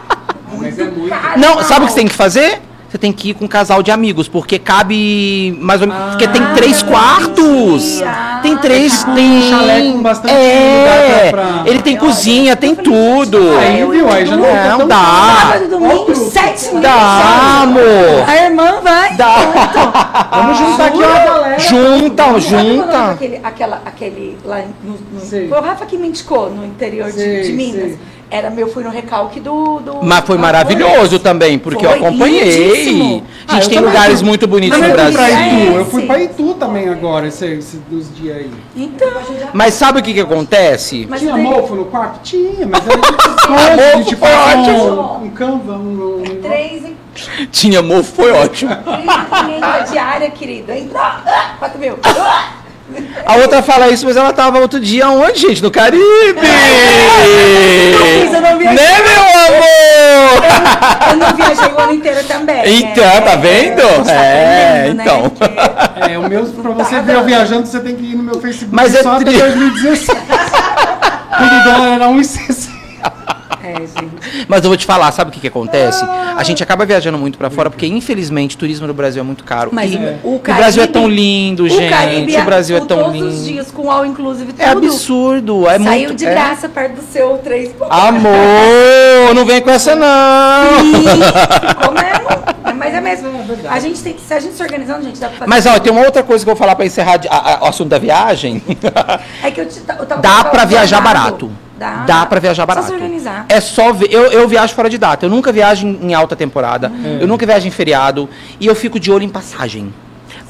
Mas 0.60 0.80
é 0.80 0.84
muito. 0.86 1.10
caro, 1.10 1.40
Não, 1.40 1.64
sabe 1.64 1.82
o 1.84 1.88
que 1.88 1.94
você 1.94 2.00
tem 2.00 2.08
que 2.08 2.14
fazer? 2.16 2.62
Você 2.90 2.98
tem 2.98 3.12
que 3.12 3.32
ir 3.32 3.34
com 3.34 3.44
um 3.44 3.48
casal 3.50 3.84
de 3.84 3.92
amigos, 3.92 4.30
porque 4.30 4.58
cabe 4.58 5.58
mais 5.62 5.82
ou 5.82 5.88
menos. 5.90 6.06
porque 6.12 6.26
tem 6.26 6.42
Ah, 6.42 6.54
três 6.56 6.82
quartos. 6.82 7.82
dividir. 7.84 8.08
Ah, 8.08 8.40
tem 8.42 8.58
três. 8.58 9.00
legal. 9.04 9.16
Tem. 9.16 9.28
Um 9.28 9.50
chalé 9.50 9.82
com 9.92 10.02
bastante 10.02 10.34
é, 10.34 10.80
lugar 10.80 11.32
pra- 11.32 11.62
pra- 11.64 11.70
Ele 11.70 11.82
tem 11.82 11.94
Olha, 11.98 12.00
cozinha, 12.08 12.56
tem 12.56 12.70
eu 12.70 12.76
tudo. 12.78 13.38
Aí, 13.60 13.86
viu? 13.86 14.10
Aí 14.10 14.26
já 14.26 14.38
não, 14.38 14.44
Não, 14.70 14.78
tão 14.80 14.88
dá. 14.88 14.96
Sábado, 15.42 15.68
domingo, 15.70 16.16
sete 16.16 16.72
mil. 16.72 16.82
Dá, 16.82 17.62
amor. 17.64 18.24
A 18.26 18.36
irmã 18.46 18.80
vai. 18.82 19.14
Dá. 19.18 19.36
Vamos 20.32 20.58
juntar 20.58 20.86
aqui 20.86 20.98
uma 20.98 21.20
galera. 21.20 21.60
Junta, 21.60 22.40
junta. 22.40 23.12
Aquele, 23.12 23.40
aquela, 23.44 23.82
aquele 23.86 24.38
lá 24.46 24.62
no, 24.82 24.94
no 25.14 25.20
Sei. 25.20 25.50
Foi 25.50 25.58
o 25.58 25.62
Rafa 25.62 25.86
que 25.86 25.98
me 25.98 26.08
indicou 26.08 26.50
no 26.50 26.66
interior 26.66 27.12
de- 27.12 27.44
de, 27.48 27.52
Minas. 27.52 27.82
sei. 27.82 28.00
Era 28.30 28.50
meu, 28.50 28.68
fui 28.68 28.84
no 28.84 28.90
recalque 28.90 29.40
do. 29.40 29.80
do 29.80 30.04
Mas 30.04 30.26
foi 30.26 30.38
maravilhoso 30.38 31.18
também, 31.18 31.58
porque 31.58 31.86
eu 31.86 31.92
Foi 31.92 32.00
acompanhei. 32.00 32.44
lindíssimo. 32.44 33.24
A 33.48 33.52
Ah, 33.54 33.56
gente 33.56 33.64
eu 33.64 33.70
tem 33.70 33.80
lugares 33.80 34.20
fui. 34.20 34.28
muito 34.28 34.46
bonitos 34.48 34.78
no 34.78 34.90
Brasil. 34.90 35.22
Itu. 35.22 35.78
Eu 35.78 35.86
fui 35.86 36.06
pra 36.06 36.20
Itu 36.22 36.54
também 36.56 36.90
agora, 36.90 37.28
esse, 37.28 37.46
esse, 37.46 37.78
dos 37.90 38.14
dias 38.14 38.36
aí. 38.36 38.52
Então. 38.76 39.08
Mas 39.54 39.76
sabe 39.76 40.00
o 40.00 40.04
que, 40.04 40.14
que 40.14 40.20
acontece? 40.20 41.08
Mas 41.10 41.22
Tinha 41.22 41.34
daí- 41.34 41.42
mofo 41.44 41.74
no 41.74 41.86
quarto? 41.86 42.20
Tinha, 42.22 42.68
mas 42.68 42.82
aí 42.90 42.96
a 42.96 43.76
Mofo 43.78 43.98
gente 44.00 44.10
tipo 44.10 44.26
foi 44.26 44.36
um, 44.36 45.24
um 45.24 45.30
canva, 45.30 45.74
um... 45.78 46.22
um- 46.28 46.42
Três 46.42 46.84
e 46.84 47.48
Tinha 47.48 47.82
mofo, 47.82 48.12
foi 48.14 48.32
ótimo. 48.34 48.76
três 48.76 49.90
e 49.90 49.92
diária, 49.94 50.30
querida. 50.32 50.78
Entrou. 50.78 51.02
Ah, 51.02 51.56
quatro 51.60 51.80
mil. 51.80 51.98
Ah. 52.04 52.50
A 53.26 53.36
outra 53.36 53.62
fala 53.62 53.90
isso, 53.90 54.06
mas 54.06 54.16
ela 54.16 54.32
tava 54.32 54.60
outro 54.60 54.80
dia 54.80 55.10
onde, 55.10 55.40
gente? 55.42 55.62
No 55.62 55.70
Caribe! 55.70 56.04
eu 58.34 58.42
não 58.42 58.58
Né, 58.58 58.98
meu 59.04 59.24
amor? 59.48 60.44
Eu 61.12 61.16
não 61.18 61.36
viajei 61.36 61.74
o 61.74 61.80
ano 61.80 61.94
inteiro 61.94 62.24
também. 62.24 62.80
Então, 62.80 63.04
né? 63.04 63.22
tá 63.22 63.36
vendo? 63.36 64.04
Tá 64.06 64.12
É, 64.14 64.94
né? 64.94 65.04
então. 65.04 65.32
É, 66.10 66.18
o 66.18 66.30
meu, 66.30 66.46
pra 66.46 66.72
você 66.72 66.96
Tá 66.96 67.02
ver 67.02 67.16
eu 67.16 67.24
viajando, 67.26 67.68
você 67.68 67.80
tem 67.80 67.96
que 67.96 68.04
ir 68.12 68.16
no 68.16 68.24
meu 68.24 68.40
Facebook 68.40 68.74
Mas 68.76 68.96
é 68.96 69.04
só 69.04 69.14
até 69.16 69.26
tri- 69.26 69.38
2016. 69.38 70.18
Quando 71.38 71.54
o 71.60 71.64
dólar 71.64 71.88
era 71.96 72.06
1,60. 72.08 72.77
É, 73.68 73.76
gente. 73.80 74.46
Mas 74.48 74.64
eu 74.64 74.70
vou 74.70 74.78
te 74.78 74.86
falar, 74.86 75.12
sabe 75.12 75.30
o 75.30 75.34
que, 75.34 75.40
que 75.40 75.48
acontece? 75.48 76.04
A 76.36 76.44
gente 76.44 76.62
acaba 76.64 76.86
viajando 76.86 77.18
muito 77.18 77.38
pra 77.38 77.50
fora, 77.50 77.70
porque 77.70 77.86
infelizmente 77.88 78.56
o 78.56 78.60
turismo 78.60 78.88
no 78.88 78.94
Brasil 78.94 79.20
é 79.22 79.24
muito 79.26 79.44
caro. 79.44 79.70
Mas 79.74 79.92
e 79.94 79.98
o, 80.24 80.36
o 80.36 80.40
Brasil 80.40 80.84
é 80.84 80.88
tão 80.88 81.08
lindo, 81.08 81.64
o 81.64 81.70
gente. 81.70 81.90
Caribe 81.90 82.36
o 82.38 82.44
Brasil 82.46 82.78
é 82.78 82.80
tão 82.80 82.88
todos 83.04 83.14
lindo. 83.14 83.28
os 83.28 83.46
dias 83.46 83.72
com 83.72 83.92
all 83.92 84.06
inclusive 84.06 84.52
tudo. 84.54 84.62
É 84.62 84.70
absurdo. 84.70 85.68
É 85.70 85.80
Saiu 85.80 86.08
muito, 86.10 86.16
de 86.20 86.26
é. 86.26 86.30
graça 86.32 86.70
perto 86.70 86.96
do 86.96 87.02
seu 87.12 87.38
três. 87.40 87.72
Amor, 87.90 89.34
não 89.36 89.46
vem 89.46 89.62
com 89.62 89.70
essa 89.70 89.96
não. 89.96 90.80
Sim. 90.80 91.18
Mas 92.78 92.94
é 92.94 93.02
mesmo. 93.02 93.28
A 93.70 93.80
gente 93.80 94.02
tem 94.02 94.14
que, 94.14 94.22
se 94.22 94.34
a 94.34 94.40
gente 94.40 94.56
se 94.56 94.62
organizando, 94.64 95.04
gente, 95.04 95.20
dá 95.20 95.28
pra 95.30 95.38
fazer. 95.40 95.50
Mas 95.50 95.66
ó, 95.66 95.80
tem 95.80 95.92
uma 95.92 96.06
outra 96.06 96.22
coisa 96.24 96.44
que 96.46 96.50
eu 96.50 96.56
vou 96.56 96.60
falar 96.60 96.76
pra 96.76 96.86
encerrar 96.86 97.18
de- 97.18 97.28
a- 97.28 97.56
a- 97.56 97.64
o 97.64 97.68
assunto 97.68 97.90
da 97.90 97.98
viagem. 97.98 98.62
É 99.44 99.50
que 99.52 99.62
eu, 99.62 99.68
te, 99.68 99.80
eu 99.80 100.06
tava 100.06 100.22
Dá 100.22 100.44
pra 100.46 100.64
viajar 100.66 101.02
barato. 101.02 101.52
Dá, 101.78 102.04
Dá 102.06 102.26
pra 102.26 102.40
viajar 102.40 102.64
Só 102.64 102.66
barato. 102.66 102.88
se 102.88 102.94
organizar. 102.94 103.46
É 103.50 103.62
só 103.62 103.94
ver. 103.94 104.12
Eu, 104.12 104.32
eu 104.32 104.48
viajo 104.48 104.74
fora 104.74 104.90
de 104.90 104.98
data. 104.98 105.26
Eu 105.26 105.30
nunca 105.30 105.52
viajo 105.52 105.86
em, 105.88 106.14
alta 106.14 106.36
temporada. 106.36 106.92
Eu 107.20 107.28
nunca 107.28 107.46
viajo 107.46 107.68
em 107.68 107.72
feriado. 107.72 108.28
E 108.60 108.66
eu 108.66 108.74
fico 108.76 109.00
de 109.00 109.12
olho 109.12 109.24
em 109.24 109.30
passagem. 109.30 109.94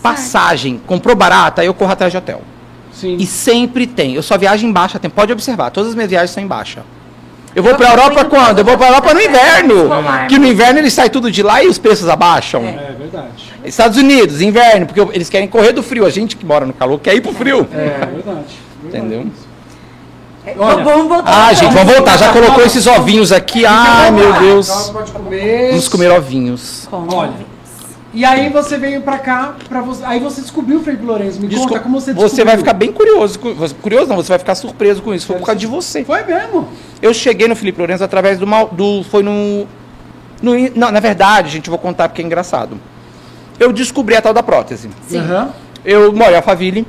Passagem. 0.01 0.81
Comprou 0.85 1.15
barata, 1.15 1.63
eu 1.63 1.73
corro 1.73 1.91
atrás 1.91 2.11
de 2.11 2.17
hotel. 2.17 2.41
Sim. 2.93 3.17
E 3.19 3.25
sempre 3.25 3.85
tem. 3.85 4.13
Eu 4.15 4.23
só 4.23 4.37
viajo 4.37 4.65
em 4.65 4.71
baixa 4.71 4.97
tempo. 4.97 5.15
Pode 5.15 5.31
observar, 5.31 5.69
todas 5.69 5.89
as 5.89 5.95
minhas 5.95 6.09
viagens 6.09 6.31
são 6.31 6.41
em 6.41 6.47
baixa. 6.47 6.83
Eu 7.53 7.63
vou 7.63 7.75
pra 7.75 7.87
tô 7.87 7.93
Europa 7.93 8.25
quando? 8.25 8.59
Eu 8.59 8.65
vou 8.65 8.77
pra 8.77 8.87
Europa 8.87 9.13
no 9.13 9.21
inverno. 9.21 9.89
Que 10.29 10.37
no 10.37 10.47
inverno 10.47 10.79
eles 10.79 10.93
saem 10.93 11.09
tudo 11.09 11.31
de 11.31 11.41
lá 11.41 11.63
e 11.63 11.67
os 11.67 11.77
preços 11.77 12.07
abaixam. 12.07 12.61
É. 12.63 12.67
É 12.67 12.95
verdade. 12.97 13.53
Estados 13.65 13.97
Unidos, 13.97 14.41
inverno, 14.41 14.85
porque 14.85 15.01
eles 15.15 15.29
querem 15.29 15.47
correr 15.47 15.73
do 15.73 15.81
frio. 15.83 16.05
A 16.05 16.09
gente 16.09 16.35
que 16.35 16.45
mora 16.45 16.65
no 16.65 16.73
calor 16.73 16.99
quer 16.99 17.15
ir 17.15 17.21
pro 17.21 17.33
frio. 17.33 17.67
É 17.73 18.05
verdade. 18.05 18.55
Entendeu? 18.83 19.25
É, 20.47 20.55
Olha. 20.57 20.81
vamos 20.83 21.07
voltar. 21.09 21.47
Ah, 21.49 21.53
gente, 21.53 21.73
vamos 21.73 21.93
voltar. 21.93 22.17
Já 22.17 22.31
colocou 22.31 22.63
esses 22.63 22.87
ovinhos 22.87 23.33
aqui. 23.33 23.65
Ai, 23.65 24.11
meu 24.11 24.31
Deus. 24.39 24.69
Então, 24.69 24.93
Pode 24.93 25.11
comer. 25.11 25.69
Vamos 25.69 25.87
comer 25.89 26.11
ovinhos. 26.11 26.87
Olha. 26.91 27.57
E 28.13 28.23
aí 28.23 28.49
você 28.49 28.77
veio 28.77 29.01
pra 29.01 29.19
cá, 29.19 29.55
pra 29.67 29.81
você, 29.81 30.03
aí 30.05 30.19
você 30.19 30.41
descobriu 30.41 30.79
o 30.79 30.81
Felipe 30.81 31.05
Lourenço. 31.05 31.39
Me 31.41 31.47
Desculpa, 31.47 31.73
conta 31.73 31.81
como 31.81 31.99
você 31.99 32.13
descobriu. 32.13 32.29
você 32.35 32.43
vai 32.45 32.57
ficar 32.57 32.73
bem 32.73 32.91
curioso. 32.91 33.37
Curioso 33.81 34.07
não, 34.07 34.15
você 34.15 34.29
vai 34.29 34.39
ficar 34.39 34.55
surpreso 34.55 35.01
com 35.01 35.13
isso. 35.13 35.27
Foi 35.27 35.35
por 35.35 35.45
causa 35.45 35.59
de 35.59 35.67
você. 35.67 36.05
Foi 36.05 36.23
mesmo? 36.23 36.67
Eu 37.01 37.13
cheguei 37.13 37.47
no 37.47 37.55
Felipe 37.55 37.77
Lourenço 37.77 38.03
através 38.03 38.39
do 38.39 38.47
mal. 38.47 38.69
Do, 38.71 39.03
foi 39.03 39.21
no. 39.21 39.67
no 40.41 40.53
não, 40.75 40.91
na 40.91 41.01
verdade, 41.01 41.49
gente, 41.51 41.67
eu 41.67 41.71
vou 41.71 41.79
contar 41.79 42.07
porque 42.07 42.21
é 42.21 42.25
engraçado. 42.25 42.79
Eu 43.59 43.73
descobri 43.73 44.15
a 44.15 44.21
tal 44.21 44.33
da 44.33 44.41
prótese. 44.41 44.89
Sim. 45.07 45.19
Aham. 45.19 45.49
Eu 45.83 46.13
moro 46.13 46.31
em 46.31 46.35
Alphaville. 46.37 46.87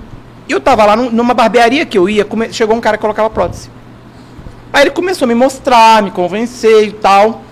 E 0.49 0.53
eu 0.53 0.61
tava 0.61 0.85
lá 0.85 0.97
num- 0.97 1.11
numa 1.11 1.35
barbearia 1.35 1.85
que 1.85 1.99
eu 1.99 2.09
ia, 2.09 2.27
chegou 2.51 2.75
um 2.77 2.81
cara 2.81 2.97
que 2.97 3.01
colocava 3.03 3.29
prótese. 3.29 3.71
Aí 4.73 4.83
ele 4.83 4.91
começou 4.91 5.27
a 5.27 5.29
me 5.29 5.35
mostrar, 5.35 6.03
me 6.03 6.11
convencer 6.11 6.89
e 6.89 6.93
tal. 6.93 7.43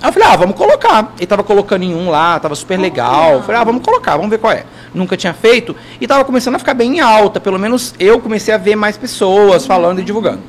Aí 0.00 0.08
eu 0.08 0.12
falei, 0.12 0.28
ah, 0.28 0.36
vamos 0.36 0.56
colocar. 0.56 1.12
Ele 1.16 1.26
tava 1.26 1.42
colocando 1.44 1.84
em 1.84 1.94
um 1.94 2.10
lá, 2.10 2.38
tava 2.40 2.54
super 2.54 2.78
legal. 2.78 3.34
Eu 3.34 3.42
falei, 3.42 3.60
ah, 3.60 3.64
vamos 3.64 3.82
colocar, 3.82 4.16
vamos 4.16 4.30
ver 4.30 4.38
qual 4.38 4.52
é. 4.52 4.64
Nunca 4.92 5.16
tinha 5.16 5.32
feito. 5.32 5.74
E 6.00 6.06
tava 6.06 6.24
começando 6.24 6.56
a 6.56 6.58
ficar 6.58 6.74
bem 6.74 6.96
em 6.96 7.00
alta. 7.00 7.38
Pelo 7.40 7.58
menos 7.58 7.94
eu 7.98 8.18
comecei 8.20 8.52
a 8.52 8.58
ver 8.58 8.74
mais 8.76 8.96
pessoas 8.96 9.64
falando 9.64 10.00
e 10.00 10.04
divulgando. 10.04 10.40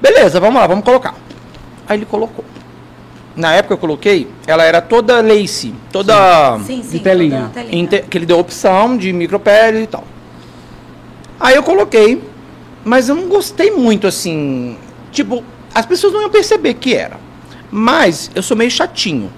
Beleza, 0.00 0.38
vamos 0.38 0.60
lá, 0.60 0.66
vamos 0.66 0.84
colocar. 0.84 1.14
Aí 1.88 1.98
ele 1.98 2.06
colocou. 2.06 2.44
Na 3.34 3.52
época 3.54 3.74
eu 3.74 3.78
coloquei, 3.78 4.28
ela 4.46 4.64
era 4.64 4.80
toda 4.80 5.20
lace, 5.20 5.72
toda 5.92 6.58
Sim, 6.66 6.82
sim. 6.82 6.98
De 6.98 6.98
telinha. 7.00 7.40
toda 7.42 7.50
telinha. 7.64 7.82
inte- 7.82 8.02
que 8.02 8.18
ele 8.18 8.26
deu 8.26 8.38
opção 8.38 8.96
de 8.96 9.12
micropele 9.12 9.82
e 9.82 9.86
tal. 9.86 10.04
Aí 11.40 11.54
eu 11.54 11.62
coloquei, 11.62 12.22
mas 12.84 13.08
eu 13.08 13.14
não 13.14 13.28
gostei 13.28 13.70
muito 13.70 14.06
assim. 14.06 14.76
Tipo, 15.12 15.42
as 15.74 15.86
pessoas 15.86 16.12
não 16.12 16.22
iam 16.22 16.30
perceber 16.30 16.74
que 16.74 16.94
era. 16.94 17.16
Mas 17.70 18.30
eu 18.34 18.42
sou 18.42 18.56
meio 18.56 18.70
chatinho. 18.70 19.30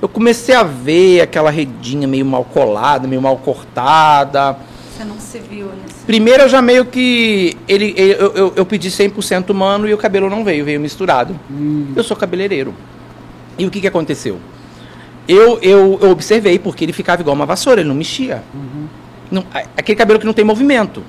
Eu 0.00 0.08
comecei 0.08 0.54
a 0.54 0.62
ver 0.62 1.22
aquela 1.22 1.50
redinha 1.50 2.06
meio 2.06 2.24
mal 2.24 2.44
colada, 2.44 3.08
meio 3.08 3.20
mal 3.20 3.36
cortada. 3.38 4.56
Você 4.96 5.04
não 5.04 5.18
se 5.18 5.38
viu 5.38 5.66
nesse. 5.82 5.94
Primeiro 6.06 6.44
eu 6.44 6.48
já 6.48 6.62
meio 6.62 6.84
que. 6.84 7.56
Ele, 7.66 7.94
ele- 7.96 8.16
eu, 8.20 8.32
eu, 8.34 8.52
eu 8.56 8.66
pedi 8.66 8.90
100% 8.90 9.50
humano 9.50 9.88
e 9.88 9.94
o 9.94 9.98
cabelo 9.98 10.30
não 10.30 10.44
veio, 10.44 10.64
veio 10.64 10.78
misturado. 10.80 11.38
Hum. 11.50 11.92
Eu 11.96 12.04
sou 12.04 12.16
cabeleireiro. 12.16 12.74
E 13.58 13.66
o 13.66 13.70
que, 13.70 13.80
que 13.80 13.86
aconteceu? 13.88 14.38
Eu, 15.26 15.58
eu, 15.60 15.98
eu 16.00 16.10
observei, 16.10 16.58
porque 16.58 16.84
ele 16.84 16.92
ficava 16.92 17.20
igual 17.20 17.34
uma 17.34 17.44
vassoura, 17.46 17.80
ele 17.80 17.88
não 17.88 17.96
mexia. 17.96 18.42
Não- 19.30 19.44
a- 19.52 19.64
aquele 19.76 19.96
cabelo 19.96 20.18
que 20.20 20.26
não 20.26 20.32
tem 20.32 20.44
movimento. 20.44 21.02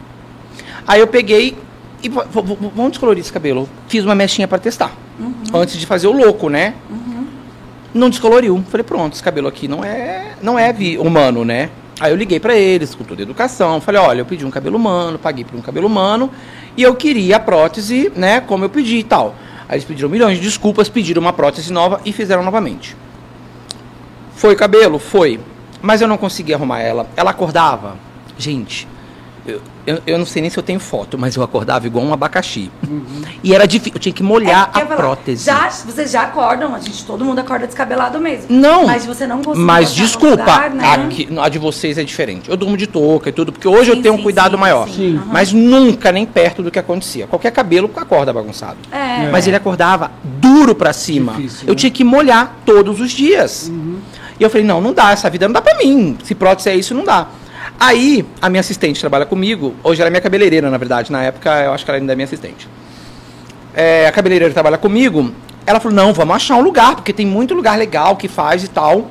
Aí 0.88 1.00
eu 1.00 1.08
peguei 1.08 1.58
e 2.02 2.10
vamos 2.10 2.92
descolorir 2.92 3.22
esse 3.22 3.32
cabelo. 3.32 3.68
Fiz 3.88 4.04
uma 4.04 4.16
mechinha 4.16 4.48
para 4.48 4.58
testar. 4.58 4.92
Antes 5.54 5.78
de 5.78 5.86
fazer 5.86 6.08
o 6.08 6.12
louco, 6.12 6.50
né? 6.50 6.74
Não 7.94 8.10
descoloriu. 8.10 8.64
Falei, 8.70 8.84
pronto, 8.84 9.14
esse 9.14 9.24
cabelo 9.24 9.48
aqui 9.48 9.68
não 9.68 9.84
é, 9.84 10.34
não 10.42 10.58
é 10.58 10.74
humano, 11.00 11.44
né? 11.44 11.70
Aí 12.00 12.12
eu 12.12 12.16
liguei 12.16 12.40
pra 12.40 12.56
eles 12.56 12.96
com 12.96 13.04
toda 13.04 13.22
a 13.22 13.24
educação. 13.24 13.82
Falei, 13.82 14.00
olha, 14.00 14.22
eu 14.22 14.26
pedi 14.26 14.46
um 14.46 14.52
cabelo 14.52 14.78
humano, 14.78 15.20
paguei 15.20 15.44
por 15.44 15.58
um 15.58 15.62
cabelo 15.62 15.88
humano 15.88 16.32
e 16.78 16.84
eu 16.84 16.96
queria 16.96 17.36
a 17.36 17.40
prótese, 17.40 18.10
né, 18.16 18.40
como 18.40 18.64
eu 18.64 18.70
pedi 18.70 18.98
e 18.98 19.04
tal. 19.04 19.36
Aí 19.68 19.76
eles 19.76 19.86
pediram 19.86 20.08
milhões 20.08 20.38
de 20.38 20.44
desculpas, 20.44 20.88
pediram 20.88 21.22
uma 21.22 21.34
prótese 21.34 21.74
nova 21.74 22.00
e 22.06 22.14
fizeram 22.14 22.42
novamente. 22.42 22.96
Foi 24.34 24.56
cabelo? 24.56 24.98
Foi. 24.98 25.40
Mas 25.82 26.02
eu 26.02 26.08
não 26.08 26.18
consegui 26.18 26.54
arrumar 26.54 26.80
ela. 26.80 27.08
Ela 27.18 27.32
acordava. 27.32 27.98
Gente, 28.38 28.88
eu, 29.50 29.62
eu, 29.88 30.02
eu 30.06 30.18
não 30.18 30.26
sei 30.26 30.42
nem 30.42 30.50
se 30.52 30.58
eu 30.58 30.64
tenho 30.64 30.80
foto, 30.80 31.18
mas 31.18 31.36
eu 31.36 31.44
acordava 31.44 31.88
igual 31.88 32.06
um 32.06 32.14
abacaxi. 32.14 32.72
E 33.44 33.54
era 33.54 33.68
difícil, 33.68 33.94
eu 33.96 34.00
tinha 34.00 34.14
que 34.14 34.22
molhar 34.24 34.72
É, 34.76 34.82
a 34.82 34.86
prótese. 34.86 35.46
Já, 35.46 35.70
vocês 35.70 36.12
já 36.12 36.22
acordam, 36.24 36.76
a 36.76 36.80
gente, 36.80 37.04
todo 37.06 37.24
mundo 37.26 37.40
acorda 37.40 37.66
descabelado 37.66 38.20
mesmo. 38.20 38.46
Não. 38.50 38.86
Mas 38.88 39.06
você 39.06 39.26
não 39.26 39.38
conseguiu 39.42 39.66
Mas 39.66 39.94
desculpa, 39.94 40.38
lugar, 40.42 40.70
né? 40.72 40.94
aqui, 40.94 41.28
a 41.40 41.50
de 41.50 41.58
vocês 41.60 41.98
é 41.98 42.04
diferente. 42.04 42.50
Eu 42.50 42.56
durmo 42.58 42.78
de 42.78 42.88
touca 42.88 43.30
e 43.30 43.32
tudo, 43.32 43.52
porque 43.52 43.68
hoje 43.68 43.90
eu 43.92 43.96
Sim, 43.96 44.02
tenho 44.02 44.14
um 44.14 44.18
sim, 44.18 44.24
cuidado 44.24 44.56
sim, 44.56 44.62
maior. 44.62 44.88
sim. 44.90 45.22
Mas 45.28 45.52
nunca 45.52 46.12
nem 46.12 46.26
perto 46.26 46.62
do 46.64 46.70
que 46.72 46.80
acontecia. 46.80 47.28
Qualquer 47.28 47.52
cabelo 47.52 47.90
acorda 47.96 48.32
bagunçado. 48.32 48.78
É. 48.92 49.30
Mas 49.32 49.48
ele 49.48 49.56
acordava 49.56 50.12
duro 50.24 50.76
pra 50.76 50.94
cima. 50.94 51.34
Difícil, 51.34 51.68
eu 51.68 51.74
né? 51.74 51.76
tinha 51.76 51.92
que 51.92 52.04
molhar 52.04 52.58
todos 52.66 53.00
os 53.02 53.12
dias. 53.12 53.72
E 54.40 54.44
eu 54.44 54.50
falei, 54.50 54.66
não, 54.66 54.80
não 54.80 54.94
dá, 54.94 55.12
essa 55.12 55.30
vida 55.30 55.48
não 55.48 55.54
dá 55.54 55.62
pra 55.62 55.78
mim. 55.78 56.18
Se 56.24 56.34
prótese 56.34 56.70
é 56.70 56.76
isso, 56.76 56.94
não 56.96 57.04
dá. 57.04 57.28
Aí, 57.80 58.26
a 58.42 58.50
minha 58.50 58.60
assistente 58.60 59.00
trabalha 59.00 59.26
comigo. 59.26 59.74
Hoje 59.82 60.02
ela 60.02 60.10
é 60.10 60.12
minha 60.12 60.22
cabeleireira, 60.22 60.70
na 60.70 60.78
verdade. 60.78 61.12
Na 61.12 61.24
época, 61.24 61.50
eu 61.64 61.72
acho 61.72 61.86
que 61.86 61.92
ela 61.92 61.98
ainda 61.98 62.12
é 62.12 62.16
minha 62.16 62.26
assistente. 62.26 62.68
É, 63.74 64.06
a 64.06 64.12
cabeleireira 64.12 64.54
trabalha 64.54 64.78
comigo. 64.78 65.32
Ela 65.66 65.80
falou, 65.80 65.96
não, 65.96 66.12
vamos 66.12 66.36
achar 66.36 66.56
um 66.58 66.62
lugar, 66.62 66.96
porque 66.96 67.14
tem 67.14 67.26
muito 67.26 67.54
lugar 67.54 67.78
legal 67.78 68.18
que 68.18 68.28
faz 68.28 68.66
e 68.66 68.68
tal. 68.68 69.10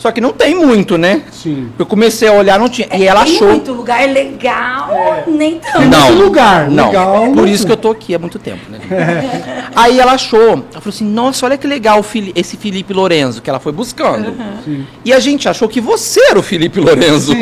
Só 0.00 0.10
que 0.10 0.18
não 0.18 0.32
tem 0.32 0.54
muito, 0.54 0.96
né? 0.96 1.20
Sim. 1.30 1.68
Eu 1.78 1.84
comecei 1.84 2.26
a 2.26 2.32
olhar, 2.32 2.58
não 2.58 2.70
tinha. 2.70 2.88
E 2.96 3.06
ela 3.06 3.22
Tem 3.22 3.34
achou. 3.36 3.48
muito 3.48 3.70
lugar 3.70 4.08
legal, 4.08 4.88
nem 5.26 5.58
tanto. 5.60 5.78
Tem 5.78 5.88
Não, 5.88 6.06
muito 6.06 6.22
lugar, 6.24 6.70
não. 6.70 6.86
legal, 6.86 7.12
Por 7.26 7.36
não. 7.36 7.46
isso 7.46 7.66
que 7.66 7.72
eu 7.72 7.76
tô 7.76 7.90
aqui 7.90 8.14
há 8.14 8.18
muito 8.18 8.38
tempo, 8.38 8.62
né? 8.70 8.78
Aí 9.76 10.00
ela 10.00 10.12
achou, 10.12 10.40
ela 10.40 10.80
falou 10.80 10.88
assim, 10.88 11.04
nossa, 11.04 11.44
olha 11.44 11.58
que 11.58 11.66
legal 11.66 12.00
o 12.00 12.02
Fili- 12.02 12.32
esse 12.34 12.56
Felipe 12.56 12.94
Lorenzo, 12.94 13.42
que 13.42 13.50
ela 13.50 13.60
foi 13.60 13.72
buscando. 13.72 14.34
Sim. 14.64 14.86
E 15.04 15.12
a 15.12 15.20
gente 15.20 15.46
achou 15.48 15.68
que 15.68 15.82
você 15.82 16.18
era 16.30 16.38
o 16.38 16.42
Felipe 16.42 16.80
Lorenzo. 16.80 17.34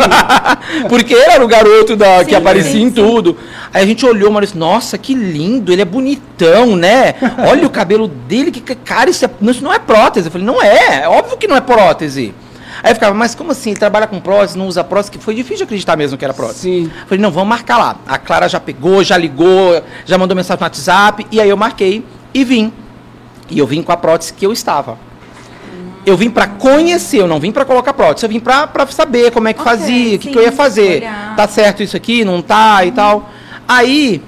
Porque 0.88 1.14
ele 1.14 1.30
era 1.30 1.44
o 1.44 1.48
garoto 1.48 1.94
da, 1.94 2.24
que 2.24 2.30
Sim, 2.30 2.36
aparecia 2.36 2.72
sim, 2.72 2.82
em 2.82 2.88
sim. 2.88 2.92
tudo. 2.94 3.36
Aí 3.72 3.84
a 3.84 3.86
gente 3.86 4.04
olhou, 4.04 4.32
mas 4.32 4.52
nossa, 4.52 4.98
que 4.98 5.14
lindo, 5.14 5.72
ele 5.72 5.82
é 5.82 5.84
bonitão, 5.84 6.74
né? 6.74 7.14
Olha 7.48 7.66
o 7.66 7.70
cabelo 7.70 8.08
dele, 8.08 8.50
que 8.50 8.60
cara, 8.74 9.08
isso, 9.10 9.24
é- 9.24 9.30
isso 9.42 9.62
não 9.62 9.72
é 9.72 9.78
prótese. 9.78 10.26
Eu 10.26 10.32
falei, 10.32 10.46
não 10.46 10.60
é, 10.60 11.02
é 11.04 11.08
óbvio 11.08 11.36
que 11.36 11.46
não 11.46 11.54
é 11.56 11.60
prótese. 11.60 12.34
Aí 12.82 12.90
eu 12.90 12.94
ficava, 12.94 13.14
mas 13.14 13.34
como 13.34 13.52
assim? 13.52 13.70
Ele 13.70 13.78
trabalha 13.78 14.06
com 14.06 14.20
prótese, 14.20 14.56
não 14.58 14.66
usa 14.66 14.82
prótese? 14.84 15.10
Que 15.12 15.18
foi 15.18 15.34
difícil 15.34 15.58
de 15.58 15.62
acreditar 15.64 15.96
mesmo 15.96 16.16
que 16.18 16.24
era 16.24 16.34
prótese. 16.34 16.60
Sim. 16.60 16.90
Falei, 17.06 17.20
não, 17.20 17.30
vamos 17.30 17.48
marcar 17.48 17.78
lá. 17.78 17.96
A 18.06 18.18
Clara 18.18 18.48
já 18.48 18.60
pegou, 18.60 19.02
já 19.02 19.16
ligou, 19.16 19.82
já 20.04 20.16
mandou 20.18 20.36
mensagem 20.36 20.60
no 20.60 20.64
WhatsApp, 20.64 21.26
e 21.30 21.40
aí 21.40 21.48
eu 21.48 21.56
marquei 21.56 22.04
e 22.32 22.44
vim. 22.44 22.72
E 23.50 23.58
eu 23.58 23.66
vim 23.66 23.82
com 23.82 23.92
a 23.92 23.96
prótese 23.96 24.32
que 24.32 24.44
eu 24.46 24.52
estava. 24.52 24.98
Eu 26.06 26.16
vim 26.16 26.30
pra 26.30 26.46
conhecer, 26.46 27.18
eu 27.20 27.26
não 27.26 27.38
vim 27.38 27.52
pra 27.52 27.64
colocar 27.64 27.92
prótese, 27.92 28.24
eu 28.24 28.30
vim 28.30 28.40
pra 28.40 28.66
pra 28.66 28.86
saber 28.86 29.30
como 29.30 29.48
é 29.48 29.52
que 29.52 29.60
Ok, 29.60 29.70
fazia, 29.70 30.16
o 30.16 30.18
que, 30.18 30.30
que 30.30 30.38
eu 30.38 30.42
ia 30.42 30.52
fazer. 30.52 30.98
olhar. 31.02 31.36
Tá 31.36 31.46
certo 31.48 31.82
isso 31.82 31.96
aqui, 31.96 32.24
não 32.24 32.40
tá 32.40 32.84
e 32.84 32.92
tal. 32.92 33.28
Aí, 33.66 34.22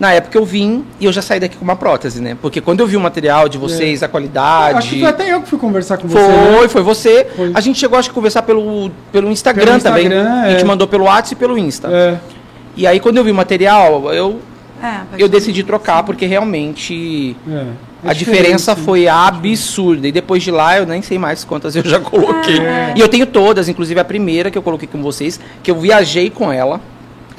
na 0.00 0.12
época 0.14 0.38
eu 0.38 0.46
vim 0.46 0.82
e 0.98 1.04
eu 1.04 1.12
já 1.12 1.20
saí 1.20 1.38
daqui 1.38 1.58
com 1.58 1.62
uma 1.62 1.76
prótese, 1.76 2.22
né? 2.22 2.34
Porque 2.40 2.62
quando 2.62 2.80
eu 2.80 2.86
vi 2.86 2.96
o 2.96 3.00
material 3.00 3.50
de 3.50 3.58
vocês, 3.58 4.02
a 4.02 4.08
qualidade. 4.08 4.78
Acho 4.78 4.88
que 4.88 5.00
foi 5.00 5.08
até 5.08 5.34
eu 5.34 5.42
que 5.42 5.48
fui 5.50 5.58
conversar 5.58 5.98
com 5.98 6.08
você. 6.08 6.24
Foi, 6.24 6.62
né? 6.62 6.68
foi 6.68 6.82
você. 6.82 7.26
Foi. 7.36 7.50
A 7.54 7.60
gente 7.60 7.78
chegou 7.78 7.98
acho 7.98 8.08
que 8.08 8.12
a 8.12 8.14
conversar 8.14 8.40
pelo, 8.42 8.90
pelo 9.12 9.30
Instagram, 9.30 9.78
Pelo 9.78 9.80
também. 9.82 10.06
Instagram, 10.06 10.40
A 10.42 10.50
gente 10.50 10.62
é. 10.62 10.64
mandou 10.64 10.88
pelo 10.88 11.04
WhatsApp 11.04 11.34
e 11.34 11.36
pelo 11.36 11.58
Insta. 11.58 11.88
É. 11.92 12.18
E 12.76 12.86
aí 12.86 12.98
quando 12.98 13.18
eu 13.18 13.24
vi 13.24 13.30
o 13.30 13.34
material, 13.34 14.10
eu, 14.14 14.40
É, 14.82 15.00
eu 15.18 15.28
decidi 15.28 15.62
trocar, 15.62 16.02
porque 16.02 16.24
realmente 16.24 17.36
é. 17.46 17.66
É 18.02 18.10
a 18.10 18.12
diferença 18.14 18.72
diferente. 18.72 18.84
foi 18.86 19.06
absurda. 19.06 20.08
E 20.08 20.12
depois 20.12 20.42
de 20.42 20.50
lá 20.50 20.78
eu 20.78 20.86
nem 20.86 21.02
sei 21.02 21.18
mais 21.18 21.44
quantas 21.44 21.76
eu 21.76 21.84
já 21.84 22.00
coloquei. 22.00 22.58
É. 22.58 22.94
E 22.96 23.00
eu 23.00 23.08
tenho 23.08 23.26
todas, 23.26 23.68
inclusive 23.68 24.00
a 24.00 24.04
primeira 24.04 24.50
que 24.50 24.56
eu 24.56 24.62
coloquei 24.62 24.88
com 24.90 25.02
vocês, 25.02 25.38
que 25.62 25.70
eu 25.70 25.78
viajei 25.78 26.30
com 26.30 26.50
ela. 26.50 26.80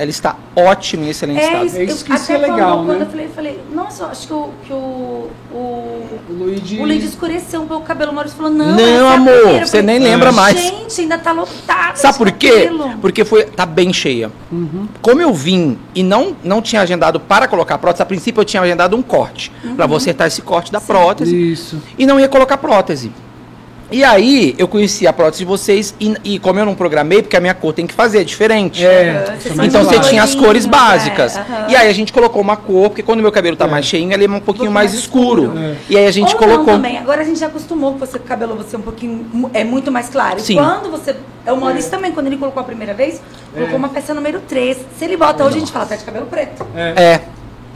Ela 0.02 0.10
está 0.10 0.36
ótima 0.56 1.06
em 1.06 1.10
excelente 1.10 1.40
É 1.42 1.46
estado. 1.46 1.66
isso, 1.68 1.78
É 1.78 1.84
isso 1.84 2.02
eu- 2.02 2.06
que 2.08 2.14
isso 2.16 2.24
até 2.24 2.34
é 2.34 2.38
legal, 2.50 2.78
quando, 2.78 2.88
né? 2.88 2.94
quando 2.96 3.02
eu 3.02 3.08
falei, 3.08 3.26
eu 3.28 3.30
falei, 3.30 3.60
nossa, 3.72 4.04
eu 4.04 4.08
acho 4.08 4.26
que 4.28 4.34
o, 4.34 4.50
que 4.66 4.74
o, 4.74 5.30
o, 5.54 5.56
O 5.56 6.34
Luigi... 6.40 6.80
o 6.80 6.86
Luiz 6.86 7.04
escureceu 7.04 7.62
um 7.62 7.68
pouco 7.68 7.84
o 7.84 7.86
cabelo. 7.86 8.12
O 8.12 8.16
Maurício 8.16 8.36
falou, 8.36 8.52
não, 8.52 8.72
Não, 8.76 8.80
é 9.12 9.14
amor, 9.16 9.32
primeira. 9.34 9.62
Eu 9.62 9.68
você 9.68 9.78
falei, 9.82 10.00
nem 10.00 10.00
lembra 10.10 10.32
mais. 10.32 10.60
Gente, 10.60 11.02
ainda 11.02 11.20
tá 11.20 11.32
lotado 11.32 11.98
Sabe 11.98 12.18
por 12.18 12.32
quê? 12.32 12.52
cabelo." 12.64 12.98
Porque 13.00 13.24
foi, 13.24 13.44
tá 13.44 13.64
bem 13.64 13.94
cheia. 13.94 14.32
Uhum. 14.52 14.88
Como 15.04 15.22
eu 15.22 15.32
vim 15.32 15.78
e 15.94 16.02
não, 16.02 16.36
não 16.44 16.64
tinha 16.64 16.82
agendado 16.82 17.20
para 17.20 17.48
colocar 17.48 17.78
prótese, 17.78 18.02
a 18.02 18.06
princípio 18.08 18.42
eu 18.42 18.46
tinha 18.46 18.64
agendado 18.64 18.98
um 18.98 19.04
corte. 19.04 19.52
Pra 19.76 19.86
você 19.86 20.10
acertar 20.10 20.26
esse 20.26 20.42
corte 20.42 20.72
da 20.72 20.82
prótese. 20.82 21.36
Isso. 21.52 21.80
E 21.96 22.08
não 22.08 22.20
ia 22.20 22.28
colocar 22.28 22.58
prótese. 22.58 23.12
E 23.92 24.04
aí, 24.04 24.56
eu 24.58 24.68
conheci 24.68 25.06
a 25.06 25.14
prótese 25.14 25.40
de 25.40 25.46
vocês 25.46 25.94
e, 26.00 26.16
e 26.24 26.40
como 26.40 26.60
eu 26.60 26.66
não 26.66 26.74
programei, 26.76 27.22
porque 27.22 27.36
a 27.36 27.42
minha 27.42 27.54
cor 27.54 27.74
tem 27.74 27.86
que 27.86 27.94
fazer, 27.94 28.22
é 28.22 28.24
diferente. 28.24 28.86
É. 28.86 29.38
Então 29.64 29.84
você 29.84 30.00
tinha 30.00 30.24
as 30.24 30.34
cores 30.34 30.66
colorinhos, 30.66 30.66
básicas. 30.66 31.38
é. 31.38 31.44
E 31.70 31.76
aí 31.76 31.90
a 31.90 31.94
gente 31.94 32.14
colocou 32.14 32.42
uma 32.42 32.56
cor, 32.56 32.90
porque 32.90 33.04
quando 33.04 33.22
meu 33.22 33.32
cabelo 33.32 33.56
tá 33.58 33.66
É. 33.66 33.68
mais 33.70 33.86
cheinho, 33.86 34.12
ele 34.14 34.26
é 34.26 34.28
um 34.28 34.32
pouquinho 34.32 34.46
pouquinho 34.46 34.72
mais 34.72 34.92
mais 34.92 35.00
escuro. 35.04 35.44
escuro. 35.44 35.60
É. 35.60 35.76
E 35.90 35.98
aí 35.98 36.08
a 36.08 36.12
gente 36.12 36.34
Ou 36.34 36.40
colocou. 36.40 36.66
Não, 36.68 36.74
também. 36.76 36.98
Agora 36.98 37.22
a 37.22 37.24
gente 37.26 37.40
já 37.40 37.48
acostumou 37.48 37.92
com 37.94 37.98
você, 38.00 38.18
com 38.18 38.26
o 38.26 38.28
cabelo 38.28 38.56
você 38.56 38.78
um 38.78 38.82
pouquinho 38.82 39.50
é 39.54 39.64
muito 39.64 39.92
mais 39.92 40.10
claro. 40.10 40.40
Sim. 40.40 40.56
Quando 40.56 40.90
você. 40.90 41.16
O 41.48 41.56
Maurício 41.56 41.90
também, 41.92 42.12
quando 42.12 42.28
ele 42.28 42.38
colocou 42.38 42.62
a 42.62 42.64
primeira 42.64 42.94
vez, 42.94 43.20
colocou 43.54 43.76
É. 43.76 43.78
uma 43.78 43.90
peça 43.90 44.14
número 44.14 44.40
3. 44.48 44.78
Se 44.98 45.06
ele 45.06 45.18
bota 45.18 45.44
hoje, 45.44 45.58
a 45.58 45.60
gente 45.60 45.72
fala, 45.72 45.86
tá 45.86 45.96
de 45.96 46.04
cabelo 46.04 46.28
preto. 46.28 46.66
É. 46.76 47.22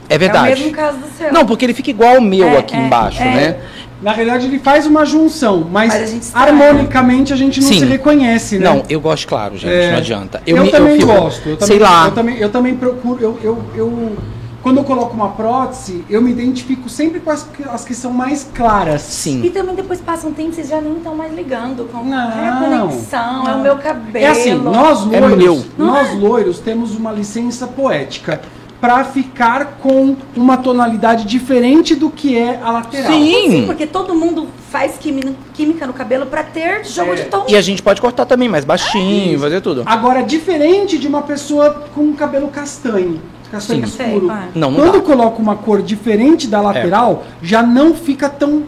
É, 0.09 0.17
verdade. 0.17 0.51
É 0.51 0.55
o 0.55 0.57
mesmo 0.59 0.71
caso 0.73 0.97
do 0.97 1.07
seu. 1.17 1.31
Não, 1.33 1.45
porque 1.45 1.65
ele 1.65 1.73
fica 1.73 1.89
igual 1.89 2.17
o 2.17 2.21
meu 2.21 2.47
É, 2.47 2.57
aqui 2.57 2.75
é, 2.75 2.79
embaixo, 2.79 3.21
é. 3.21 3.25
né? 3.25 3.57
Na 4.01 4.11
realidade, 4.11 4.45
ele 4.45 4.59
faz 4.59 4.85
uma 4.85 5.05
junção, 5.05 5.65
mas, 5.71 5.91
Mas 5.93 6.31
a 6.35 6.41
harmonicamente 6.41 7.31
a 7.33 7.35
gente 7.35 7.61
não 7.61 7.67
Sim. 7.67 7.79
se 7.79 7.85
reconhece, 7.85 8.59
né? 8.59 8.65
Não, 8.69 8.83
eu 8.89 8.99
gosto 8.99 9.25
claro, 9.27 9.57
gente, 9.57 9.71
É. 9.73 9.91
não 9.91 9.97
adianta. 9.97 10.43
Eu, 10.45 10.61
me- 10.61 10.69
também 10.69 10.97
fico- 10.99 11.07
gosto. 11.13 11.47
Eu 11.49 11.57
sei 11.61 11.79
também, 11.79 11.79
lá. 11.79 12.05
Eu 12.05 12.11
também, 12.11 12.37
eu 12.37 12.49
também 12.49 12.75
procuro. 12.75 13.17
Eu, 13.23 13.39
eu, 13.41 13.63
eu- 13.75 14.15
quando 14.61 14.77
eu 14.77 14.83
coloco 14.83 15.13
uma 15.13 15.29
prótese, 15.29 16.03
eu 16.09 16.21
me 16.21 16.29
identifico 16.31 16.89
sempre 16.89 17.19
com 17.19 17.29
as, 17.31 17.43
que- 17.43 17.63
as 17.63 17.85
que 17.85 17.93
são 17.95 18.11
mais 18.11 18.47
claras. 18.53 19.01
Sim. 19.01 19.43
E 19.43 19.49
também 19.49 19.75
depois 19.75 20.01
passa 20.01 20.27
um 20.27 20.33
tempo, 20.33 20.53
vocês 20.53 20.67
já 20.69 20.81
nem 20.81 20.97
estão 20.97 21.15
mais 21.15 21.33
ligando. 21.33 21.87
Com... 21.91 22.03
Não. 22.03 22.31
É 22.31 22.49
a 22.49 22.55
conexão, 22.57 23.47
é 23.47 23.53
o 23.55 23.61
meu 23.61 23.77
cabelo. 23.77 24.25
É 24.25 24.27
assim, 24.27 24.55
nós 24.55 25.01
É 25.13 25.19
loiros, 25.19 25.37
meu. 25.37 25.65
nós 25.77 26.09
Não 26.13 26.19
loiros 26.19 26.59
temos 26.59 26.95
uma 26.95 27.11
licença 27.11 27.65
poética 27.65 28.41
para 28.85 29.03
ficar 29.03 29.79
com 29.81 30.15
uma 30.35 30.57
tonalidade 30.57 31.25
diferente 31.25 31.95
do 31.95 32.07
que 32.11 32.37
é 32.37 32.59
a 32.63 32.69
lateral. 32.69 33.11
Sim. 33.13 33.49
Sim, 33.49 33.65
porque 33.65 33.87
todo 33.87 34.13
mundo 34.13 34.47
faz 34.69 34.95
química, 34.99 35.87
no 35.87 35.93
cabelo 35.93 36.27
pra 36.27 36.43
ter 36.43 36.85
jogo 36.85 37.13
É. 37.13 37.15
de 37.15 37.23
tom. 37.23 37.45
E 37.47 37.55
a 37.57 37.61
gente 37.61 37.81
pode 37.81 37.99
cortar 37.99 38.27
também 38.27 38.47
mais 38.47 38.63
baixinho, 38.63 39.39
fazer 39.39 39.59
tudo. 39.61 39.81
Agora, 39.87 40.21
diferente 40.21 40.99
de 40.99 41.07
uma 41.07 41.23
pessoa 41.23 41.87
com 41.95 42.13
cabelo 42.13 42.47
castanho, 42.49 43.19
castanho 43.51 43.87
Sim. 43.87 44.03
escuro. 44.03 44.27
Sei. 44.27 44.37
Não, 44.53 44.69
não 44.69 44.79
Quando 44.81 44.99
dá. 44.99 45.01
coloca 45.01 45.41
uma 45.41 45.55
cor 45.55 45.81
diferente 45.81 46.47
da 46.47 46.61
lateral, 46.61 47.23
já 47.41 47.63
não 47.63 47.95
fica 47.95 48.29
tão. 48.29 48.65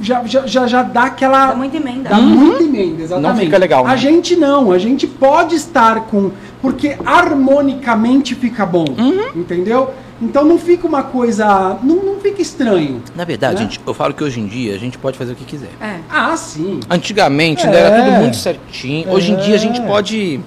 Já, 0.00 0.24
já, 0.24 0.46
já, 0.46 0.66
já 0.66 0.82
dá 0.82 1.02
aquela. 1.04 1.48
Dá 1.48 1.54
muita 1.54 1.76
emenda. 1.76 2.08
Dá 2.08 2.16
muita 2.16 2.62
emenda, 2.62 3.02
exatamente. 3.02 3.28
Não 3.34 3.36
fica 3.44 3.58
legal, 3.58 3.84
A 3.86 3.90
né? 3.90 3.96
gente 3.98 4.34
não, 4.36 4.72
a 4.72 4.78
gente 4.78 5.06
pode 5.06 5.54
estar 5.54 6.00
com. 6.06 6.30
Porque 6.62 6.96
harmonicamente 7.04 8.34
fica 8.34 8.64
bom. 8.64 8.86
Uhum. 8.98 9.28
Entendeu? 9.40 9.90
Então 10.20 10.44
não 10.44 10.58
fica 10.58 10.86
uma 10.86 11.02
coisa. 11.02 11.76
Não, 11.82 11.96
não 11.96 12.16
fica 12.20 12.40
estranho. 12.40 13.02
Na 13.14 13.24
verdade, 13.24 13.56
Né? 13.56 13.60
gente, 13.62 13.80
eu 13.86 13.92
falo 13.92 14.14
que 14.14 14.24
hoje 14.24 14.40
em 14.40 14.46
dia 14.46 14.74
a 14.74 14.78
gente 14.78 14.96
pode 14.96 15.18
fazer 15.18 15.32
o 15.32 15.36
que 15.36 15.44
quiser. 15.44 15.68
É. 15.80 15.96
Ah, 16.10 16.34
sim. 16.36 16.80
Antigamente 16.88 17.66
É. 17.66 17.74
era 17.74 18.02
tudo 18.02 18.16
muito 18.22 18.36
certinho. 18.36 19.10
Hoje 19.12 19.32
em 19.32 19.36
dia 19.36 19.54
a 19.56 19.58
gente 19.58 19.80
É. 19.80 19.84
pode. 19.86 20.40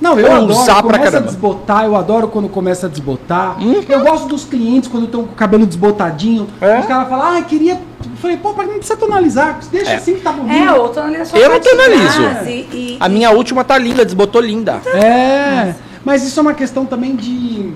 Não, 0.00 0.18
eu 0.20 0.30
adoro, 0.30 0.52
usar 0.52 0.82
começa 0.82 1.00
a 1.00 1.04
caramba. 1.04 1.18
Uhum. 1.20 1.24
desbotar, 1.32 1.84
eu 1.86 1.96
adoro 1.96 2.28
quando 2.28 2.48
começa 2.50 2.86
a 2.86 2.88
desbotar. 2.88 3.56
Eu 3.88 4.00
gosto 4.00 4.28
dos 4.28 4.44
clientes 4.44 4.88
quando 4.90 5.06
estão 5.06 5.24
com 5.24 5.32
o 5.32 5.34
cabelo 5.34 5.66
desbotadinho. 5.66 6.46
É? 6.60 6.80
Os 6.80 6.86
caras 6.86 7.08
falam, 7.08 7.26
ah, 7.26 7.38
eu 7.40 7.44
queria. 7.46 7.80
Eu 8.16 8.20
falei, 8.22 8.36
pô, 8.38 8.54
mas 8.56 8.66
não 8.66 8.74
precisa 8.78 8.96
tonalizar, 8.96 9.60
deixa 9.70 9.90
É. 9.90 9.96
assim 9.96 10.14
que 10.14 10.20
tá 10.22 10.32
bonito. 10.32 10.56
É, 10.68 10.72
ou 10.72 10.88
tonalização 10.88 11.38
Eu 11.38 11.50
não 11.50 11.60
tonalizo. 11.60 12.22
base 12.22 12.50
E, 12.50 12.54
e, 12.72 12.96
A 12.98 13.08
minha 13.10 13.30
última 13.30 13.62
tá 13.62 13.76
linda, 13.76 14.04
desbotou 14.06 14.40
linda. 14.40 14.80
É, 14.86 15.74
mas 16.02 16.24
isso 16.24 16.40
é 16.40 16.42
uma 16.42 16.54
questão 16.54 16.86
também 16.86 17.14
de. 17.14 17.74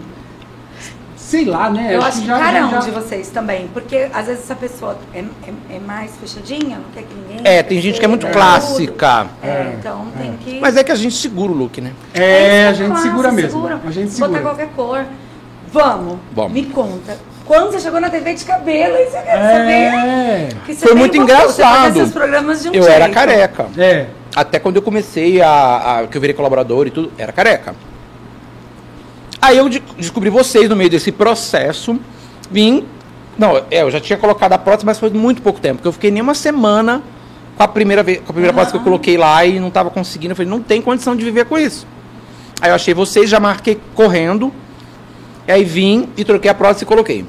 Sei 1.15 1.45
lá, 1.45 1.69
né? 1.71 1.95
Eu 1.95 2.03
acho 2.03 2.23
que 2.23 2.27
já- 2.27 2.39
carão 2.39 2.71
já- 2.71 2.79
de 2.81 2.91
vocês 2.91 3.29
também. 3.29 3.69
Porque 3.73 4.09
às 4.13 4.27
vezes 4.27 4.43
essa 4.45 4.55
pessoa 4.57 4.99
é, 5.15 5.19
é, 5.21 5.77
é 5.77 5.79
mais 5.79 6.11
fechadinha, 6.17 6.79
não 6.79 6.91
quer 6.93 7.03
que 7.03 7.15
ninguém. 7.15 7.41
É, 7.45 7.63
tem 7.63 7.81
gente 7.81 8.01
que 8.01 8.05
é 8.05 8.09
muito 8.09 8.27
clássica. 8.29 9.27
tudo. 9.27 9.31
É, 9.47 9.75
então 9.79 10.07
tem 10.19 10.37
que. 10.39 10.59
Mas 10.59 10.77
é 10.77 10.83
que 10.83 10.91
a 10.91 10.97
gente 10.97 11.15
segura 11.15 11.53
o 11.53 11.55
look, 11.55 11.81
né? 11.81 11.93
É, 12.15 12.67
a 12.67 12.71
isso, 12.71 12.79
gente 12.79 12.89
classe, 12.89 13.03
segura 13.03 13.31
mesmo. 13.31 13.51
segura. 13.51 13.81
A 13.87 13.91
gente 13.93 14.07
Botar 14.11 14.17
segura. 14.25 14.41
qualquer 14.43 14.69
cor. 14.75 15.05
Vamos. 15.73 16.19
Vamos. 16.33 16.53
Me 16.53 16.65
conta. 16.65 17.17
Quando 17.51 17.73
você 17.73 17.81
chegou 17.81 18.01
na 18.01 18.09
TV 18.09 18.33
de 18.35 18.45
cabelo, 18.45 18.95
isso 18.99 19.17
eu 19.17 19.23
quero 19.23 19.43
É. 19.43 19.91
saber. 19.91 20.55
Porque 20.55 20.75
você 20.75 20.87
Foi 20.87 20.95
muito 20.95 21.17
Você 21.17 21.23
engraçado. 21.23 21.95
seus 21.95 22.13
programas 22.13 22.63
de 22.63 22.69
um 22.69 22.73
Eu 22.73 22.83
jeito. 22.85 22.95
era 22.95 23.09
careca. 23.09 23.67
É. 23.77 24.07
Até 24.37 24.61
quando 24.61 24.77
eu 24.77 24.83
comecei 24.83 25.43
a, 25.43 25.51
a- 26.03 26.07
que 26.07 26.17
eu 26.17 26.21
virei 26.21 26.33
colaborador 26.33 26.87
e 26.87 26.91
tudo, 26.93 27.11
era 27.19 27.33
careca. 27.33 27.75
Aí 29.43 29.57
eu 29.59 29.69
de- 29.69 29.83
descobri 29.99 30.31
vocês 30.31 30.69
no 30.69 30.77
meio 30.77 30.89
desse 30.89 31.11
processo. 31.11 31.99
Vim. 32.49 32.87
Não, 33.37 33.57
é, 33.69 33.83
eu 33.83 33.91
já 33.91 33.99
tinha 33.99 34.17
colocado 34.17 34.53
a 34.53 34.59
prótese, 34.59 34.87
mas 34.87 35.01
foi 35.01 35.11
muito 35.11 35.43
pouco 35.43 35.59
tempo. 35.61 35.77
Porque 35.79 35.89
eu 35.89 35.93
fiquei 35.93 36.13
nem 36.13 36.23
uma 36.23 36.35
semana 36.37 37.03
com 37.57 37.63
a 37.65 37.67
primeira 37.67 38.05
vez, 38.05 38.19
com 38.19 38.27
a 38.31 38.33
primeira 38.33 38.53
prótese 38.53 38.73
que 38.75 38.79
eu 38.79 38.85
coloquei 38.85 39.17
lá 39.17 39.45
e 39.45 39.59
não 39.59 39.67
estava 39.69 39.91
conseguindo. 39.91 40.33
Eu 40.33 40.37
falei, 40.37 40.49
não 40.49 40.61
tem 40.63 40.81
condição 40.81 41.17
de 41.17 41.25
viver 41.25 41.47
com 41.47 41.59
isso. 41.59 41.85
Aí 42.61 42.71
eu 42.71 42.77
achei 42.77 42.95
vocês, 42.95 43.29
já 43.29 43.41
marquei 43.41 43.81
correndo. 43.97 44.53
E 45.49 45.53
aí 45.53 45.65
vim 45.65 46.09
e 46.17 46.25
troquei 46.25 46.49
a 46.49 46.55
prótese 46.55 46.85
e 46.85 46.87
coloquei. 46.87 47.25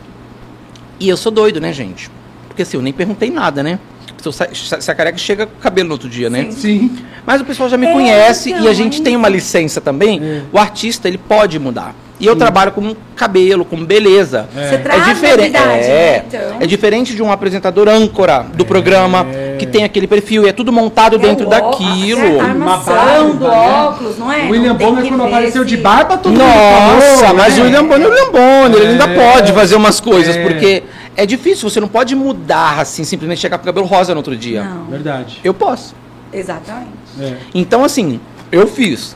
E 1.02 1.10
eu 1.10 1.18
sou 1.18 1.32
doido, 1.32 1.60
né, 1.60 1.74
gente? 1.74 2.10
Porque 2.47 2.62
assim, 2.62 2.78
eu 2.78 2.84
nem 2.84 2.93
perguntei 2.93 3.30
nada, 3.32 3.64
né? 3.64 3.80
Se, 4.22 4.28
eu 4.28 4.32
sa- 4.32 4.49
se 4.54 4.91
a 4.91 4.93
careca 4.93 5.18
chega 5.18 5.47
com 5.47 5.58
o 5.58 5.60
cabelo 5.60 5.88
no 5.88 5.95
outro 5.95 6.08
dia, 6.08 6.30
né? 6.30 6.43
Sim. 6.52 6.89
Sim. 6.89 6.97
Mas 7.26 7.41
o 7.41 7.45
pessoal 7.45 7.68
já 7.70 7.76
me 7.78 7.88
É, 7.88 7.91
conhece 7.91 8.52
então, 8.52 8.64
e 8.64 8.68
a 8.68 8.74
gente 8.74 9.02
é 9.02 9.04
tem 9.04 9.16
uma 9.16 9.28
isso. 9.30 9.36
licença 9.38 9.82
também. 9.82 10.20
É. 10.24 10.41
O 10.52 10.60
artista, 10.60 11.08
ele 11.08 11.18
pode 11.18 11.58
mudar. 11.58 11.95
E 12.22 12.28
eu 12.28 12.36
trabalho 12.36 12.72
com 12.72 12.95
cabelo, 13.15 13.65
com 13.65 13.84
beleza. 13.84 14.47
Você 14.53 14.78
traz 14.78 15.05
diferente. 15.05 15.51
novidade, 15.53 15.84
É, 15.86 15.89
né, 15.89 16.24
então? 16.28 16.57
é 16.61 16.67
diferente 16.67 17.15
de 17.15 17.24
um 17.24 17.32
apresentador 17.32 17.89
âncora 17.89 18.45
do 18.53 18.63
programa, 18.63 19.26
que 19.57 19.65
tem 19.65 19.84
aquele 19.84 20.05
perfil, 20.05 20.45
e 20.45 20.49
é 20.49 20.53
tudo 20.53 20.72
montado 20.72 21.17
dentro 21.17 21.45
É 21.45 21.47
o 21.47 21.49
ó- 21.49 21.72
daquilo. 21.72 22.22
A 22.39 22.43
Uma 22.43 22.49
armação 22.49 22.93
barba, 22.95 23.34
do 23.34 23.45
óculos, 23.45 24.17
não 24.19 24.32
é? 24.32 24.43
William 24.49 24.76
Bonner, 24.76 25.07
quando 25.07 25.24
apareceu 25.24 25.65
de 25.65 25.76
barba, 25.78 26.15
todo 26.17 26.32
mundo 26.34 26.43
Nossa, 26.43 27.34
mas 27.34 27.55
né? 27.57 27.61
o 27.61 27.65
William 27.65 27.84
Bonner 27.86 28.05
é 28.05 28.07
o 28.07 28.11
William 28.11 28.32
Bonner, 28.32 28.82
ele 28.82 28.91
ainda 28.91 29.05
É. 29.05 29.32
pode 29.34 29.51
fazer 29.53 29.76
umas 29.76 29.99
coisas, 29.99 30.36
É. 30.36 30.43
porque 30.43 30.84
é 31.17 31.26
difícil, 31.26 31.67
você 31.69 31.80
não 31.80 31.88
pode 31.88 32.15
mudar 32.15 32.80
assim, 32.80 33.03
simplesmente 33.03 33.41
chegar 33.41 33.57
com 33.57 33.63
o 33.63 33.65
cabelo 33.65 33.88
rosa 33.88 34.13
no 34.13 34.19
outro 34.19 34.36
dia. 34.38 34.63
Não, 34.63 34.84
Verdade. 34.86 35.39
Eu 35.43 35.55
posso. 35.55 35.95
exatamente. 36.32 36.88
É. 37.19 37.34
Então, 37.55 37.84
assim, 37.84 38.19
eu 38.51 38.67
fiz. 38.67 39.15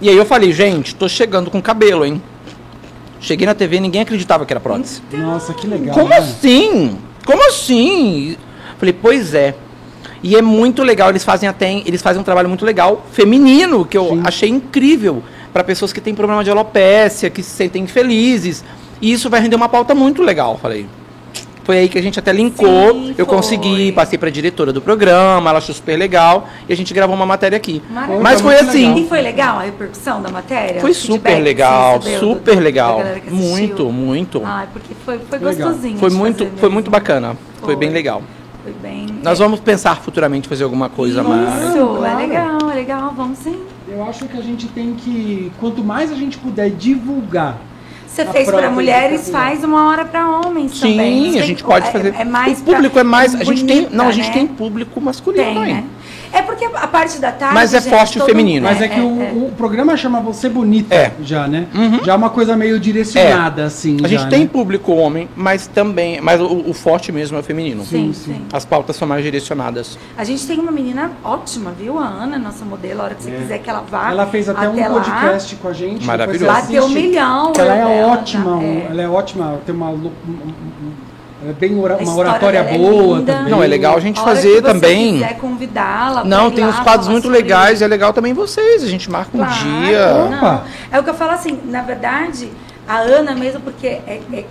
E 0.00 0.08
aí 0.08 0.16
eu 0.16 0.24
falei, 0.26 0.52
gente, 0.52 0.94
tô 0.94 1.08
chegando 1.08 1.50
com 1.50 1.60
cabelo, 1.62 2.04
hein? 2.04 2.20
Cheguei 3.20 3.46
na 3.46 3.54
TV 3.54 3.76
e 3.76 3.80
ninguém 3.80 4.02
acreditava 4.02 4.44
que 4.44 4.52
era 4.52 4.60
prótese. 4.60 5.02
Nossa, 5.12 5.54
que 5.54 5.66
legal. 5.66 5.94
Como 5.94 6.08
né? 6.08 6.18
assim? 6.18 6.98
Como 7.24 7.46
assim? 7.48 8.36
Falei, 8.78 8.92
pois 8.92 9.34
é. 9.34 9.54
E 10.22 10.36
é 10.36 10.42
muito 10.42 10.82
legal, 10.82 11.10
eles 11.10 11.24
fazem 11.24 11.48
até, 11.48 11.72
eles 11.72 12.02
fazem 12.02 12.20
um 12.20 12.24
trabalho 12.24 12.48
muito 12.48 12.64
legal, 12.64 13.06
feminino, 13.12 13.84
que 13.84 13.96
eu 13.96 14.08
Sim. 14.08 14.22
achei 14.24 14.48
incrível 14.48 15.22
para 15.52 15.62
pessoas 15.62 15.92
que 15.92 16.00
têm 16.00 16.14
problema 16.14 16.42
de 16.42 16.50
alopécia, 16.50 17.30
que 17.30 17.42
se 17.42 17.50
sentem 17.50 17.84
infelizes. 17.84 18.64
E 19.00 19.12
isso 19.12 19.30
vai 19.30 19.40
render 19.40 19.56
uma 19.56 19.68
pauta 19.68 19.94
muito 19.94 20.22
legal, 20.22 20.58
falei. 20.60 20.86
Foi 21.66 21.78
aí 21.78 21.88
que 21.88 21.98
a 21.98 22.02
gente 22.02 22.16
até 22.16 22.32
linkou, 22.32 22.92
Sim, 22.92 23.14
eu 23.18 23.26
foi. 23.26 23.34
consegui, 23.34 23.90
passei 23.90 24.16
para 24.16 24.30
diretora 24.30 24.72
do 24.72 24.80
programa, 24.80 25.50
ela 25.50 25.58
achou 25.58 25.74
super 25.74 25.96
legal 25.98 26.48
e 26.68 26.72
a 26.72 26.76
gente 26.76 26.94
gravou 26.94 27.16
uma 27.16 27.26
matéria 27.26 27.56
aqui. 27.56 27.82
Maravilhoso. 27.90 28.22
Mas 28.22 28.40
foi 28.40 28.54
assim, 28.54 28.82
legal. 28.86 28.98
E 28.98 29.08
foi 29.08 29.20
legal 29.20 29.58
a 29.58 29.62
repercussão 29.62 30.22
da 30.22 30.28
matéria? 30.28 30.80
foi 30.80 30.94
super 30.94 31.42
legal, 31.42 31.98
do- 31.98 32.18
super 32.20 32.54
da 32.54 32.60
legal. 32.60 33.02
Muito, 33.28 33.90
muito. 33.90 34.42
Ai, 34.44 34.68
porque 34.72 34.94
foi, 35.04 35.18
foi 35.18 35.38
Legal. 35.40 35.68
gostosinho. 35.70 35.98
Foi 35.98 36.10
muito, 36.10 36.44
foi 36.44 36.52
mesmo. 36.52 36.70
muito 36.70 36.88
bacana. 36.88 37.36
Foi 37.60 37.74
bem 37.74 37.88
Foi. 37.88 37.94
legal. 37.96 38.22
Foi 38.62 38.72
bem. 38.80 39.06
Nós 39.24 39.40
é, 39.40 39.42
vamos 39.42 39.58
pensar 39.58 39.96
futuramente 40.00 40.48
fazer 40.48 40.62
alguma 40.62 40.88
coisa 40.88 41.20
Isso, 41.20 41.28
mais. 41.28 41.74
é 41.74 41.78
Claro. 41.78 42.18
legal, 42.18 42.58
é 42.70 42.74
legal, 42.74 43.12
vamos 43.16 43.38
sim. 43.38 43.58
Eu 43.88 44.04
acho 44.04 44.26
que 44.26 44.36
a 44.38 44.42
gente 44.42 44.68
tem 44.68 44.94
que, 44.94 45.50
quanto 45.58 45.82
mais 45.82 46.12
a 46.12 46.14
gente 46.14 46.38
puder 46.38 46.70
divulgar, 46.70 47.58
Você 48.16 48.22
A 48.22 48.32
fez 48.32 48.50
para 48.50 48.70
mulheres, 48.70 49.28
faz 49.28 49.62
uma 49.62 49.88
hora 49.88 50.02
para 50.02 50.26
homens 50.26 50.72
Sim, 50.78 50.92
também. 50.92 51.32
Você 51.32 51.36
a 51.36 51.40
tem 51.40 51.48
gente 51.48 51.62
pode 51.62 51.86
é- 51.86 51.90
fazer. 51.92 52.14
É, 52.18 52.24
mais 52.24 52.60
o 52.60 52.64
público 52.64 52.92
pra- 52.94 53.00
é 53.00 53.04
mais. 53.04 53.34
A 53.34 53.44
gente 53.44 53.64
tem. 53.66 53.76
bonita, 53.82 53.94
Não, 53.94 54.08
a 54.08 54.10
gente 54.10 54.28
né? 54.28 54.32
tem 54.32 54.46
público 54.46 54.98
masculino 55.02 55.44
Tem, 55.44 55.54
também. 55.54 55.74
né? 55.74 55.84
É 56.32 56.42
porque 56.42 56.64
a 56.64 56.86
parte 56.86 57.18
da 57.18 57.32
tarde. 57.32 57.54
Mas 57.54 57.74
é 57.74 57.80
gente, 57.80 57.90
forte 57.90 58.18
o 58.20 58.24
feminino. 58.24 58.66
mas 58.66 58.80
é, 58.80 58.88
que 58.88 58.98
é, 58.98 59.02
o, 59.02 59.22
é. 59.22 59.32
o 59.32 59.52
programa 59.56 59.96
chama 59.96 60.20
Você 60.20 60.48
Bonita 60.48 60.94
É. 60.94 61.12
já, 61.22 61.46
né? 61.46 61.66
Uhum. 61.74 62.04
Já 62.04 62.12
é 62.12 62.16
uma 62.16 62.30
coisa 62.30 62.56
meio 62.56 62.78
direcionada, 62.80 63.64
assim. 63.64 63.96
A 64.02 64.08
já, 64.08 64.18
gente 64.18 64.30
tem 64.30 64.40
né? 64.40 64.48
público 64.52 64.92
homem, 64.92 65.28
mas 65.36 65.66
também. 65.66 66.20
Mas 66.20 66.40
o, 66.40 66.64
o 66.70 66.72
forte 66.74 67.10
mesmo 67.12 67.36
é 67.36 67.40
o 67.40 67.42
feminino. 67.42 67.84
Sim, 67.84 68.12
Sim, 68.12 68.34
sim. 68.34 68.42
As 68.52 68.64
pautas 68.64 68.96
são 68.96 69.06
mais 69.06 69.22
direcionadas. 69.22 69.98
A 70.16 70.24
gente 70.24 70.46
tem 70.46 70.58
uma 70.58 70.72
menina 70.72 71.12
ótima, 71.24 71.72
viu? 71.72 71.98
A 71.98 72.06
Ana, 72.06 72.38
nossa 72.38 72.64
modelo, 72.64 73.00
a 73.00 73.04
hora 73.04 73.14
que 73.14 73.22
você 73.22 73.30
É. 73.30 73.38
quiser 73.38 73.58
que 73.58 73.70
ela 73.70 73.84
vá. 73.88 74.10
Ela 74.10 74.26
fez 74.26 74.48
até, 74.48 74.68
um 74.68 74.78
lá. 74.78 74.88
podcast 75.00 75.56
com 75.56 75.68
a 75.68 75.72
gente. 75.72 76.04
Maravilhoso. 76.06 76.46
Bateu 76.46 76.84
um 76.84 76.88
milhão. 76.88 77.52
ela 77.58 77.74
é 77.74 77.84
dela, 77.84 78.12
ótima, 78.12 78.56
tá? 78.58 78.62
É. 78.64 78.86
ela 78.90 79.02
é 79.02 79.08
ótima, 79.08 79.58
tem 79.64 79.74
uma, 79.74 79.90
é 81.48 81.52
bem 81.52 81.78
ora- 81.78 81.96
uma 81.98 82.14
oratória 82.16 82.58
é 82.58 82.76
boa 82.78 83.18
linda. 83.18 83.32
também. 83.34 83.50
Não, 83.50 83.62
é 83.62 83.66
legal 83.66 83.96
a 83.96 84.00
gente 84.00 84.20
A 84.20 84.24
fazer 84.24 84.48
que 84.48 84.54
você 84.56 84.62
também. 84.62 85.12
quiser 85.14 85.36
convidá-la. 85.38 86.24
Não, 86.24 86.50
tem 86.50 86.64
lá 86.64 86.70
uns 86.70 86.80
quadros 86.80 87.08
muito 87.08 87.24
sobre 87.24 87.38
legais 87.38 87.80
e 87.80 87.84
é 87.84 87.86
legal 87.86 88.12
também 88.12 88.32
vocês. 88.32 88.82
A 88.82 88.86
gente 88.88 89.10
marca 89.10 89.30
um 89.36 89.38
Claro, 89.40 89.54
dia. 89.54 90.14
não. 90.40 90.62
É 90.90 90.98
o 91.00 91.04
que 91.04 91.10
eu 91.10 91.14
falo 91.14 91.32
assim, 91.32 91.58
na 91.66 91.82
verdade, 91.82 92.50
a 92.88 92.98
Ana 92.98 93.34
mesmo, 93.34 93.60
porque 93.60 93.86
é, 93.86 94.20
é, 94.32 94.44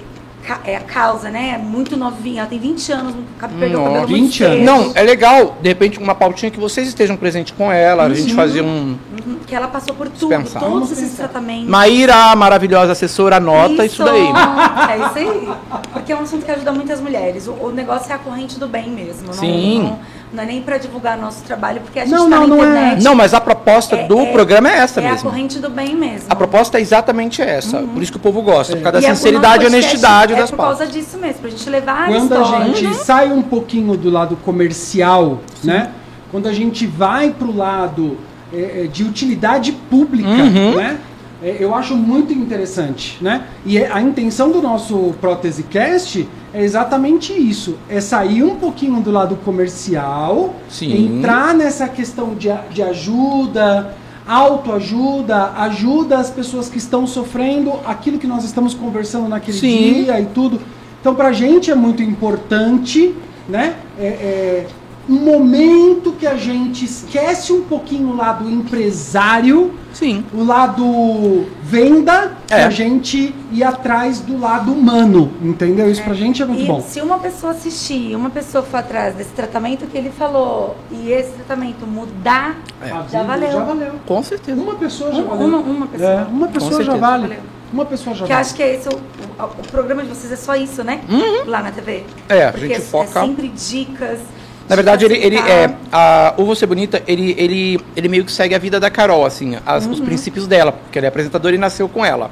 é 0.66 0.76
a 0.78 0.82
causa, 0.82 1.30
né? 1.30 1.54
É 1.56 1.58
muito 1.58 1.96
novinha, 1.98 2.42
ela 2.42 2.50
tem 2.50 2.60
20 2.60 2.92
anos, 2.92 3.16
perdeu 3.60 3.80
o 3.80 3.84
Nossa. 3.84 4.00
cabelo 4.02 4.10
muito 4.10 4.24
20 4.28 4.44
anos. 4.44 4.58
cedo. 4.58 4.66
Não, 4.66 4.92
é 4.96 5.02
legal, 5.04 5.58
de 5.62 5.68
repente, 5.70 6.00
uma 6.00 6.16
pautinha 6.16 6.52
que 6.52 6.60
vocês 6.60 6.88
estejam 6.88 7.16
presentes 7.18 7.54
com 7.58 7.72
ela, 7.72 8.04
a 8.04 8.14
gente 8.14 8.34
fazer 8.34 8.62
um. 8.62 8.96
Uhum, 9.26 9.38
Que 9.46 9.56
ela 9.56 9.68
passou 9.68 9.94
por 9.96 10.08
tudo, 10.10 10.30
Dispensar. 10.30 10.62
todos 10.62 10.74
Vamos 10.74 10.92
esses 10.92 11.10
pensar. 11.12 11.24
tratamentos. 11.30 11.68
Maíra, 11.70 12.16
a 12.32 12.36
maravilhosa 12.36 12.92
assessora, 12.94 13.38
anota 13.38 13.86
isso, 13.86 14.04
daí. 14.04 14.26
É 14.90 14.98
isso 14.98 15.18
aí. 15.18 15.50
Porque 15.94 16.12
é 16.12 16.16
um 16.16 16.22
assunto 16.22 16.46
que 16.46 16.52
ajuda 16.52 16.72
muitas 16.72 17.00
mulheres. 17.02 17.48
O, 17.48 17.52
o 17.54 17.72
negócio 17.72 18.12
é 18.12 18.16
a 18.16 18.18
corrente 18.20 18.60
do 18.60 18.68
bem 18.68 18.90
mesmo. 18.90 19.28
não- 19.28 19.34
Sim. 19.34 19.80
Não, 19.80 19.90
não 19.90 20.00
é 20.42 20.46
nem 20.46 20.62
pra 20.62 20.78
divulgar 20.78 21.18
nosso 21.18 21.44
trabalho, 21.44 21.82
porque 21.82 22.00
a 22.00 22.06
gente 22.06 22.14
Não, 22.14 22.30
tá 22.30 22.40
não, 22.40 22.48
na 22.48 22.56
não 22.56 22.64
é. 22.64 22.68
internet. 22.68 23.04
Não, 23.04 23.16
mas 23.16 23.34
a 23.34 23.42
proposta 23.42 23.96
É- 23.96 24.08
do 24.08 24.20
é- 24.20 24.32
programa 24.32 24.70
é 24.70 24.78
essa 24.78 25.00
é 25.02 25.08
a 25.08 25.12
mesmo. 25.12 25.30
corrente 25.30 25.60
do 25.60 25.70
bem 25.70 25.96
mesmo. 25.96 26.28
A 26.30 26.36
proposta 26.36 26.78
é 26.78 26.82
exatamente 26.82 27.42
essa. 27.42 27.80
Por 27.80 28.02
isso 28.02 28.12
que 28.12 28.18
o 28.18 28.22
povo 28.22 28.42
gosta, 28.42 28.76
por 28.76 28.84
causa 28.84 28.98
E 29.00 29.02
da 29.02 29.08
é- 29.08 29.12
o 29.12 29.16
sinceridade 29.16 29.64
e 29.64 29.68
honestidade 29.68 30.34
é 30.34 30.36
das 30.38 30.50
por 30.52 30.58
pautas. 30.58 30.78
causa 30.80 30.92
disso 30.92 31.18
mesmo, 31.18 31.42
pra 31.42 31.50
gente 31.50 31.70
levar 31.70 32.08
Quando 32.08 32.34
a 32.34 32.38
a 32.38 32.42
história. 32.44 32.76
gente 32.76 32.94
sai 32.96 33.32
um 33.32 33.42
pouquinho 33.42 33.96
do 33.98 34.10
lado 34.10 34.36
comercial, 34.38 35.40
né? 35.64 35.92
Quando 36.32 36.48
a 36.48 36.54
gente 36.54 36.86
vai 36.86 37.32
pro 37.32 37.56
lado 37.56 38.18
é, 38.54 38.84
é, 38.84 38.88
de 38.88 39.04
utilidade 39.04 39.72
pública, 39.72 40.30
Uhum. 40.30 40.76
né? 40.76 40.98
É, 41.44 41.58
eu 41.60 41.76
acho 41.76 41.96
muito 41.96 42.34
interessante, 42.34 43.18
né? 43.22 43.46
E 43.66 43.78
é- 43.78 43.92
a 43.92 44.02
intenção 44.02 44.52
do 44.52 44.62
nosso 44.62 45.14
Prótese 45.20 45.64
Cast 45.64 46.28
é 46.54 46.64
exatamente 46.64 47.34
isso: 47.34 47.78
é 47.90 48.00
sair 48.00 48.44
um 48.44 48.56
pouquinho 48.56 49.02
do 49.02 49.12
lado 49.12 49.36
comercial, 49.38 50.56
Sim. 50.70 51.18
entrar 51.18 51.54
nessa 51.54 51.88
questão 51.88 52.36
de, 52.36 52.50
de 52.72 52.82
ajuda, 52.82 53.96
autoajuda, 54.28 55.52
ajuda 55.58 56.18
as 56.18 56.30
pessoas 56.30 56.70
que 56.70 56.78
estão 56.78 57.06
sofrendo 57.06 57.74
aquilo 57.86 58.18
que 58.18 58.28
nós 58.28 58.44
estamos 58.44 58.74
conversando 58.74 59.28
naquele 59.28 59.58
Sim. 59.58 60.04
dia 60.04 60.20
e 60.20 60.26
tudo. 60.26 60.60
Então, 61.00 61.14
pra 61.14 61.32
gente 61.32 61.70
é 61.70 61.76
muito 61.76 62.02
importante, 62.02 63.14
né? 63.48 63.76
É, 64.00 64.06
é, 64.08 64.68
um 65.08 65.16
momento 65.20 66.12
que 66.14 66.26
a 66.26 66.36
gente 66.36 66.84
esquece 66.86 67.54
um 67.54 67.62
pouquinho 67.64 68.10
o 68.10 68.16
lado 68.16 68.50
empresário, 68.50 69.74
Sim. 69.94 70.26
o 70.34 70.44
lado 70.44 71.46
venda, 71.62 72.32
É. 72.50 72.62
pra 72.62 72.70
gente 72.70 73.34
ir 73.52 73.64
atrás 73.64 74.20
do 74.20 74.40
lado 74.40 74.72
humano, 74.72 75.32
entendeu? 75.42 75.90
Isso 75.90 76.04
pra 76.04 76.14
gente 76.14 76.42
é 76.42 76.46
muito 76.46 76.64
E 76.64 76.68
bom. 76.68 76.82
se 76.82 77.02
uma 77.02 77.20
pessoa 77.20 77.52
assistir, 77.54 78.16
uma 78.16 78.30
pessoa 78.30 78.64
for 78.64 78.78
atrás 78.78 79.16
desse 79.16 79.32
tratamento 79.32 79.86
que 79.88 79.98
ele 79.98 80.10
falou, 80.10 80.76
e 80.92 81.12
esse 81.12 81.32
tratamento 81.32 81.86
mudar, 81.86 82.56
É. 82.82 82.90
A 82.92 82.98
já 83.04 83.04
vida 83.04 83.24
valeu. 83.24 83.52
Já 83.52 83.64
valeu. 83.64 83.92
Com 84.06 84.24
certeza. 84.24 84.62
Uma 84.62 84.76
pessoa 84.76 85.12
já 85.14 85.22
valeu. 85.24 85.48
uma- 85.48 85.58
uma 85.60 85.88
pessoa. 85.88 86.10
É, 86.12 86.24
uma 86.24 86.48
pessoa 86.48 86.84
já 86.84 86.96
vale. 86.96 87.24
Valeu. 87.28 87.40
Uma 87.74 87.86
pessoa 87.86 88.16
já 88.16 88.26
Que 88.26 88.34
acho 88.34 88.54
que 88.56 88.64
é 88.64 88.76
esse 88.76 88.88
o, 88.88 88.92
o, 88.94 89.44
o 89.44 89.68
programa 89.72 90.04
de 90.04 90.10
vocês 90.10 90.32
é 90.32 90.36
só 90.36 90.56
isso, 90.56 90.84
né? 90.84 91.02
Lá 91.46 91.62
na 91.62 91.72
TV. 91.72 92.04
É, 92.30 92.46
a 92.46 92.52
Porque 92.52 92.68
gente 92.68 92.78
é, 92.78 92.82
foca. 92.82 93.20
é 93.20 93.26
sempre 93.26 93.48
dicas. 93.50 94.20
Na 94.68 94.76
verdade, 94.76 95.06
ele, 95.06 95.16
ele 95.18 95.38
é. 95.38 95.70
A, 95.92 96.34
o 96.38 96.46
Você 96.46 96.66
Bonita, 96.66 97.02
ele, 97.08 97.36
ele, 97.38 97.80
ele 97.96 98.08
meio 98.10 98.26
que 98.26 98.32
segue 98.32 98.56
a 98.56 98.60
vida 98.60 98.80
da 98.80 98.90
Carol, 98.90 99.26
assim, 99.26 99.58
as- 99.66 99.86
Uhum. 99.86 99.92
os 99.92 100.00
princípios 100.00 100.48
dela, 100.48 100.72
porque 100.72 100.98
ela 100.98 101.06
é 101.08 101.10
apresentadora 101.10 101.54
e 101.54 101.58
nasceu 101.58 101.88
com 101.88 102.04
ela. 102.04 102.32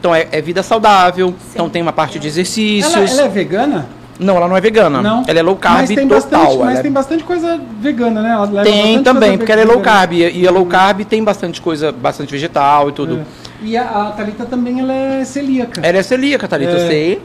Então 0.00 0.14
é, 0.14 0.26
é 0.32 0.40
vida 0.40 0.62
saudável, 0.62 1.34
então 1.52 1.68
tem 1.68 1.80
uma 1.82 1.92
parte 1.92 2.18
de 2.18 2.26
exercícios. 2.28 2.94
Ela, 2.94 3.10
ela 3.10 3.22
é 3.22 3.28
vegana? 3.28 3.86
Não, 4.18 4.36
ela 4.36 4.48
não 4.48 4.56
é 4.56 4.60
vegana. 4.60 5.00
Não. 5.00 5.22
Ela 5.28 5.38
é 5.38 5.42
low 5.42 5.54
carb 5.54 5.78
mas 5.80 5.88
tem 5.90 6.08
total. 6.08 6.40
Bastante, 6.42 6.58
mas 6.64 6.78
é- 6.78 6.82
tem 6.82 6.90
bastante 6.92 7.22
coisa 7.24 7.60
vegana, 7.80 8.20
né? 8.22 8.30
Ela 8.32 8.44
leva 8.46 8.62
Tem 8.64 9.00
também, 9.02 9.38
porque 9.38 9.52
ela 9.52 9.60
é 9.62 9.64
low 9.64 9.80
carb. 9.80 10.12
E 10.14 10.46
a 10.46 10.50
low 10.50 10.66
carb 10.66 11.04
tem 11.04 11.22
bastante 11.22 11.60
coisa, 11.60 11.92
bastante 11.92 12.32
vegetal 12.32 12.88
e 12.88 12.92
tudo. 12.92 13.20
É. 13.20 13.64
E 13.64 13.76
a, 13.76 13.82
a 14.08 14.10
Thalita 14.12 14.44
também 14.44 14.80
ela 14.80 14.92
é 14.92 15.24
celíaca. 15.24 15.80
Ela 15.84 15.98
é 15.98 16.02
celíaca, 16.02 16.48
Thalita, 16.48 16.72
eu 16.72 16.78
É. 16.84 16.88
sei. 16.88 17.22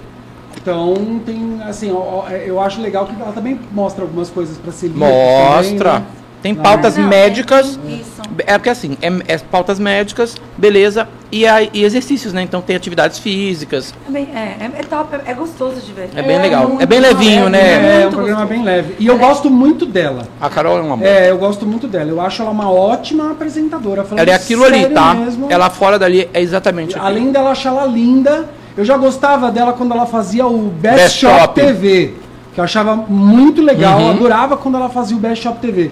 Então 0.63 1.19
tem, 1.25 1.59
assim, 1.67 1.91
ó, 1.91 2.23
ó, 2.25 2.29
eu 2.29 2.59
acho 2.61 2.81
legal 2.81 3.05
que 3.05 3.21
ela 3.21 3.33
também 3.33 3.59
mostra 3.73 4.01
algumas 4.05 4.29
coisas 4.29 4.57
pra 4.57 4.71
celíacos 4.71 5.01
Mostra. 5.01 5.89
também, 5.89 5.99
né? 5.99 6.05
Tem 6.41 6.53
pautas 6.55 6.97
Não, 6.97 7.05
é 7.05 7.07
médicas. 7.07 7.79
Isso. 7.87 8.21
É 8.45 8.57
porque 8.57 8.69
assim, 8.69 8.97
é, 9.01 9.07
é 9.33 9.37
pautas 9.37 9.79
médicas, 9.79 10.35
beleza. 10.57 11.07
E, 11.31 11.45
aí, 11.47 11.69
e 11.73 11.83
exercícios, 11.85 12.33
né? 12.33 12.41
Então 12.41 12.61
tem 12.61 12.75
atividades 12.75 13.17
físicas. 13.19 13.93
É, 14.07 14.11
bem- 14.11 14.27
é, 14.35 14.39
é- 14.59 14.71
é 14.79 14.83
top, 14.83 15.15
é, 15.15 15.31
é 15.31 15.33
gostoso 15.33 15.79
de 15.81 15.93
ver. 15.93 16.09
É 16.15 16.21
bem 16.21 16.41
legal. 16.41 16.75
É 16.79 16.85
bem 16.85 16.99
levinho, 16.99 17.47
né? 17.49 17.59
É, 17.59 18.01
é 18.03 18.07
um 18.07 18.11
programa 18.11 18.41
gostoso. 18.41 18.59
bem 18.59 18.63
leve. 18.63 18.95
E 18.99 19.07
eu 19.07 19.15
é- 19.15 19.17
gosto 19.17 19.49
muito 19.49 19.85
dela. 19.85 20.27
A 20.39 20.49
Carol 20.49 20.77
é 20.77 20.81
um 20.81 20.91
amor. 20.93 21.07
É, 21.07 21.29
eu 21.31 21.37
gosto 21.37 21.65
muito 21.65 21.87
dela. 21.87 22.09
Eu 22.09 22.19
acho 22.19 22.41
ela 22.41 22.51
uma 22.51 22.69
ótima 22.69 23.31
apresentadora. 23.31 24.05
Ela 24.15 24.29
é 24.31 24.33
aquilo 24.33 24.65
ali, 24.65 24.85
tá? 24.87 25.13
mesmo. 25.13 25.47
Ela 25.49 25.69
fora 25.69 25.97
dali 25.97 26.29
é 26.33 26.41
exatamente 26.41 26.91
aquilo. 26.95 27.05
Além 27.05 27.31
dela 27.31 27.51
achar 27.51 27.69
ela 27.69 27.85
linda, 27.85 28.49
eu 28.77 28.83
já 28.85 28.97
gostava 28.97 29.51
dela 29.51 29.73
quando 29.73 29.91
ela 29.93 30.05
fazia 30.05 30.45
o 30.47 30.69
Best, 30.69 30.95
Best 30.97 31.19
Shop, 31.19 31.39
Shop. 31.39 31.53
TV. 31.61 32.13
Que 32.53 32.59
eu 32.59 32.63
achava 32.63 32.95
muito 32.95 33.61
legal, 33.61 33.99
Uhum. 33.99 34.05
eu 34.07 34.11
adorava 34.11 34.57
quando 34.57 34.75
ela 34.75 34.89
fazia 34.89 35.15
o 35.17 35.19
Best 35.19 35.43
Shop 35.43 35.59
TV. 35.59 35.91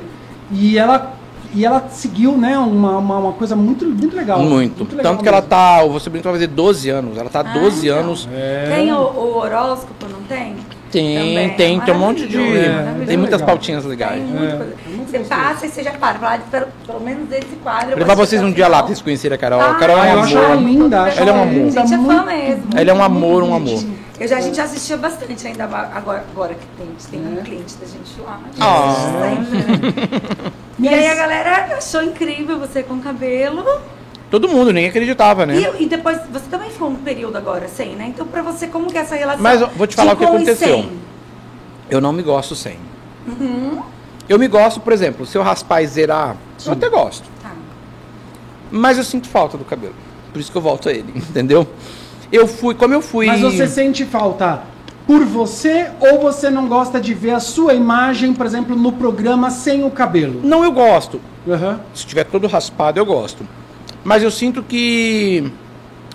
E 0.51 0.77
ela, 0.77 1.13
e 1.55 1.65
ela 1.65 1.87
seguiu, 1.89 2.37
né, 2.37 2.57
uma, 2.57 2.97
uma, 2.97 3.17
uma 3.17 3.31
coisa 3.33 3.55
muito, 3.55 3.85
muito 3.85 4.15
legal. 4.15 4.39
Muito. 4.39 4.83
legal 4.83 5.11
Tanto 5.13 5.23
que 5.23 5.29
ela 5.29 5.41
tá. 5.41 5.83
O 5.83 5.99
sobrinho 5.99 6.23
vai 6.23 6.33
fazer 6.33 6.47
12 6.47 6.89
anos. 6.89 7.17
Ela 7.17 7.29
tá 7.29 7.39
há 7.39 7.49
Ah, 7.49 7.53
12 7.59 7.87
então. 7.87 7.99
anos. 7.99 8.29
É. 8.31 8.73
Tem 8.75 8.91
o, 8.93 8.97
o 8.97 9.37
horóscopo, 9.37 10.05
não 10.11 10.21
tem? 10.27 10.55
Tem, 10.91 11.15
Também. 11.17 11.49
tem, 11.55 11.79
tem 11.79 11.93
um 11.93 11.97
monte 11.97 12.27
de. 12.27 12.37
É, 12.37 13.05
tem 13.07 13.15
muitas 13.17 13.39
legal. 13.39 13.47
pautinhas 13.55 13.85
legais. 13.85 14.21
É, 14.21 14.45
é 14.45 14.65
Você 15.05 15.19
passa 15.19 15.65
e 15.65 15.69
você 15.69 15.83
já 15.83 15.91
para. 15.91 16.19
Fala, 16.19 16.39
pelo, 16.51 16.67
pelo 16.85 16.99
menos 16.99 17.29
desse 17.29 17.55
quadro. 17.63 17.89
Vou 17.91 17.99
levar 17.99 18.15
vocês 18.15 18.41
um 18.43 18.51
dia 18.51 18.67
lá 18.67 18.79
pra 18.79 18.87
vocês 18.87 19.01
conhecerem 19.01 19.35
a 19.35 19.37
Carol. 19.37 19.61
Ah, 19.61 19.71
a 19.71 19.75
Carol 19.75 19.97
Ah, 19.97 20.05
é 20.07 20.15
um 20.15 20.21
amor. 20.23 20.57
linda. 20.57 21.01
acho 21.03 21.19
Ela 21.19 21.29
é 21.29 21.33
um 21.33 21.41
amor. 21.43 21.53
linda, 21.53 21.71
Gente, 21.81 21.93
é 21.93 21.97
fã 21.97 22.25
mesmo. 22.25 22.63
Ela 22.75 22.91
é 22.91 22.93
um 22.93 23.03
amor, 23.03 23.43
um 23.43 23.55
amor. 23.55 23.83
Eu 24.19 24.27
já, 24.27 24.37
a 24.37 24.41
gente 24.41 24.55
já 24.57 24.65
assistia 24.65 24.97
bastante 24.97 25.47
ainda 25.47 25.63
agora, 25.63 26.23
agora 26.31 26.53
que 26.53 26.65
tem, 26.77 26.87
tem 27.19 27.33
um 27.33 27.41
cliente 27.41 27.75
da 27.77 27.87
gente 27.87 28.21
lá. 28.21 28.39
A 28.43 28.47
gente 28.47 28.61
Ah. 28.61 29.37
assiste 29.39 29.51
sempre, 29.51 29.87
né? 30.41 30.51
E 30.79 30.87
aí 30.87 31.07
a 31.09 31.13
galera 31.15 31.77
achou 31.77 32.01
incrível 32.03 32.57
você 32.59 32.81
com 32.83 32.99
cabelo. 32.99 33.63
Todo 34.31 34.47
mundo, 34.47 34.71
nem 34.71 34.87
acreditava, 34.87 35.45
né? 35.45 35.57
E, 35.77 35.83
e 35.83 35.85
depois, 35.87 36.17
você 36.31 36.45
também 36.49 36.69
ficou 36.69 36.87
um 36.87 36.95
período 36.95 37.37
agora 37.37 37.67
sem, 37.67 37.97
né? 37.97 38.05
Então 38.07 38.25
pra 38.25 38.41
você, 38.41 38.65
como 38.65 38.89
que 38.89 38.97
é 38.97 39.01
essa 39.01 39.13
relação? 39.13 39.43
Mas 39.43 39.59
eu 39.59 39.67
vou 39.67 39.85
te 39.85 39.95
falar 39.97 40.13
o 40.13 40.15
que 40.15 40.23
aconteceu. 40.23 40.77
sem? 40.77 40.91
Eu 41.89 41.99
não 41.99 42.13
me 42.13 42.23
gosto 42.23 42.55
sem. 42.55 42.77
Uhum. 43.27 43.81
Eu 44.29 44.39
me 44.39 44.47
gosto, 44.47 44.79
por 44.79 44.93
exemplo, 44.93 45.25
se 45.25 45.37
eu 45.37 45.43
raspar 45.43 45.81
e 45.81 45.87
zerar, 45.87 46.37
eu 46.65 46.71
até 46.71 46.89
gosto. 46.89 47.29
Tá. 47.43 47.51
Mas 48.71 48.97
eu 48.97 49.03
sinto 49.03 49.27
falta 49.27 49.57
do 49.57 49.65
cabelo. 49.65 49.93
Por 50.31 50.39
isso 50.39 50.49
que 50.49 50.57
eu 50.57 50.61
volto 50.61 50.87
a 50.87 50.93
ele, 50.93 51.11
entendeu? 51.13 51.67
Eu 52.31 52.47
fui, 52.47 52.73
como 52.73 52.93
eu 52.93 53.01
fui. 53.01 53.25
Mas 53.27 53.41
você 53.41 53.67
sente 53.67 54.05
falta 54.05 54.61
por 55.05 55.25
você 55.25 55.91
ou 55.99 56.21
você 56.21 56.49
não 56.49 56.69
gosta 56.69 57.01
de 57.01 57.13
ver 57.13 57.31
a 57.31 57.41
sua 57.41 57.73
imagem, 57.73 58.33
por 58.33 58.45
exemplo, 58.45 58.77
no 58.77 58.93
programa 58.93 59.49
sem 59.51 59.83
o 59.83 59.91
cabelo? 59.91 60.39
Não, 60.41 60.63
eu 60.63 60.71
gosto. 60.71 61.19
Aham. 61.45 61.81
Se 61.93 62.05
tiver 62.05 62.23
todo 62.23 62.47
raspado, 62.47 62.97
eu 62.97 63.05
gosto. 63.05 63.45
Mas 64.03 64.23
eu 64.23 64.31
sinto 64.31 64.63
que 64.63 65.51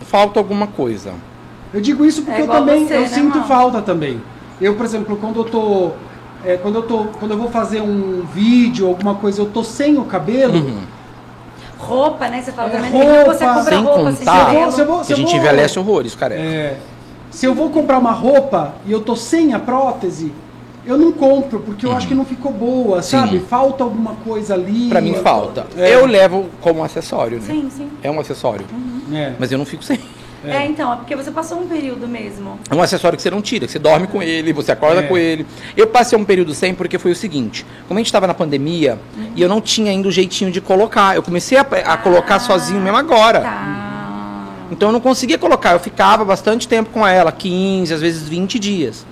falta 0.02 0.40
alguma 0.40 0.66
coisa. 0.66 1.12
Eu 1.72 1.80
digo 1.80 2.04
isso 2.04 2.22
porque 2.22 2.40
É 2.40 2.44
eu 2.44 2.48
também 2.48 2.86
você, 2.86 2.96
eu 2.96 3.00
né, 3.02 3.08
sinto 3.08 3.38
Mal? 3.38 3.46
falta 3.48 3.82
também. 3.82 4.20
Eu, 4.60 4.74
por 4.74 4.84
exemplo, 4.86 5.16
quando 5.16 5.40
eu 5.40 5.44
tô 5.44 5.90
é, 6.44 6.56
quando 6.56 6.76
eu 6.76 6.82
tô 6.82 7.04
quando 7.18 7.32
eu 7.32 7.38
vou 7.38 7.50
fazer 7.50 7.80
um 7.80 8.22
vídeo, 8.32 8.86
alguma 8.86 9.14
coisa, 9.16 9.40
eu 9.40 9.46
tô 9.46 9.62
sem 9.64 9.98
o 9.98 10.04
cabelo. 10.04 10.54
Uhum. 10.54 10.80
Roupa, 11.78 12.28
né? 12.28 12.40
Você 12.42 12.52
fala 12.52 12.68
É, 12.68 12.72
também. 12.72 12.90
roupa, 12.90 13.34
você 13.34 13.44
compra 13.46 13.62
sem 13.64 13.82
roupa, 13.82 14.12
sem 14.12 14.18
contar 14.26 14.46
cabelo. 14.46 14.72
Se 14.72 14.80
eu 14.80 14.86
vou- 14.86 15.00
Que 15.04 15.12
a 15.12 15.16
gente 15.16 15.28
vou- 15.30 15.36
envelhece 15.36 15.78
horrores, 15.78 16.14
cara. 16.14 16.34
É, 16.34 16.78
se 17.30 17.44
eu 17.46 17.54
vou 17.54 17.68
comprar 17.70 17.98
uma 17.98 18.12
roupa 18.12 18.74
e 18.86 18.92
eu 18.92 19.00
tô 19.02 19.14
sem 19.14 19.52
a 19.52 19.58
prótese, 19.58 20.32
eu 20.86 20.96
não 20.96 21.12
compro 21.12 21.60
porque 21.60 21.84
eu 21.84 21.92
acho 21.92 22.06
que 22.06 22.14
não 22.14 22.24
ficou 22.24 22.52
boa, 22.52 23.02
sabe? 23.02 23.40
Falta 23.40 23.82
alguma 23.84 24.14
coisa 24.24 24.54
ali. 24.54 24.88
Pra 24.88 25.00
mim 25.00 25.14
falta. 25.14 25.66
É. 25.76 25.94
Eu 25.94 26.06
levo 26.06 26.46
como 26.60 26.82
acessório, 26.84 27.38
né? 27.38 27.44
Sim, 27.46 27.68
sim. 27.70 27.88
É 28.02 28.10
um 28.10 28.20
acessório. 28.20 28.64
É. 29.12 29.32
Mas 29.38 29.50
eu 29.52 29.58
não 29.58 29.64
fico 29.64 29.82
sem. 29.82 29.98
É. 30.44 30.64
então, 30.64 30.92
é 30.92 30.96
porque 30.96 31.16
você 31.16 31.30
passou 31.32 31.58
um 31.58 31.66
período 31.66 32.06
mesmo. 32.06 32.56
É 32.70 32.74
um 32.74 32.80
acessório 32.80 33.16
que 33.16 33.22
você 33.22 33.30
não 33.30 33.42
tira, 33.42 33.66
que 33.66 33.72
você 33.72 33.80
dorme 33.80 34.06
com 34.06 34.22
ele, 34.22 34.52
você 34.52 34.70
acorda 34.70 35.00
É. 35.00 35.02
com 35.02 35.18
ele. 35.18 35.44
Eu 35.76 35.88
passei 35.88 36.16
um 36.16 36.24
período 36.24 36.54
sem 36.54 36.72
porque 36.72 36.98
foi 36.98 37.10
o 37.10 37.16
seguinte: 37.16 37.66
como 37.88 37.98
a 37.98 38.00
gente 38.00 38.06
estava 38.06 38.28
na 38.28 38.34
pandemia 38.34 38.96
e 39.34 39.42
eu 39.42 39.48
não 39.48 39.60
tinha 39.60 39.90
ainda 39.90 40.06
o 40.06 40.12
jeitinho 40.12 40.52
de 40.52 40.60
colocar, 40.60 41.16
eu 41.16 41.22
comecei 41.22 41.58
a, 41.58 41.62
a 41.62 41.96
colocar 41.96 42.36
Ah, 42.36 42.40
sozinho 42.40 42.80
mesmo 42.80 42.96
agora. 42.96 43.40
Tá. 43.40 43.82
Então 44.70 44.88
eu 44.90 44.92
não 44.92 45.00
conseguia 45.00 45.38
colocar, 45.38 45.72
eu 45.72 45.80
ficava 45.80 46.24
bastante 46.24 46.68
tempo 46.68 46.90
com 46.90 47.04
ela, 47.06 47.32
15, 47.32 47.92
às 47.94 48.00
vezes 48.00 48.28
20 48.28 48.58
dias. 48.58 49.04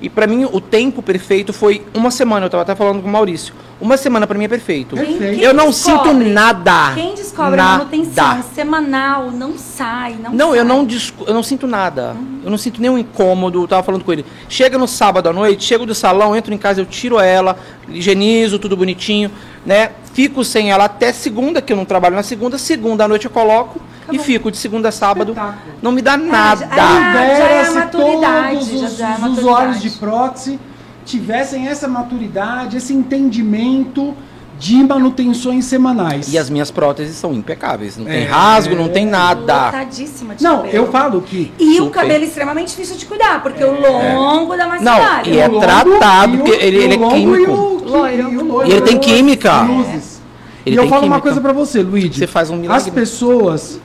E 0.00 0.08
pra 0.08 0.26
mim 0.26 0.44
o 0.44 0.60
tempo 0.60 1.02
perfeito 1.02 1.52
foi 1.52 1.82
uma 1.94 2.10
semana, 2.10 2.46
eu 2.46 2.50
tava 2.50 2.62
até 2.62 2.74
falando 2.74 3.02
com 3.02 3.08
o 3.08 3.10
Maurício. 3.10 3.54
Uma 3.78 3.98
semana 3.98 4.26
pra 4.26 4.38
mim 4.38 4.44
é 4.44 4.48
perfeito. 4.48 4.96
Quem- 4.96 5.18
quem 5.18 5.40
Eu 5.40 5.52
não 5.52 5.66
descobre? 5.68 6.14
sinto 6.24 6.32
nada. 6.32 6.92
Quem 6.94 7.14
descobre 7.14 7.60
a 7.60 7.64
Nada. 7.64 7.78
manutenção 7.78 8.42
semanal 8.54 9.30
não 9.30 9.58
sai, 9.58 10.16
não 10.22 10.32
Não, 10.32 10.48
sai. 10.50 10.58
eu 10.60 10.64
não, 10.64 10.88
eu 11.26 11.34
não 11.34 11.42
sinto 11.42 11.66
nada. 11.66 12.16
Eu 12.42 12.50
não 12.50 12.56
sinto 12.56 12.80
nenhum 12.80 12.96
incômodo. 12.96 13.62
Eu 13.62 13.68
tava 13.68 13.82
falando 13.82 14.02
com 14.02 14.10
ele. 14.12 14.24
Chega 14.48 14.78
no 14.78 14.88
sábado 14.88 15.28
à 15.28 15.32
noite, 15.32 15.62
chego 15.62 15.84
do 15.84 15.94
salão, 15.94 16.34
entro 16.34 16.54
em 16.54 16.58
casa, 16.58 16.80
eu 16.80 16.86
tiro 16.86 17.20
ela, 17.20 17.58
higienizo, 17.86 18.58
tudo 18.58 18.76
bonitinho, 18.78 19.30
né? 19.66 19.90
Fico 20.14 20.42
sem 20.42 20.70
ela 20.70 20.84
até 20.86 21.12
segunda, 21.12 21.60
que 21.60 21.70
eu 21.70 21.76
não 21.76 21.84
trabalho 21.84 22.14
na 22.16 22.22
segunda. 22.22 22.56
Segunda 22.56 23.04
à 23.04 23.08
noite 23.08 23.26
eu 23.26 23.30
coloco 23.30 23.78
e 23.78 24.02
Acabou. 24.04 24.24
fico 24.24 24.50
de 24.50 24.56
segunda 24.56 24.88
a 24.88 24.92
sábado. 24.92 25.32
Espetáculo. 25.32 25.74
Não 25.82 25.92
me 25.92 26.00
dá 26.00 26.12
já- 26.12 26.16
nada. 26.18 26.68
Ah, 26.72 26.76
já 26.76 27.20
é 27.20 27.36
Dera 27.36 27.68
a 27.68 27.74
maturidade, 27.74 28.54
todos 28.56 28.80
já- 28.80 28.86
os, 28.86 28.96
já 28.96 29.06
é 29.06 29.10
a 29.10 29.14
os 29.16 29.20
maturidade. 29.20 29.40
usuários 29.46 29.82
de 29.82 29.90
prótese 29.90 30.58
tivessem 31.06 31.68
essa 31.68 31.88
maturidade, 31.88 32.76
esse 32.76 32.92
entendimento 32.92 34.12
de 34.58 34.76
manutenções 34.82 35.66
semanais. 35.66 36.32
E 36.32 36.38
as 36.38 36.48
minhas 36.48 36.70
próteses 36.70 37.14
são 37.16 37.32
impecáveis. 37.32 37.96
Não 37.98 38.06
tem 38.06 38.22
É. 38.22 38.26
rasgo, 38.26 38.74
não 38.74 38.88
tem 38.88 39.04
nada. 39.06 39.66
Lotadíssima 39.66 40.34
de 40.34 40.42
Não, 40.42 40.56
cabelo. 40.62 40.74
eu 40.74 40.90
falo 40.90 41.20
que 41.20 41.52
E 41.58 41.72
o 41.80 41.84
Super. 41.84 42.00
cabelo 42.00 42.24
é 42.24 42.26
extremamente 42.26 42.68
difícil 42.68 42.96
de 42.96 43.04
cuidar, 43.06 43.42
porque 43.42 43.62
o 43.62 43.78
longo 43.80 44.56
dá 44.56 44.66
mais 44.66 44.80
Não, 44.82 44.94
trabalho. 44.96 45.32
e 45.32 45.38
é 45.38 45.46
o 45.48 45.60
tratado, 45.60 46.34
o- 46.34 46.38
porque 46.44 46.64
ele- 46.64 46.78
o 46.78 46.82
ele 46.82 46.94
é 46.94 46.96
longo 46.96 47.14
químico. 47.14 47.42
E, 47.42 47.46
o, 47.46 47.84
Loiro. 47.90 48.32
e 48.32 48.36
o 48.38 48.44
loiro. 48.44 48.68
E 48.68 48.72
ele 48.72 48.80
tem 48.82 48.98
química. 48.98 49.60
Luzes. 49.62 50.22
Ele 50.64 50.74
e 50.74 50.78
eu 50.78 50.82
tem 50.82 50.90
falo 50.90 51.02
uma 51.02 51.16
química. 51.16 51.20
coisa 51.20 51.40
pra 51.40 51.52
você, 51.52 51.82
Luigi. 51.82 52.18
Você 52.18 52.26
faz 52.26 52.48
um 52.50 52.56
milagre. 52.56 52.82
As 52.82 52.88
pessoas 52.92 53.78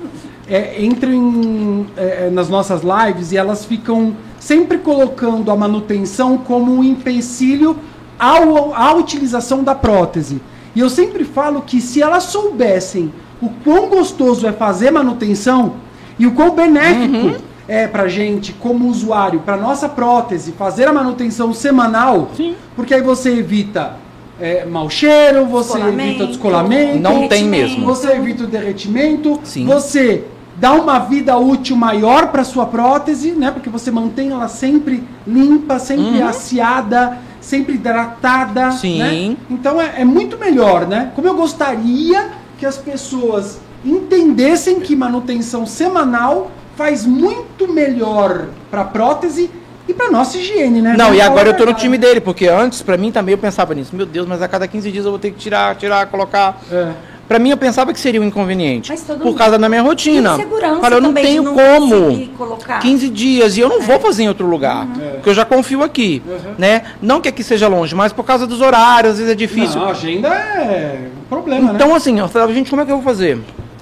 é, 0.49 0.84
entram 0.84 1.11
em, 1.13 1.86
é, 1.97 2.30
nas 2.32 2.47
nossas 2.49 2.82
lives 2.82 3.32
e 3.34 3.38
elas 3.38 3.65
ficam 3.65 4.15
sempre 4.42 4.80
colocando 4.80 5.52
a 5.52 5.56
manutenção 5.56 6.36
como 6.36 6.76
um 6.76 6.84
empecilho 6.84 7.78
ao, 8.18 8.74
à 8.74 8.92
utilização 8.96 9.64
da 9.64 9.76
prótese. 9.76 10.42
E 10.76 10.80
eu 10.80 10.89
sempre 10.89 11.24
falo 11.24 11.62
que 11.62 11.80
se 11.80 12.02
elas 12.02 12.24
soubessem 12.24 13.14
o 13.39 13.50
quão 13.64 13.88
gostoso 13.88 14.48
é 14.48 14.52
fazer 14.52 14.89
manutenção 14.89 15.74
e 16.18 16.26
o 16.26 16.32
quão 16.32 16.56
benéfico 16.56 17.16
Uhum. 17.28 17.36
é 17.68 17.86
pra 17.88 18.08
gente, 18.08 18.52
como 18.54 18.88
usuário, 18.89 19.42
pra 19.42 19.56
nossa 19.58 19.88
prótese, 19.88 20.54
fazer 20.54 20.88
a 20.88 20.94
manutenção 20.94 21.54
semanal, 21.54 22.32
Sim. 22.36 22.56
porque 22.76 22.96
aí 22.96 23.02
você 23.02 23.38
evita 23.38 23.98
é, 24.39 24.66
mau 24.66 24.89
cheiro, 24.89 25.46
você 25.46 25.78
evita 25.80 26.26
descolamento, 26.26 26.98
Não 27.00 27.28
tem 27.28 27.44
mesmo. 27.44 27.86
você 27.86 28.14
evita 28.14 28.44
o 28.46 28.48
derretimento, 28.48 29.39
Sim. 29.44 29.66
você 29.66 30.24
dá 30.62 30.74
uma 30.74 30.99
vida 30.99 31.36
útil 31.38 31.76
maior 31.76 32.28
para 32.28 32.43
sua 32.43 32.68
prótese, 32.68 33.32
né? 33.32 33.49
Porque 33.49 33.68
você 33.68 33.89
mantém 33.89 34.30
ela 34.30 34.47
sempre 34.47 35.03
limpa, 35.26 35.80
sempre 35.80 36.20
Uhum. 36.20 36.28
aciada, 36.28 37.18
sempre 37.41 37.74
hidratada. 37.74 38.72
Sim. 38.72 38.99
né? 38.99 39.36
Então 39.49 39.82
é, 39.82 40.01
é 40.01 40.05
muito 40.05 40.38
melhor, 40.38 40.88
né? 40.88 41.12
Como 41.16 41.28
eu 41.28 41.34
gostaria 41.34 42.30
que 42.59 42.66
as 42.68 42.78
pessoas 42.78 43.59
entendessem 43.84 44.80
que 44.80 44.95
manutenção 44.95 45.66
semanal 45.66 46.51
faz 46.76 47.07
muito 47.07 47.68
melhor 47.68 48.45
para 48.70 48.84
prótese 48.84 49.49
e 49.88 49.93
para 49.95 50.12
nossa 50.12 50.38
higiene, 50.38 50.80
né? 50.80 50.93
Não, 50.95 51.12
e 51.12 51.20
agora 51.20 51.49
eu 51.49 51.57
tô 51.57 51.66
no 51.66 51.74
time 51.74 51.97
dele, 51.97 52.22
porque 52.22 52.47
antes, 52.47 52.84
pra 52.84 52.97
mim 52.97 53.12
também 53.12 53.34
eu 53.34 53.38
pensava 53.39 53.74
nisso. 53.74 53.95
Meu 53.95 54.05
Deus, 54.05 54.28
mas 54.28 54.43
a 54.43 54.47
cada 54.47 54.68
15 54.68 54.91
dias 54.91 55.05
eu 55.05 55.12
vou 55.12 55.20
ter 55.20 55.32
que 55.32 55.38
tirar, 55.39 55.76
tirar, 55.76 56.05
colocar. 56.05 56.62
É. 56.72 56.91
Pra 57.28 57.39
mim 57.39 57.49
eu 57.49 57.55
pensava 57.57 57.93
que 57.93 57.99
seria 57.99 58.19
um 58.22 58.26
inconveniente. 58.26 58.89
Mas 58.91 59.01
todo 59.03 59.19
por 59.19 59.28
mundo- 59.28 59.38
causa 59.38 59.57
da 59.57 59.69
minha 59.69 59.82
rotina. 59.82 60.36
Tem 60.36 60.43
segurança 60.45 60.82
Falei, 60.82 60.97
eu 60.97 61.01
não 61.01 61.13
tenho 61.13 61.43
não 61.43 61.53
como. 61.53 61.95
conseguir 62.07 62.28
colocar. 62.38 62.80
15 62.80 63.09
dias 63.09 63.55
e 63.55 63.61
eu 63.61 63.69
não 63.69 63.82
vou 63.82 63.99
fazer 64.01 64.24
em 64.24 64.28
outro 64.28 64.45
lugar. 64.45 64.86
É. 65.01 65.09
Porque 65.11 65.30
eu 65.30 65.34
já 65.34 65.45
confio 65.45 65.82
aqui. 65.82 66.22
Uhum. 66.28 66.55
Né? 66.57 66.84
Não 67.01 67.22
que 67.22 67.30
aqui 67.30 67.41
seja 67.43 67.69
longe, 67.69 67.95
mas 67.95 68.11
por 68.11 68.24
causa 68.26 68.45
dos 68.45 68.59
horários, 68.59 69.13
às 69.13 69.17
vezes 69.19 69.32
é 69.32 69.36
difícil. 69.36 69.80
Não, 69.80 69.88
a 69.88 69.91
agenda 69.91 70.28
é 70.28 71.07
um 71.24 71.30
problema, 71.30 71.72
Então, 71.74 71.88
né? 71.89 71.95
assim, 71.95 72.19
eu 72.19 72.28
falava, 72.28 72.53
gente, 72.53 72.69
como 72.69 72.82
é 72.82 72.86
que 72.86 72.91
eu 72.91 72.97
vou 72.97 73.03
fazer? 73.05 73.39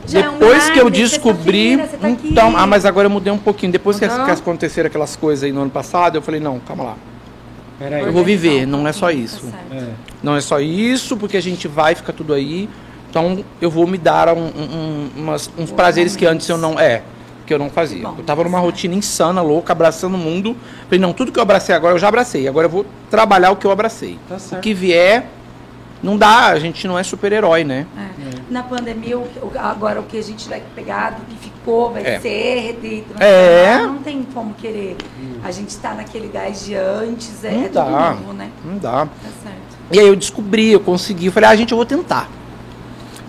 Já 0.08 0.20
é 0.22 0.30
um 0.30 0.34
Depois 0.38 0.64
que 0.66 0.80
eu 0.80 0.86
milagre, 0.86 1.02
descobri. 1.02 1.76
você 1.76 1.98
tá 1.98 2.10
então, 2.10 2.54
ah, 2.58 2.66
mas 2.68 2.86
agora 2.86 3.08
eu 3.08 3.12
mudei 3.12 3.32
um 3.34 3.38
pouquinho. 3.38 3.72
Depois 3.72 3.98
que, 4.00 4.06
Uhum. 4.06 4.26
que 4.26 4.32
aconteceram 4.32 4.88
aquelas 4.88 5.16
coisas 5.16 5.44
aí 5.44 5.52
no 5.52 5.62
ano 5.62 5.70
passado, 5.72 6.16
eu 6.18 6.22
falei, 6.22 6.40
não, 6.40 6.60
calma 6.60 6.84
lá. 6.84 6.96
Peraí. 7.80 8.04
Eu 8.04 8.12
vou 8.12 8.24
viver, 8.24 8.66
não 8.68 8.88
é 8.88 8.92
só 8.92 9.10
isso. 9.10 9.48
Tá. 9.48 9.58
É. 9.76 9.84
Não 10.22 10.36
é 10.36 10.42
só 10.42 10.60
isso, 10.60 11.16
porque 11.16 11.38
a 11.38 11.42
gente 11.42 11.68
vai 11.68 11.96
ficar 11.96 12.12
tudo 12.14 12.34
aí. 12.34 12.68
Então 13.10 13.44
eu 13.62 13.70
vou 13.72 13.88
me 13.88 13.98
dar 13.98 14.30
um- 14.30 14.40
um- 14.42 14.48
um- 14.48 15.10
umas- 15.18 15.50
uns 15.58 15.72
prazeres 15.72 16.16
que 16.16 16.26
antes 16.26 16.48
eu 16.48 16.58
não. 16.58 16.80
É, 16.80 17.02
que 17.46 17.54
eu 17.54 17.58
não 17.58 17.70
fazia. 17.70 18.04
Bom, 18.04 18.16
eu 18.20 18.24
tava 18.24 18.44
numa 18.44 18.60
rotina 18.60 18.94
insana, 18.94 19.42
louca, 19.42 19.74
abraçando 19.74 20.14
o 20.14 20.18
mundo. 20.20 20.56
Falei, 20.86 21.00
não, 21.00 21.12
tudo 21.14 21.32
que 21.32 21.40
eu 21.40 21.44
abracei 21.44 21.74
agora 21.74 21.96
eu 21.96 22.00
já 22.00 22.08
abracei. 22.08 22.48
Agora 22.48 22.68
eu 22.68 22.70
vou 22.70 22.86
trabalhar 23.10 23.50
o 23.52 23.56
que 23.56 23.66
eu 23.66 23.72
abracei. 23.72 24.20
Tá 24.30 24.38
O 24.56 24.60
que 24.60 24.72
vier, 24.72 25.26
não 26.04 26.16
dá, 26.16 26.48
a 26.50 26.60
gente 26.60 26.88
não 26.88 26.98
é 27.00 27.02
super-herói, 27.04 27.64
né? 27.64 27.86
É. 27.98 28.10
na 28.50 28.64
pandemia, 28.64 29.16
o, 29.16 29.22
o- 29.22 29.52
agora 29.60 30.00
o 30.00 30.04
que 30.04 30.18
a 30.18 30.24
gente 30.24 30.50
vai 30.50 30.60
pegar, 30.76 31.12
do 31.12 31.22
que 31.26 31.38
ficou, 31.38 31.92
vai 31.92 32.04
É. 32.04 32.20
ser 32.20 32.80
de 32.82 33.04
É. 33.24 33.78
Não 33.78 34.00
tem 34.00 34.24
como 34.34 34.56
querer. 34.56 34.96
A 35.44 35.52
gente 35.52 35.78
tá 35.78 35.94
naquele 35.94 36.28
gás 36.30 36.66
de 36.66 36.74
antes, 36.74 37.44
é, 37.44 37.52
Não 37.52 37.66
é 37.66 37.70
dá. 37.70 37.84
tudo 37.84 38.20
novo, 38.22 38.34
né? 38.34 38.50
Não 38.66 38.78
dá. 38.80 39.06
Tá 39.06 39.30
certo. 39.44 39.58
E 39.92 40.00
aí 40.00 40.08
eu 40.08 40.16
descobri, 40.16 40.72
eu 40.72 40.80
consegui. 40.80 41.28
Eu 41.28 41.32
falei, 41.32 41.48
ah, 41.50 41.56
gente, 41.56 41.72
eu 41.72 41.78
vou 41.78 41.86
tentar. 41.86 42.28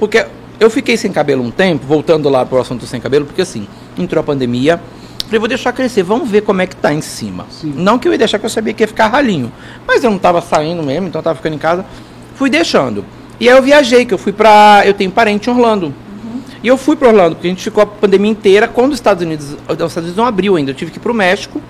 Porque 0.01 0.27
eu 0.59 0.71
fiquei 0.71 0.97
sem 0.97 1.13
cabelo 1.13 1.45
um 1.45 1.51
tempo, 1.51 1.87
voltando 1.87 2.29
lá 2.29 2.45
pro 2.45 2.59
assunto 2.59 2.87
sem 2.87 3.01
cabelo, 3.01 3.27
porque 3.27 3.43
assim, 3.43 3.69
entrou 3.97 4.21
a 4.21 4.25
pandemia. 4.25 4.81
Falei, 5.27 5.39
vou 5.39 5.47
deixar 5.47 5.73
crescer, 5.73 6.03
vamos 6.03 6.29
ver 6.29 6.41
como 6.41 6.61
é 6.61 6.67
que 6.67 6.75
tá 6.75 6.93
em 6.93 7.01
cima. 7.01 7.47
Sim. 7.51 7.73
Não 7.77 7.99
que 7.99 8.09
eu 8.09 8.13
ia 8.13 8.19
deixar, 8.19 8.39
que 8.39 8.47
eu 8.47 8.51
sabia 8.51 8.73
que 8.73 8.83
ia 8.83 8.89
ficar 8.89 9.07
ralinho. 9.07 9.53
Mas 9.87 10.03
eu 10.03 10.11
não 10.11 10.19
tava 10.19 10.41
saindo 10.41 10.83
mesmo, 10.83 11.07
então 11.07 11.21
eu 11.21 11.23
tava 11.23 11.37
ficando 11.37 11.55
em 11.55 11.59
casa. 11.59 11.85
Fui 12.35 12.51
deixando. 12.51 13.05
E 13.39 13.49
aí 13.49 13.57
eu 13.57 13.63
viajei, 13.63 14.05
que 14.05 14.13
eu 14.13 14.19
fui 14.19 14.33
pra. 14.33 14.83
Eu 14.85 14.95
tenho 14.95 15.11
parente 15.11 15.49
em 15.49 15.53
Orlando. 15.53 15.95
E 16.63 16.69
eu 16.69 16.77
fui 16.77 16.97
para 16.97 17.09
Orlando, 17.09 17.37
porque 17.37 17.47
a 17.47 17.51
gente 17.51 17.63
ficou 17.63 17.83
a 17.83 17.87
pandemia 17.87 18.31
inteira. 18.31 18.67
Quando 18.67 18.93
os 18.93 18.99
Estados 18.99 19.23
Unidos. 19.23 19.57
Os 19.69 19.73
Estados 19.73 19.97
Unidos 19.97 20.17
não 20.17 20.27
abriu 20.27 20.57
ainda. 20.57 20.73
Eu 20.73 20.75
tive 20.75 20.91
que 20.91 20.99
ir 20.99 21.01
pro 21.01 21.15
México, 21.15 21.63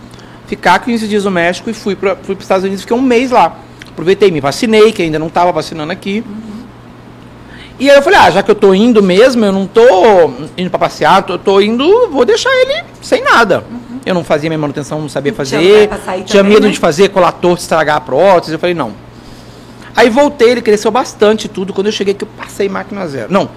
ficar 0.46 0.78
15 0.78 1.06
dias 1.06 1.24
no 1.24 1.30
México 1.30 1.68
e 1.68 1.74
fui 1.74 1.94
para 1.94 2.16
fui 2.16 2.34
os 2.34 2.40
Estados 2.40 2.64
Unidos, 2.64 2.82
fiquei 2.82 2.96
um 2.96 3.02
mês 3.02 3.30
lá. 3.30 3.56
Aproveitei, 3.88 4.30
me 4.30 4.40
vacinei, 4.40 4.90
que 4.90 5.02
ainda 5.02 5.18
não 5.18 5.26
estava 5.26 5.52
vacinando 5.52 5.92
aqui. 5.92 6.24
E 7.80 7.90
aí 7.90 7.96
eu 7.96 8.02
falei, 8.02 8.18
ah, 8.18 8.30
já 8.30 8.42
que 8.42 8.50
eu 8.50 8.54
tô 8.54 8.74
indo 8.74 9.02
mesmo, 9.02 9.42
eu 9.42 9.50
não 9.50 9.66
tô 9.66 10.30
indo 10.54 10.68
para 10.68 10.78
passear, 10.78 11.22
tô, 11.22 11.38
tô 11.38 11.62
indo, 11.62 12.10
vou 12.10 12.26
deixar 12.26 12.50
ele 12.50 12.84
sem 13.00 13.24
nada. 13.24 13.64
Eu 14.04 14.14
não 14.14 14.22
fazia 14.22 14.50
minha 14.50 14.58
manutenção, 14.58 15.00
não 15.00 15.08
sabia 15.08 15.32
fazer. 15.32 15.88
pra 15.88 15.98
Tinha 16.26 16.42
também, 16.42 16.54
medo 16.54 16.66
né? 16.66 16.72
de 16.72 16.78
fazer 16.78 17.08
colar 17.08 17.32
torto, 17.32 17.62
estragar 17.62 17.96
a 17.96 18.00
prótese. 18.00 18.52
Eu 18.52 18.58
falei, 18.58 18.74
não. 18.74 18.92
Aí 19.96 20.10
voltei, 20.10 20.50
ele 20.50 20.62
cresceu 20.62 20.90
bastante 20.90 21.48
tudo. 21.48 21.72
Quando 21.72 21.86
eu 21.86 21.92
cheguei 21.92 22.12
que 22.12 22.24
eu 22.24 22.28
passei 22.36 22.68
máquina 22.68 23.06
zero. 23.08 23.32
Não, 23.32 23.48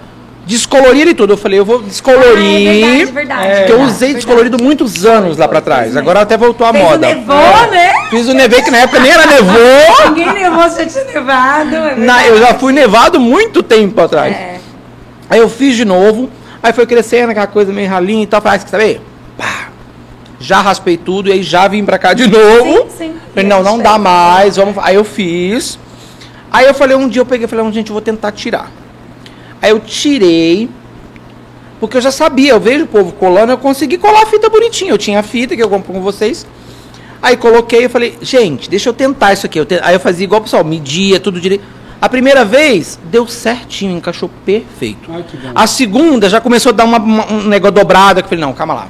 descolori 0.46 1.00
ele 1.00 1.14
tudo. 1.14 1.32
Eu 1.32 1.36
falei, 1.36 1.58
eu 1.58 1.64
vou 1.64 1.82
descolorir. 1.82 2.68
Ah, 2.68 2.72
é 2.72 3.04
verdade, 3.04 3.12
verdade. 3.12 3.56
Porque 3.58 3.72
eu 3.72 3.80
usei 3.82 3.90
verdade. 4.08 4.14
descolorido 4.14 4.62
muitos 4.62 5.04
anos 5.04 5.36
lá 5.36 5.48
pra 5.48 5.60
trás. 5.60 5.96
Agora 5.96 6.20
até 6.20 6.36
voltou 6.36 6.66
a 6.66 6.72
Fez 6.72 6.84
o 6.84 6.88
moda. 6.88 7.06
nevô, 7.14 7.32
né? 7.70 7.92
Fiz 8.10 8.28
o 8.28 8.34
nevei, 8.34 8.62
que 8.62 8.70
na 8.70 8.78
época 8.78 9.00
nem 9.00 9.10
era 9.12 9.26
nevou. 9.26 10.10
Ninguém 10.10 10.32
levou, 10.32 10.62
você 10.68 10.86
tinha 10.86 11.04
nevado. 11.04 11.74
é 11.76 11.94
Na- 11.96 12.26
eu 12.26 12.38
já 12.38 12.54
fui 12.54 12.72
nevado 12.72 13.18
muito 13.18 13.62
tempo 13.62 14.00
atrás. 14.00 14.34
É. 14.34 14.58
Aí 15.30 15.38
eu 15.40 15.48
fiz 15.48 15.74
de 15.76 15.84
novo, 15.84 16.28
aí 16.62 16.72
foi 16.72 16.86
crescendo 16.86 17.30
aquela 17.30 17.46
coisa 17.46 17.72
meio 17.72 17.88
ralinha 17.88 18.22
e 18.22 18.26
tal. 18.26 18.40
Falei, 18.42 18.58
ah, 18.58 18.62
quer 18.62 18.70
saber? 18.70 19.00
Pá, 19.38 19.68
já 20.38 20.60
raspei 20.60 20.96
tudo 20.98 21.28
e 21.28 21.32
aí 21.32 21.42
já 21.42 21.66
vim 21.66 21.84
pra 21.84 21.98
cá 21.98 22.12
de 22.12 22.26
novo. 22.26 22.82
Sim, 22.90 22.96
sim. 22.98 23.14
Falei, 23.34 23.48
não, 23.48 23.62
não 23.62 23.78
dá 23.78 23.98
mais, 23.98 24.56
vamos. 24.56 24.76
Aí 24.78 24.94
eu 24.94 25.04
fiz. 25.04 25.78
Aí 26.52 26.66
eu 26.66 26.74
falei, 26.74 26.96
um 26.96 27.08
dia 27.08 27.22
eu 27.22 27.26
peguei 27.26 27.46
e 27.46 27.48
falei, 27.48 27.64
"Não, 27.64 27.72
gente, 27.72 27.88
eu 27.88 27.94
vou 27.94 28.02
tentar 28.02 28.30
tirar. 28.30 28.70
Aí 29.64 29.70
eu 29.70 29.80
tirei, 29.80 30.68
porque 31.80 31.96
eu 31.96 32.00
já 32.02 32.10
sabia, 32.10 32.50
eu 32.52 32.60
vejo 32.60 32.84
o 32.84 32.86
povo 32.86 33.12
colando, 33.12 33.50
eu 33.50 33.56
consegui 33.56 33.96
colar 33.96 34.24
a 34.24 34.26
fita 34.26 34.50
bonitinha. 34.50 34.90
Eu 34.90 34.98
tinha 34.98 35.20
a 35.20 35.22
fita 35.22 35.56
que 35.56 35.62
eu 35.62 35.70
compro 35.70 35.90
com 35.90 36.02
vocês. 36.02 36.46
Aí 37.22 37.34
coloquei 37.38 37.86
e 37.86 37.88
falei, 37.88 38.18
gente, 38.20 38.68
deixa 38.68 38.90
eu 38.90 38.92
tentar 38.92 39.32
isso 39.32 39.46
aqui. 39.46 39.58
Eu 39.58 39.64
te- 39.64 39.80
Aí 39.82 39.94
eu 39.94 40.00
fazia 40.00 40.24
igual 40.24 40.42
o 40.42 40.44
pessoal, 40.44 40.62
media 40.62 41.18
tudo 41.18 41.40
direito. 41.40 41.64
A 41.98 42.10
primeira 42.10 42.44
vez 42.44 42.98
deu 43.10 43.26
certinho, 43.26 43.96
encaixou 43.96 44.28
perfeito. 44.44 45.10
Ai, 45.10 45.22
que 45.26 45.34
bom. 45.38 45.52
A 45.54 45.66
segunda 45.66 46.28
já 46.28 46.42
começou 46.42 46.68
a 46.68 46.72
dar 46.74 46.84
uma- 46.84 46.98
uma- 46.98 47.32
um 47.32 47.44
negócio 47.44 47.74
dobrado. 47.74 48.20
Que 48.20 48.26
eu 48.26 48.28
falei, 48.28 48.44
não, 48.44 48.52
calma 48.52 48.74
lá. 48.74 48.88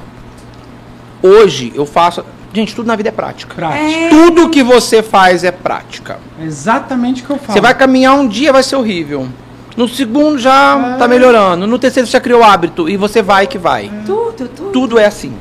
Hoje 1.23 1.73
eu 1.77 1.87
faço. 1.87 2.25
Gente, 2.53 2.75
tudo 2.75 2.87
na 2.87 2.97
vida 2.97 3.11
é 3.11 3.13
prática. 3.13 3.55
Prática. 3.55 3.85
É. 3.85 4.09
Tudo 4.09 4.49
que 4.51 4.65
você 4.65 5.03
faz 5.05 5.45
é 5.45 5.53
prática. 5.53 6.19
É 6.41 6.45
exatamente 6.45 7.23
o 7.23 7.27
que 7.27 7.31
eu 7.31 7.39
falo. 7.39 7.53
Você 7.53 7.61
vai 7.61 7.75
caminhar 7.75 8.15
um 8.19 8.27
dia, 8.27 8.53
vai 8.53 8.65
ser 8.65 8.75
horrível. 8.77 9.29
No 9.77 9.89
segundo 9.89 10.39
já 10.39 10.95
É. 10.95 10.99
tá 10.99 11.09
melhorando. 11.09 11.67
No 11.67 11.79
terceiro 11.79 12.07
você 12.07 12.13
já 12.13 12.21
criou 12.21 12.43
hábito 12.43 12.89
e 12.89 12.97
você 12.97 13.23
vai 13.23 13.47
que 13.47 13.59
vai. 13.59 13.91
Tudo, 14.07 14.49
tudo. 14.49 14.71
Tudo 14.71 14.99
é 14.99 15.07
assim. 15.07 15.33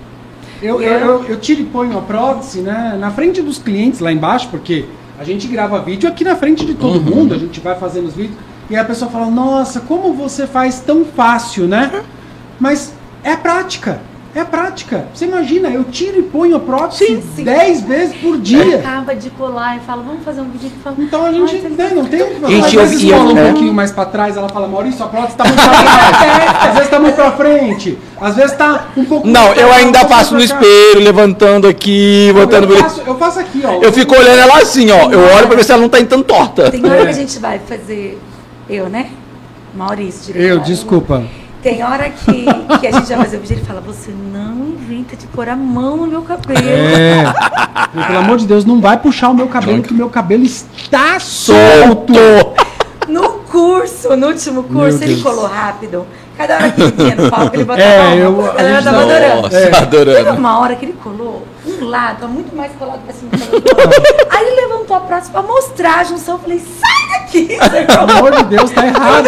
Eu, 0.62 0.82
eu, 0.82 1.00
eu, 1.00 1.24
eu 1.26 1.40
tiro 1.40 1.62
e 1.62 1.66
ponho 1.66 1.98
a 1.98 2.02
prótese 2.02 2.62
né, 2.62 2.96
na 2.98 3.12
frente 3.12 3.42
dos 3.42 3.58
clientes 3.58 4.00
lá 4.00 4.12
embaixo, 4.12 4.48
porque 4.50 4.86
a 5.20 5.24
gente 5.24 5.46
grava 5.48 5.80
vídeo 5.82 6.08
aqui 6.08 6.24
na 6.24 6.36
frente 6.38 6.66
de 6.66 6.74
todo 6.74 7.02
mundo, 7.02 7.34
a 7.34 7.38
gente 7.38 7.60
vai 7.60 7.76
fazendo 7.76 8.08
os 8.08 8.14
vídeos, 8.16 8.38
e 8.70 8.76
a 8.78 8.84
pessoa 8.86 9.12
fala, 9.12 9.26
nossa, 9.30 9.82
como 9.82 10.14
você 10.14 10.48
faz 10.48 10.80
tão 10.80 11.04
fácil, 11.04 11.68
né? 11.68 12.02
Mas 12.60 12.94
é 13.24 13.36
prática, 13.36 14.00
é 14.36 14.44
prática. 14.44 15.06
Você 15.14 15.26
imagina, 15.26 15.70
eu 15.70 15.84
tiro 15.84 16.20
e 16.20 16.24
ponho 16.24 16.56
a 16.56 16.60
prótese 16.60 17.06
Sim, 17.06 17.24
sim. 17.36 17.44
10 17.44 17.82
vezes 17.82 18.16
por 18.18 18.38
dia. 18.40 18.78
Acaba 18.80 19.16
de 19.16 19.30
colar 19.30 19.78
e 19.78 19.80
fala, 19.82 20.02
vamos 20.02 20.24
fazer 20.24 20.42
um 20.42 20.50
vídeo 20.50 20.70
que 20.72 20.80
fala. 20.80 20.96
Então 21.00 21.26
a 21.26 21.32
gente 21.32 21.56
né, 21.70 21.92
não 21.94 22.06
tem 22.06 22.22
o 22.24 22.28
que 22.28 22.40
fazer. 22.40 22.54
Gente, 22.56 22.66
Às 22.66 22.74
eu- 22.74 22.80
vezes 22.82 23.12
cola 23.12 23.24
um 23.34 23.38
é. 23.38 23.44
pouquinho 23.52 23.74
mais 23.74 23.92
pra 23.92 24.06
trás, 24.06 24.36
ela 24.36 24.50
fala, 24.50 24.68
Maurício, 24.68 25.04
a 25.06 25.08
prótese 25.08 25.38
tá 25.38 25.44
muito 25.46 25.62
pra 25.62 25.70
trás. 25.72 26.64
Às 26.70 26.74
vezes 26.76 26.90
tá 26.90 27.00
muito 27.00 27.16
pra 27.16 27.32
frente. 27.34 27.98
Às 28.20 28.36
vezes 28.36 28.52
tá 28.58 28.88
um 28.98 29.06
pouco 29.06 29.28
Não, 29.28 29.54
eu 29.54 29.72
ainda 29.72 30.00
faço 30.08 30.34
no 30.34 30.42
espelho, 30.42 31.00
levantando 31.00 31.68
aqui, 31.68 32.32
botando. 32.34 32.72
eu, 32.72 32.78
faço, 32.78 33.02
eu 33.06 33.18
faço 33.18 33.40
aqui, 33.40 33.62
ó. 33.66 33.82
Eu 33.82 33.94
fico 33.94 34.16
olhando 34.16 34.40
ela 34.40 34.58
assim, 34.62 34.90
ó. 34.92 35.12
Eu 35.12 35.20
olho 35.36 35.48
pra 35.48 35.56
ver 35.58 35.64
se 35.64 35.72
ela 35.72 35.82
não 35.82 35.90
tá 35.90 36.04
tão 36.06 36.24
torta. 36.24 36.72
Tem 36.72 36.84
hora 36.86 37.02
É. 37.02 37.04
que 37.06 37.10
a 37.10 37.14
gente 37.14 37.38
vai 37.40 37.60
fazer. 37.60 38.20
Eu, 38.70 38.90
né? 38.90 39.08
Maurício, 39.76 40.34
diretor. 40.34 40.48
Eu, 40.48 40.60
desculpa. 40.60 41.24
Tem 41.64 41.82
hora 41.84 42.10
que, 42.10 42.46
que 42.80 42.88
a 42.88 42.92
gente 42.92 43.08
vai 43.08 43.18
fazer 43.20 43.38
o 43.38 43.40
vídeo 43.40 43.54
e 43.54 43.58
ele 43.60 43.66
fala: 43.66 43.80
Você 43.82 44.12
não 44.12 44.68
inventa 44.68 45.16
de 45.16 45.26
pôr 45.28 45.48
a 45.48 45.56
mão 45.56 45.96
no 45.98 46.08
meu 46.08 46.22
cabelo. 46.22 46.60
É. 46.68 47.24
E, 47.96 48.04
Pelo 48.08 48.20
amor 48.20 48.38
de 48.38 48.46
Deus, 48.46 48.66
não 48.66 48.82
vai 48.82 48.98
puxar 48.98 49.30
o 49.30 49.34
meu 49.34 49.48
cabelo, 49.48 49.82
que 49.82 49.94
o 49.94 49.96
meu 49.96 50.10
cabelo 50.10 50.44
está 50.44 51.20
solto. 51.20 52.14
No 53.08 53.30
curso, 53.50 54.16
no 54.18 54.28
último 54.28 54.64
curso, 54.64 54.98
Meu 55.00 55.08
ele 55.08 55.16
Deus. 55.16 55.22
colou 55.24 55.46
rápido. 55.48 56.06
Cada 56.38 56.56
hora 56.56 56.72
que 56.72 56.82
ele 56.82 56.92
vinha 56.92 57.16
no 57.16 57.30
palco, 57.30 57.56
ele 57.56 57.64
botava 57.64 57.82
É, 57.88 58.00
a 58.26 58.30
mão. 58.30 58.42
eu- 58.42 58.52
a 58.52 58.56
a 58.56 58.64
gente 58.64 58.84
tava 58.84 58.98
tá- 58.98 59.04
adorando. 59.04 59.42
Nossa, 59.44 59.56
É. 59.58 59.66
Teve 59.66 59.76
adorando. 59.78 60.32
uma 60.40 60.60
hora 60.60 60.76
que 60.76 60.86
ele 60.86 60.96
colou 61.04 61.48
um 61.66 61.86
lado, 61.86 62.22
tá 62.22 62.28
muito 62.28 62.56
mais 62.56 62.72
colado 62.74 63.02
pra 63.04 63.14
cima 63.14 63.32
do 63.32 63.56
outro. 63.56 63.76
Aí 64.30 64.46
ele 64.48 64.62
levantou 64.62 64.98
a 64.98 65.00
pra 65.00 65.42
mostrar 65.42 66.00
a 66.00 66.04
junção. 66.04 66.36
Eu 66.36 66.40
falei, 66.40 66.60
sai 66.60 67.20
daqui! 67.20 67.48
Pelo 67.88 68.18
amor 68.18 68.32
de 68.38 68.44
Deus, 68.44 68.72
tá 68.72 68.86
errado. 68.86 69.28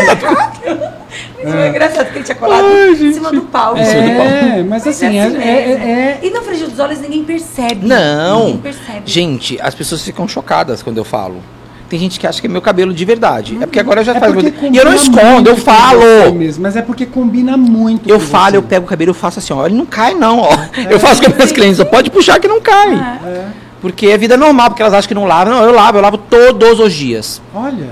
Mas 1.44 1.54
foi 1.54 1.68
engraçado 1.68 2.06
porque 2.06 2.18
ele 2.20 2.26
tinha 2.26 2.36
colado 2.36 2.66
Ai, 2.66 2.90
em 2.92 3.14
cima 3.14 3.32
do 3.32 3.42
palco. 3.44 3.80
É, 3.80 4.64
mas 4.64 4.86
assim, 4.88 5.18
é, 5.18 5.24
assim 5.26 5.36
é- 5.38 5.68
mesmo. 5.68 5.84
é- 5.84 6.20
E 6.24 6.30
no 6.32 6.42
frigir 6.42 6.68
dos 6.68 6.80
olhos 6.80 7.00
ninguém 7.00 7.24
percebe. 7.24 7.86
Não. 7.86 8.40
Ninguém 8.46 8.58
percebe. 8.62 9.02
Gente, 9.06 9.58
as 9.62 9.76
pessoas 9.76 10.02
ficam 10.02 10.28
chocadas 10.28 10.82
quando 10.84 10.98
eu 10.98 11.06
falo. 11.06 11.42
Tem 11.90 12.00
gente 12.00 12.20
que 12.20 12.26
acha 12.26 12.42
que 12.42 12.48
é 12.48 12.50
meu 12.50 12.62
cabelo 12.62 12.94
de 12.94 13.06
verdade. 13.06 13.58
É 13.62 13.66
porque 13.66 13.80
agora 13.80 14.02
eu 14.02 14.06
já 14.06 14.14
é 14.16 14.20
faço. 14.20 14.34
porque 14.34 14.68
E 14.72 14.76
eu 14.78 14.86
não 14.86 14.94
escondo, 14.94 15.50
eu 15.50 15.56
falo. 15.56 16.34
mesmo, 16.34 16.64
mas 16.64 16.76
é 16.76 16.82
porque 16.82 17.06
combina 17.06 17.56
muito. 17.56 18.10
Eu 18.10 18.20
com 18.20 18.26
falo, 18.26 18.52
você. 18.52 18.58
eu 18.58 18.64
pego 18.64 18.86
o 18.86 18.90
cabelo, 18.90 19.12
eu 19.12 19.16
faço 19.16 19.40
assim, 19.40 19.54
ó. 19.54 19.66
Ele 19.66 19.76
não 19.76 19.86
cai, 19.86 20.14
não, 20.16 20.40
ó. 20.40 20.50
Eu 20.90 21.00
faço 21.00 21.22
com 21.22 21.28
as 21.30 21.34
minhas 21.36 21.50
sim. 21.50 21.56
clientes, 21.56 21.80
ó, 21.80 21.86
pode 21.86 22.10
puxar 22.10 22.40
que 22.40 22.48
não 22.48 22.60
cai. 22.60 22.94
É. 22.96 23.46
Porque 23.82 24.08
é 24.08 24.18
vida 24.18 24.36
normal, 24.36 24.70
porque 24.70 24.82
elas 24.82 24.94
acham 24.96 25.08
que 25.08 25.14
não 25.14 25.26
lavam. 25.26 25.54
Não, 25.54 25.64
eu 25.64 25.72
lavo, 25.72 25.98
eu 25.98 26.02
lavo 26.02 26.18
todos 26.18 26.80
os 26.80 26.92
dias. 26.94 27.40
Olha, 27.54 27.90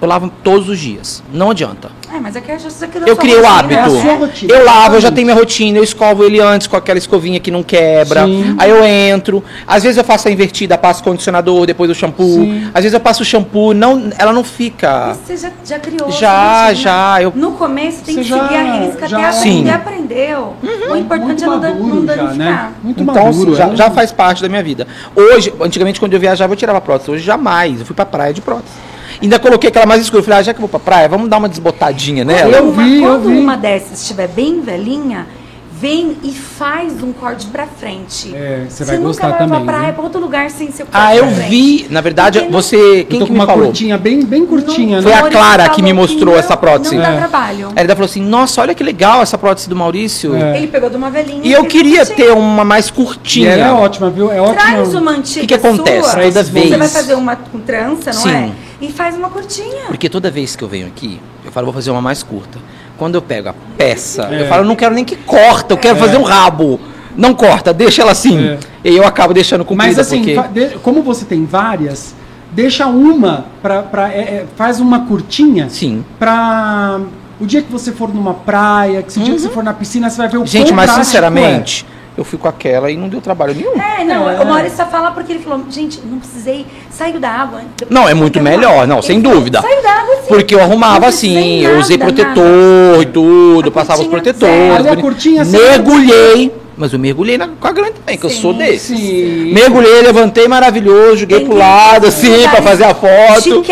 Eu 0.00 0.08
lavo 0.08 0.30
todos 0.42 0.68
os 0.68 0.78
dias. 0.78 1.22
Não 1.32 1.50
adianta. 1.50 1.90
É, 2.14 2.20
mas 2.20 2.36
é 2.36 2.40
que 2.40 2.52
isso 2.52 2.84
aqui 2.84 2.98
Eu 3.04 3.16
criei 3.16 3.40
o 3.40 3.44
hábito. 3.46 3.74
É 3.74 3.80
a 3.82 3.90
sua 3.90 4.14
rotina. 4.14 4.54
Eu 4.54 4.64
lavo, 4.64 4.94
eu 4.96 5.00
já 5.00 5.10
tenho 5.10 5.26
minha 5.26 5.36
rotina, 5.36 5.78
eu 5.78 5.82
escovo 5.84 6.22
ele 6.22 6.40
antes 6.40 6.68
com 6.68 6.76
aquela 6.76 6.96
escovinha 6.98 7.40
que 7.40 7.50
não 7.50 7.62
quebra. 7.64 8.24
Sim. 8.24 8.54
Aí 8.56 8.70
eu 8.70 8.84
entro. 8.84 9.42
Às 9.66 9.82
vezes 9.82 9.98
eu 9.98 10.04
faço 10.04 10.28
a 10.28 10.30
invertida, 10.30 10.78
passo 10.78 11.02
condicionador, 11.02 11.66
depois 11.66 11.90
o 11.90 11.94
shampoo. 11.94 12.24
Sim. 12.36 12.68
Às 12.72 12.82
vezes 12.84 12.94
eu 12.94 13.00
passo 13.00 13.22
o 13.22 13.26
shampoo, 13.26 13.74
não, 13.74 14.10
ela 14.16 14.32
não 14.32 14.44
fica. 14.44 15.14
Você 15.14 15.36
já, 15.36 15.50
já 15.64 15.78
criou. 15.80 16.08
Já, 16.12 16.66
rotina. 16.68 16.74
já, 16.82 17.22
eu- 17.22 17.32
No 17.34 17.52
começo 17.52 18.04
tem 18.04 18.14
Você 18.14 18.20
que 18.22 18.28
já- 18.28 18.42
seguir 18.42 18.56
a 18.56 18.72
risca 18.74 19.08
já- 19.08 19.18
até 19.18 19.32
Sim. 19.32 19.68
aprender, 19.68 20.32
aprendeu. 20.32 20.54
O 20.92 20.96
importante 20.96 21.26
muito 21.26 21.44
é 21.44 21.46
não, 21.46 21.58
maduro 21.80 21.94
não 21.96 22.06
já, 22.06 22.14
danificar. 22.14 22.36
né? 22.38 22.72
Muito 22.82 23.02
então, 23.02 23.24
maduro. 23.24 23.50
assim, 23.52 23.56
já, 23.56 23.66
é. 23.72 23.76
já 23.76 23.90
faz 23.90 24.12
parte 24.12 24.40
da 24.40 24.48
minha 24.48 24.62
vida. 24.62 24.86
Hoje, 25.16 25.52
antigamente, 25.60 25.98
quando 25.98 26.12
eu 26.12 26.20
viajava, 26.20 26.52
eu 26.52 26.56
tirava 26.56 26.80
prótese. 26.80 27.10
Hoje, 27.10 27.24
jamais. 27.24 27.80
Eu 27.80 27.86
fui 27.86 27.94
pra 27.96 28.06
praia 28.06 28.32
de 28.32 28.40
prótese. 28.40 28.83
Ainda 29.22 29.38
coloquei 29.38 29.68
aquela 29.70 29.86
mais 29.86 30.00
escura. 30.02 30.20
Eu 30.20 30.24
falei, 30.24 30.38
ah, 30.40 30.42
já 30.42 30.52
que 30.52 30.58
eu 30.58 30.66
vou 30.66 30.68
pra 30.68 30.78
praia, 30.80 31.08
vamos 31.08 31.28
dar 31.28 31.38
uma 31.38 31.48
desbotadinha 31.48 32.24
nela. 32.24 32.50
Eu 32.56 32.64
Uma- 32.70 32.82
vi, 32.84 32.96
eu 33.02 33.08
quando 33.08 33.28
vi. 33.30 33.38
uma 33.38 33.56
dessas 33.56 34.00
estiver 34.02 34.28
bem 34.28 34.60
velhinha, 34.60 35.26
vem 35.80 36.16
e 36.22 36.30
faz 36.32 37.02
um 37.02 37.12
corte 37.12 37.46
pra 37.46 37.66
frente. 37.66 38.34
É, 38.34 38.64
você 38.68 38.84
vai 38.84 38.94
nunca 38.96 39.08
gostar 39.08 39.28
vai 39.30 39.38
também, 39.38 39.64
pra 39.64 39.72
praia, 39.72 39.86
né? 39.88 39.92
pra 39.92 40.02
outro 40.04 40.20
lugar 40.20 40.48
sem 40.50 40.68
ser 40.70 40.84
corte 40.84 40.90
Ah, 40.94 41.14
eu 41.14 41.26
vi. 41.28 41.86
Na 41.90 42.00
verdade, 42.00 42.38
Porque 42.38 42.52
não- 42.52 42.62
você. 42.62 42.76
Eu 42.76 43.04
Quem 43.04 43.18
tô 43.18 43.26
que 43.26 43.32
com 43.32 43.32
me 43.34 43.38
uma 43.40 43.46
falou? 43.46 43.64
curtinha 43.66 43.98
bem, 43.98 44.24
bem 44.24 44.46
curtinha, 44.46 45.02
Foi 45.02 45.10
né? 45.10 45.16
a 45.18 45.20
Maurício 45.20 45.42
Clara 45.42 45.68
que 45.70 45.82
me 45.82 45.92
mostrou 45.92 46.34
não- 46.34 46.38
essa 46.40 46.56
prótese. 46.56 46.94
Não 46.94 47.02
dá 47.02 47.10
É. 47.12 47.16
trabalho. 47.18 47.68
Ela 47.76 47.88
falou 47.90 48.04
assim: 48.06 48.22
Nossa, 48.22 48.62
olha 48.62 48.74
que 48.74 48.82
legal 48.84 49.20
essa 49.20 49.36
prótese 49.36 49.68
do 49.68 49.76
Maurício. 49.76 50.34
É. 50.34 50.56
Ele 50.56 50.68
pegou 50.68 50.88
de 50.88 50.96
uma 50.96 51.10
velhinha. 51.10 51.40
E 51.42 51.52
eu 51.52 51.64
queria 51.66 52.06
ter 52.06 52.32
uma 52.32 52.64
mais 52.64 52.88
E 52.88 52.92
curtinha. 52.92 53.50
ela 53.50 53.66
é 53.66 53.72
ótima, 53.72 54.08
viu? 54.08 54.32
É 54.32 54.40
ótima. 54.40 54.54
Traz 54.54 54.94
uma 54.94 55.10
antiga 55.10 55.40
que 55.40 55.46
que 55.48 55.54
acontece? 55.54 56.10
sua, 56.10 56.20
Toda 56.22 56.44
Você 56.44 56.50
vez- 56.50 56.70
vai 56.70 56.88
fazer 56.88 57.14
uma 57.14 57.36
com 57.36 57.58
trança, 57.58 58.06
não 58.12 58.22
Sim. 58.22 58.30
é? 58.34 58.50
E 58.86 58.92
faz 58.92 59.16
uma 59.16 59.30
curtinha. 59.30 59.86
Porque 59.88 60.08
toda 60.08 60.30
vez 60.30 60.54
que 60.56 60.62
eu 60.62 60.68
venho 60.68 60.86
aqui, 60.86 61.20
eu 61.44 61.50
falo, 61.50 61.66
vou 61.66 61.74
fazer 61.74 61.90
uma 61.90 62.02
mais 62.02 62.22
curta. 62.22 62.58
Quando 62.98 63.14
eu 63.14 63.22
pego 63.22 63.48
a 63.48 63.54
peça, 63.76 64.28
É. 64.30 64.42
eu 64.42 64.46
falo, 64.48 64.64
não 64.64 64.76
quero 64.76 64.94
nem 64.94 65.04
que 65.04 65.16
corta, 65.16 65.72
eu 65.74 65.78
quero 65.78 65.96
fazer 65.98 66.16
um 66.16 66.22
rabo. 66.22 66.78
Não 67.16 67.32
corta, 67.32 67.72
deixa 67.72 68.02
ela 68.02 68.12
assim. 68.12 68.44
É. 68.48 68.58
E 68.84 68.96
eu 68.96 69.04
acabo 69.06 69.32
deixando 69.32 69.64
comprida, 69.64 69.88
Mas 69.88 69.98
assim, 69.98 70.22
porque... 70.36 70.78
como 70.82 71.02
você 71.02 71.24
tem 71.24 71.44
várias, 71.44 72.14
deixa 72.50 72.86
uma 72.86 73.46
pra. 73.62 73.82
pra 73.82 74.12
é- 74.12 74.18
é, 74.18 74.46
faz 74.56 74.80
uma 74.80 75.06
curtinha 75.06 75.68
Sim. 75.70 76.04
pra 76.18 77.00
O 77.40 77.46
dia 77.46 77.62
que 77.62 77.70
você 77.70 77.90
for 77.92 78.12
numa 78.14 78.34
praia, 78.34 79.02
que 79.02 79.12
se 79.12 79.18
o 79.18 79.22
dia 79.22 79.34
que 79.34 79.40
você 79.40 79.48
for 79.48 79.62
na 79.64 79.72
piscina, 79.72 80.08
você 80.10 80.18
vai 80.18 80.28
ver 80.28 80.38
o 80.38 80.46
Gente, 80.46 80.72
mas 80.72 80.90
sinceramente, 80.90 81.84
eu 82.16 82.22
fui 82.24 82.38
com 82.38 82.46
aquela 82.48 82.90
e 82.90 82.96
não 82.96 83.08
deu 83.08 83.20
trabalho 83.20 83.54
nenhum. 83.54 83.72
É, 83.80 84.04
não, 84.04 84.28
É. 84.30 84.40
o 84.40 84.46
Maurício 84.46 84.76
só 84.76 84.86
fala 84.86 85.10
porque 85.10 85.32
ele 85.32 85.42
falou, 85.42 85.64
gente, 85.70 86.00
não 86.04 86.18
precisei, 86.18 86.64
saiu 86.90 87.18
da 87.18 87.28
água. 87.30 87.60
Não, 87.90 88.08
é 88.08 88.14
muito 88.14 88.38
Eu- 88.38 88.42
melhor, 88.42 88.86
não, 88.86 88.98
ele 88.98 89.06
sem 89.06 89.20
falou, 89.20 89.38
dúvida. 89.38 89.60
Saiu 89.60 89.82
da 89.82 89.90
água 89.90 90.14
sim. 90.16 90.28
Porque 90.28 90.54
eu 90.54 90.60
arrumava 90.60 91.00
Não 91.00 91.08
assim, 91.08 91.32
precisei 91.34 91.66
eu 91.66 91.78
usei 91.78 91.96
nada, 91.96 92.12
protetor 92.12 93.02
e 93.02 93.06
tudo, 93.06 93.68
A 93.68 93.72
passava 93.72 94.00
os 94.02 94.06
protetores. 94.06 94.54
zero. 94.54 94.74
Ali 94.76 94.86
a 94.88 94.90
boni- 94.90 95.02
curtinha 95.02 95.44
mergulhei, 95.44 96.52
mas 96.76 96.92
eu 96.92 96.98
mergulhei 96.98 97.36
na, 97.38 97.48
com 97.48 97.66
a 97.66 97.72
grande 97.72 97.92
também, 97.92 98.16
que 98.16 98.24
eu 98.24 98.30
Sim, 98.30 98.40
sou 98.40 98.54
desse. 98.54 98.96
Sim. 98.96 99.52
Mergulhei, 99.52 100.02
levantei 100.02 100.46
maravilhoso, 100.48 101.18
joguei 101.18 101.38
Tem 101.38 101.46
pro 101.48 101.56
lado 101.56 102.06
assim 102.06 102.48
pra 102.48 102.62
fazer 102.62 102.84
a 102.84 102.94
foto. 102.94 103.64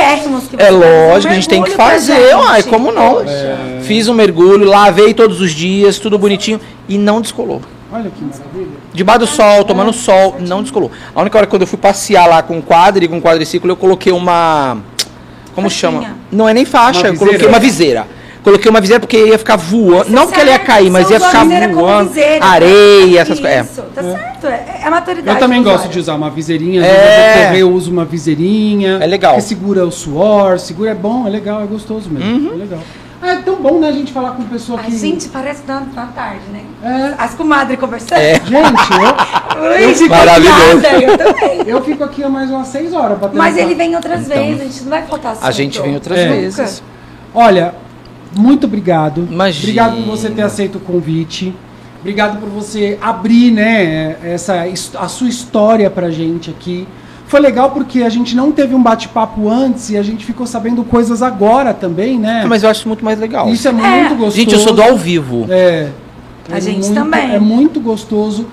É 0.58 0.72
um 0.72 0.78
lógico, 0.78 1.32
a 1.32 1.34
gente 1.36 1.48
tem 1.48 1.62
que 1.62 1.70
fazer, 1.70 2.34
uai, 2.36 2.62
como 2.64 2.90
não? 2.92 3.14
Poxa. 3.16 3.56
Fiz 3.82 4.08
um 4.08 4.14
mergulho, 4.14 4.66
lavei 4.68 5.14
todos 5.14 5.40
os 5.40 5.52
dias, 5.52 5.98
tudo 5.98 6.18
bonitinho 6.18 6.60
e 6.88 6.98
não 6.98 7.20
descolou. 7.20 7.60
Olha 7.92 8.10
que 8.10 8.24
maravilha. 8.24 8.76
Debaixo 8.94 9.20
do 9.20 9.26
sol, 9.26 9.64
tomando 9.64 9.92
sol, 9.92 10.36
não 10.40 10.62
descolou. 10.62 10.90
A 11.14 11.20
única 11.20 11.36
hora 11.36 11.46
que 11.46 11.50
quando 11.50 11.62
eu 11.62 11.68
fui 11.68 11.78
passear 11.78 12.26
lá 12.26 12.42
com 12.42 12.60
quadro 12.62 13.04
e 13.04 13.08
com 13.08 13.20
quadriciclo, 13.20 13.70
eu 13.70 13.76
coloquei 13.76 14.12
uma. 14.12 14.78
Como 15.54 15.68
Faixinha. 15.68 15.92
chama? 15.92 16.16
Não 16.30 16.48
é 16.48 16.54
nem 16.54 16.64
faixa, 16.64 17.00
Uma 17.02 17.08
eu 17.08 17.16
coloquei 17.16 17.46
uma 17.46 17.58
viseira. 17.58 18.06
Coloquei 18.42 18.68
uma 18.68 18.80
viseira 18.80 18.98
porque 18.98 19.26
ia 19.26 19.38
ficar 19.38 19.56
voando. 19.56 20.10
Não 20.10 20.26
porque 20.26 20.40
ela 20.40 20.50
ia 20.50 20.58
cair, 20.58 20.90
mas 20.90 21.06
você 21.06 21.12
ia 21.14 21.20
ficar 21.20 21.44
voando. 21.44 22.08
viseira? 22.08 22.44
Areia, 22.44 23.20
essas 23.20 23.38
coisas. 23.38 23.70
Isso, 23.70 23.82
tá 23.94 24.02
certo. 24.02 24.46
É, 24.46 24.80
é 24.82 24.86
a 24.86 24.90
maturidade. 24.90 25.36
Eu 25.36 25.38
também 25.38 25.62
gosto 25.62 25.88
de 25.88 25.98
usar 25.98 26.14
uma 26.14 26.30
viseirinha. 26.30 26.84
É. 26.84 27.46
correr, 27.46 27.60
eu 27.60 27.70
uso 27.70 27.92
uma 27.92 28.04
viseirinha. 28.04 28.98
É 29.00 29.06
legal. 29.06 29.36
Que 29.36 29.42
segura 29.42 29.86
o 29.86 29.92
suor, 29.92 30.58
segura, 30.58 30.90
é 30.90 30.94
bom, 30.94 31.26
é 31.26 31.30
legal, 31.30 31.62
é 31.62 31.66
gostoso 31.66 32.10
mesmo. 32.10 32.48
Uhum. 32.48 32.54
É 32.54 32.56
legal. 32.56 32.80
Ah, 33.24 33.34
é 33.34 33.36
tão 33.36 33.54
bom, 33.62 33.78
né, 33.78 33.88
a 33.88 33.92
gente 33.92 34.12
falar 34.12 34.32
com 34.32 34.42
pessoa 34.42 34.80
Ai, 34.82 34.90
que... 34.90 34.98
gente, 34.98 35.28
parece 35.28 35.62
na, 35.66 35.80
na 35.80 36.06
tarde, 36.06 36.42
né? 36.52 36.64
É. 36.82 37.14
As 37.16 37.34
comadres 37.34 37.78
conversando. 37.78 38.18
É. 38.18 38.34
Gente, 38.34 38.52
eu, 38.52 39.62
Ui, 39.62 39.84
eu 39.84 39.94
fico 39.94 40.10
Maravilhoso. 40.10 40.86
Eu 41.00 41.18
também. 41.18 41.62
eu 41.66 41.84
fico 41.84 42.02
aqui 42.02 42.24
há 42.24 42.28
mais 42.28 42.50
umas 42.50 42.66
seis 42.66 42.92
horas 42.92 43.16
batendo 43.18 43.38
Mas 43.38 43.56
ele 43.56 43.76
vem 43.76 43.94
outras 43.94 44.22
Então, 44.26 44.36
vezes, 44.36 44.60
a 44.60 44.64
gente 44.64 44.82
não 44.82 44.90
vai 44.90 45.02
faltar 45.02 45.32
assunto. 45.32 45.46
A 45.46 45.50
gente 45.52 45.80
vem 45.80 45.94
outras 45.94 46.18
É. 46.18 46.28
vezes. 46.28 46.82
Olha, 47.32 47.74
muito 48.36 48.66
obrigado. 48.66 49.28
Imagina. 49.30 49.62
Obrigado 49.62 49.96
por 50.04 50.16
você 50.16 50.28
ter 50.28 50.42
aceito 50.42 50.78
o 50.78 50.80
convite. 50.80 51.54
Obrigado 52.00 52.40
por 52.40 52.48
você 52.48 52.98
abrir, 53.00 53.52
né, 53.52 54.16
essa, 54.24 54.64
a 54.98 55.06
sua 55.06 55.28
história 55.28 55.88
pra 55.88 56.10
gente 56.10 56.50
aqui. 56.50 56.88
Foi 57.32 57.40
legal 57.40 57.70
porque 57.70 58.02
a 58.02 58.10
gente 58.10 58.36
não 58.36 58.52
teve 58.52 58.74
um 58.74 58.82
bate-papo 58.82 59.48
antes 59.48 59.88
e 59.88 59.96
a 59.96 60.02
gente 60.02 60.22
ficou 60.22 60.46
sabendo 60.46 60.84
coisas 60.84 61.22
agora 61.22 61.72
também, 61.72 62.18
né? 62.18 62.44
Mas 62.46 62.62
eu 62.62 62.68
acho 62.68 62.86
muito 62.86 63.02
mais 63.02 63.18
legal. 63.18 63.48
Isso 63.48 63.66
é 63.66 63.72
muito 63.72 63.86
É. 63.86 64.08
gostoso. 64.10 64.36
Gente, 64.36 64.52
eu 64.52 64.60
sou 64.60 64.74
do 64.74 64.82
ao 64.82 64.98
vivo. 64.98 65.46
É. 65.48 65.88
A 66.52 66.58
É 66.58 66.60
gente 66.60 66.80
muito- 66.88 66.94
também. 66.94 67.34
É 67.34 67.38
muito 67.40 67.80
gostoso. 67.80 68.44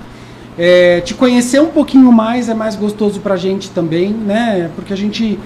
É, 0.58 1.02
te 1.02 1.14
conhecer 1.14 1.62
um 1.62 1.66
pouquinho 1.68 2.10
mais 2.10 2.48
é 2.48 2.54
mais 2.54 2.78
gostoso 2.78 3.20
pra 3.20 3.36
gente 3.36 3.70
também, 3.70 4.12
né? 4.14 4.70
Porque 4.78 4.94
a 4.94 4.96
gente 4.96 5.38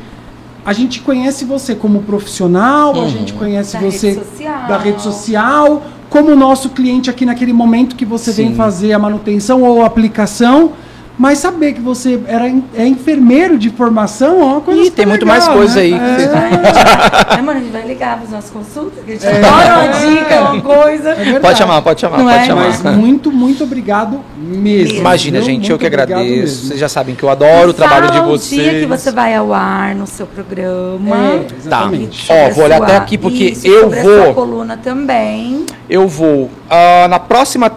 a 0.64 0.72
gente 0.72 1.00
conhece 1.02 1.44
você 1.44 1.74
como 1.74 2.04
profissional, 2.04 2.94
a 2.94 3.00
Uhum. 3.00 3.10
gente 3.10 3.34
conhece 3.34 3.74
Da 3.74 3.80
você 3.80 4.10
rede 4.12 4.22
da 4.68 4.78
rede 4.78 5.02
social, 5.02 5.82
como 6.08 6.36
nosso 6.36 6.70
cliente 6.70 7.10
aqui 7.10 7.26
naquele 7.26 7.52
momento 7.52 7.96
que 7.96 8.06
você 8.06 8.32
vem 8.32 8.50
Sim. 8.50 8.56
fazer 8.56 8.94
a 8.94 9.00
manutenção 9.00 9.64
ou 9.64 9.82
a 9.82 9.88
aplicação. 9.88 10.74
Mas 11.16 11.38
saber 11.38 11.74
que 11.74 11.80
você 11.82 12.20
era, 12.28 12.48
é 12.76 12.88
enfermeiro 12.88 13.56
de 13.58 13.70
formação 13.70 14.42
é 14.42 14.46
uma 14.46 14.62
coisa 14.62 14.82
Ih, 14.82 14.86
super 14.86 14.96
tem 14.98 15.06
muito 15.06 15.26
legal, 15.26 15.38
mais 15.40 15.48
coisa 15.48 15.76
né? 15.76 15.82
aí. 15.82 15.94
É, 15.94 17.38
É, 17.38 17.42
mano, 17.44 17.60
a 17.60 17.62
gente 17.62 17.72
vai 17.72 17.86
ligar 17.88 18.16
para 18.16 18.26
as 18.26 18.32
nossas 18.32 18.50
consultas, 18.50 19.04
que 19.06 19.12
a 19.12 19.16
gente 19.16 19.28
adora 19.28 19.84
uma 19.84 19.88
dica, 20.16 20.42
uma 20.42 20.62
coisa. 20.62 21.10
é. 21.12 21.40
Pode 21.40 21.58
chamar, 21.60 21.82
pode 21.84 22.02
chamar, 22.02 22.18
Não 22.18 22.26
pode 22.26 22.38
é? 22.40 22.46
chamar. 22.46 22.64
Mas 22.84 22.96
muito, 22.98 23.32
muito 23.32 23.64
obrigado 23.64 24.22
mesmo. 24.36 24.98
Imagina, 24.98 25.38
viu? 25.38 25.46
gente, 25.46 25.70
eu 25.70 25.74
Muito 25.76 25.82
que 25.82 25.86
obrigado 25.88 26.12
agradeço. 26.20 26.68
Vocês 26.68 26.80
já 26.80 26.90
sabem 26.90 27.14
que 27.14 27.22
eu 27.24 27.30
adoro 27.30 27.70
o 27.70 27.74
trabalho 27.74 28.10
de 28.10 28.20
vocês. 28.22 28.60
o 28.60 28.70
dia 28.72 28.80
que 28.80 28.86
você 28.88 29.12
vai 29.12 29.36
ao 29.36 29.54
ar 29.54 29.94
no 29.94 30.08
seu 30.08 30.26
programa. 30.26 31.16
É, 31.16 31.70
Tá. 31.70 31.90
Ó, 32.30 32.50
vou 32.54 32.66
olhar 32.66 32.78
sua- 32.78 32.86
até 32.88 32.98
aqui 32.98 33.18
porque 33.20 33.46
Isso, 33.46 33.68
eu 33.68 33.90
vou- 33.90 34.34
coluna 34.34 34.78
também. 34.78 35.66
Eu 35.90 36.08
vou. 36.08 36.50
ah, 36.70 37.08
na 37.08 37.20
próxima. 37.20 37.72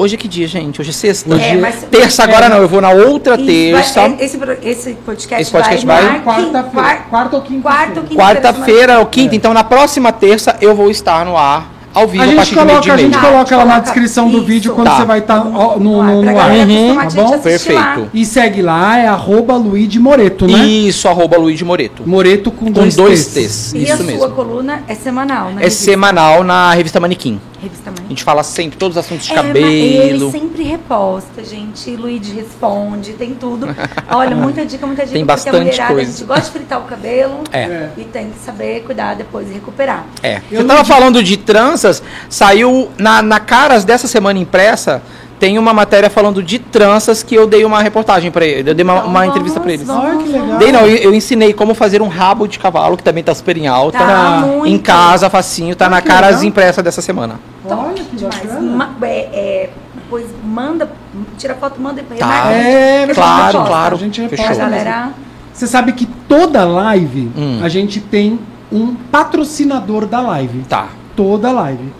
Hoje 0.00 0.14
é 0.14 0.18
que 0.18 0.28
dia, 0.28 0.46
gente? 0.46 0.80
Hoje 0.80 0.90
é 0.90 0.92
sexta. 0.92 1.34
Hoje 1.34 1.44
É, 1.44 1.56
mas- 1.56 1.84
Terça 1.90 2.22
agora 2.22 2.46
é. 2.46 2.48
não, 2.48 2.58
eu 2.58 2.68
vou 2.68 2.80
na 2.80 2.90
outra 2.90 3.36
terça. 3.36 4.00
vai- 4.02 4.16
é, 4.20 4.24
esse, 4.24 4.38
esse 4.62 4.94
podcast, 4.94 5.42
Esse 5.42 5.50
podcast 5.50 5.84
vai, 5.86 6.02
vai- 6.02 6.20
Quarta-feira. 6.22 6.96
Quarta 7.10 7.36
ou 7.36 7.42
quinta? 7.42 7.62
quarta 7.62 8.00
ou 8.00 8.06
quinta 8.06 8.22
Quarta-feira 8.22 8.98
ou 9.00 9.06
quinta, 9.06 9.34
É. 9.34 9.36
então 9.36 9.52
na 9.52 9.64
próxima 9.64 10.12
terça 10.12 10.56
eu 10.60 10.72
vou 10.76 10.88
estar 10.88 11.24
no 11.24 11.36
ar, 11.36 11.72
ao 11.92 12.06
vivo, 12.06 12.22
A 12.22 12.26
a, 12.26 12.44
gente 12.44 12.54
coloca, 12.54 12.80
de 12.80 12.90
a 12.92 12.96
gente. 12.96 13.12
Tá, 13.12 13.20
coloca 13.20 13.56
lá 13.56 13.64
na 13.64 13.78
descrição 13.80 14.30
do 14.30 14.36
isso. 14.38 14.46
vídeo 14.46 14.72
quando 14.74 14.86
Tá. 14.86 14.98
você 14.98 15.04
vai 15.04 15.18
estar 15.18 15.44
no, 15.44 15.50
no, 15.50 15.78
No 15.80 16.00
ar, 16.00 16.12
no 16.14 16.38
ar. 16.38 16.50
Uhum, 16.52 16.98
a 17.00 17.04
tá 17.06 17.10
bom? 17.10 17.38
Perfeito. 17.40 18.10
E 18.14 18.24
segue 18.24 18.62
lá, 18.62 18.98
é 18.98 19.08
arroba 19.08 19.56
Luigi 19.56 19.98
Moreto, 19.98 20.46
né? 20.46 20.64
Isso, 20.64 21.08
arroba 21.08 21.36
Luiz 21.38 21.58
de 21.58 21.64
Moreto. 21.64 22.04
Moreto 22.06 22.52
com 22.52 22.66
Com 22.66 22.70
dois, 22.70 22.94
dois 22.94 23.26
T's. 23.26 23.32
T's. 23.34 23.72
E 23.74 23.78
a 23.78 23.82
Isso 23.82 23.96
sua 23.96 24.06
mesmo. 24.06 24.30
coluna 24.30 24.82
é 24.86 24.94
semanal, 24.94 25.50
né? 25.50 25.66
É 25.66 25.70
semanal 25.70 26.44
na 26.44 26.72
revista 26.72 27.00
Manequim. 27.00 27.40
Revista 27.60 27.90
Mãe. 27.90 28.04
A 28.06 28.08
gente 28.08 28.24
fala 28.24 28.42
sempre 28.42 28.78
todos 28.78 28.96
os 28.96 29.04
assuntos 29.04 29.26
de 29.26 29.32
É, 29.32 29.36
cabelo. 29.36 29.66
ele 29.68 30.30
sempre 30.30 30.62
reposta, 30.62 31.42
gente. 31.44 31.94
Luigi 31.96 32.32
responde, 32.32 33.12
tem 33.14 33.34
tudo. 33.34 33.66
Olha, 34.10 34.34
muita 34.36 34.64
dica, 34.64 34.86
muita 34.86 35.02
dica. 35.02 35.14
Tem 35.14 35.24
porque 35.26 35.32
bastante 35.36 35.56
a 35.56 35.60
mulherada, 35.64 35.94
coisa. 35.94 36.10
A 36.10 36.14
gente 36.14 36.24
gosta 36.26 36.42
de 36.44 36.50
fritar 36.50 36.78
o 36.80 36.84
cabelo 36.84 37.40
É. 37.52 37.88
e 37.96 38.04
tem 38.04 38.30
que 38.30 38.38
saber 38.38 38.82
cuidar 38.84 39.14
depois 39.14 39.48
e 39.50 39.54
recuperar. 39.54 40.04
É. 40.22 40.40
Eu 40.50 40.60
Eu 40.60 40.66
tava 40.66 40.84
falando 40.84 41.22
de 41.22 41.36
tranças, 41.36 42.02
saiu 42.28 42.90
na, 42.98 43.22
na 43.22 43.40
Caras 43.40 43.84
dessa 43.84 44.06
semana 44.06 44.38
impressa, 44.38 45.02
tem 45.38 45.58
uma 45.58 45.72
matéria 45.72 46.10
falando 46.10 46.42
de 46.42 46.58
tranças 46.58 47.22
que 47.22 47.34
eu 47.34 47.46
dei 47.46 47.64
uma 47.64 47.80
reportagem 47.82 48.30
pra 48.30 48.44
ele. 48.44 48.70
Eu 48.70 48.74
dei 48.74 48.84
uma, 48.84 48.94
Então 48.96 49.06
uma 49.08 49.18
vamos, 49.20 49.28
entrevista 49.28 49.60
pra 49.60 49.72
eles. 49.72 49.86
vamos, 49.86 50.24
que 50.24 50.30
legal. 50.30 50.58
Dei 50.58 50.72
não, 50.72 50.80
eu, 50.86 50.96
eu 50.96 51.14
ensinei 51.14 51.52
como 51.52 51.74
fazer 51.74 52.02
um 52.02 52.08
rabo 52.08 52.46
de 52.48 52.58
cavalo, 52.58 52.96
que 52.96 53.02
também 53.02 53.22
tá 53.22 53.34
super 53.34 53.56
em 53.56 53.66
alta. 53.66 53.98
Tá, 53.98 54.42
muito. 54.46 54.66
Em 54.66 54.78
casa, 54.78 55.30
facinho, 55.30 55.74
tá 55.76 55.86
Ah, 55.86 55.90
na 55.90 56.00
que 56.02 56.08
Caras 56.08 56.30
legal. 56.36 56.44
impressa 56.44 56.82
dessa 56.82 57.00
semana. 57.02 57.38
Olha 57.64 58.02
que 58.02 58.16
Demais. 58.16 58.62
Ma- 58.62 58.90
é, 59.02 59.06
é, 59.32 59.70
depois 59.94 60.26
manda, 60.44 60.90
tira 61.36 61.54
foto, 61.54 61.80
manda 61.80 62.00
e 62.00 62.04
Tá. 62.04 62.26
remarca. 62.26 62.52
É, 62.52 63.00
gente 63.06 63.14
claro, 63.14 63.64
claro. 63.64 63.94
A 63.96 63.98
gente 63.98 64.28
Fechou. 64.28 64.44
Reposta 64.46 64.66
mesmo. 64.68 64.84
galera. 64.84 65.10
Você 65.52 65.66
sabe 65.66 65.92
que 65.92 66.06
toda 66.28 66.64
live 66.64 67.30
Hum. 67.36 67.60
a 67.62 67.68
gente 67.68 68.00
tem 68.00 68.38
um 68.72 68.94
patrocinador 68.94 70.06
da 70.06 70.20
live. 70.20 70.60
Tá. 70.68 70.88
Toda 71.16 71.50
live. 71.52 71.92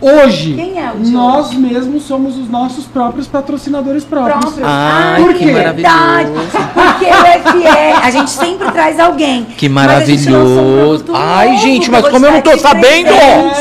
Hoje, 0.00 0.52
Quem 0.54 0.78
é 0.78 0.92
nós 1.10 1.54
mesmos 1.54 2.02
somos 2.02 2.36
os 2.36 2.48
nossos 2.50 2.84
próprios 2.84 3.26
patrocinadores 3.26 4.04
próprios. 4.04 4.38
próprio. 4.44 4.64
Ai, 4.66 5.22
Por 5.22 5.32
que 5.32 5.38
quê? 5.46 5.52
Verdade. 5.52 5.82
maravilhoso. 6.30 6.50
Porque 6.74 7.04
o 7.06 7.52
FE, 7.62 7.66
a 8.02 8.10
gente 8.10 8.30
sempre 8.30 8.70
traz 8.70 9.00
alguém. 9.00 9.44
Que 9.56 9.66
um 9.68 9.70
maravilhoso. 9.72 11.04
Ai, 11.14 11.48
novo 11.52 11.60
gente, 11.60 11.84
que 11.86 11.90
mas 11.90 12.08
como 12.08 12.26
eu 12.26 12.32
não 12.32 12.40
te 12.42 12.44
dar 12.44 12.56
tô 12.56 12.58
sabendo. 12.58 13.08
É. 13.08 13.52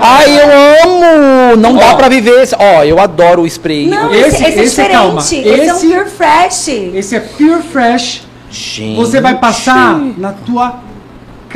Ai, 0.00 0.38
eu 0.40 0.90
amo! 0.90 1.56
Não 1.56 1.74
dá 1.74 1.92
Ó. 1.92 1.96
pra 1.96 2.08
viver. 2.08 2.42
esse- 2.42 2.54
Ó, 2.58 2.84
eu 2.84 3.00
adoro 3.00 3.42
o 3.42 3.46
spray. 3.46 3.86
Não, 3.88 4.12
Esse- 4.12 4.26
esse, 4.28 4.44
esse, 4.44 4.44
esse, 4.44 4.58
é 4.60 4.64
diferente. 4.84 4.92
calma. 4.92 5.20
Esse, 5.20 5.48
é 5.48 5.72
um 5.72 5.76
Esse- 5.76 5.86
Pure 5.86 6.10
Fresh. 6.10 6.68
Esse 6.68 7.16
é 7.16 7.20
Pure 7.20 7.62
Fresh. 7.62 8.22
Gente. 8.50 8.96
Você 8.96 9.20
vai 9.20 9.36
passar 9.38 9.98
na 10.18 10.32
tua 10.32 10.76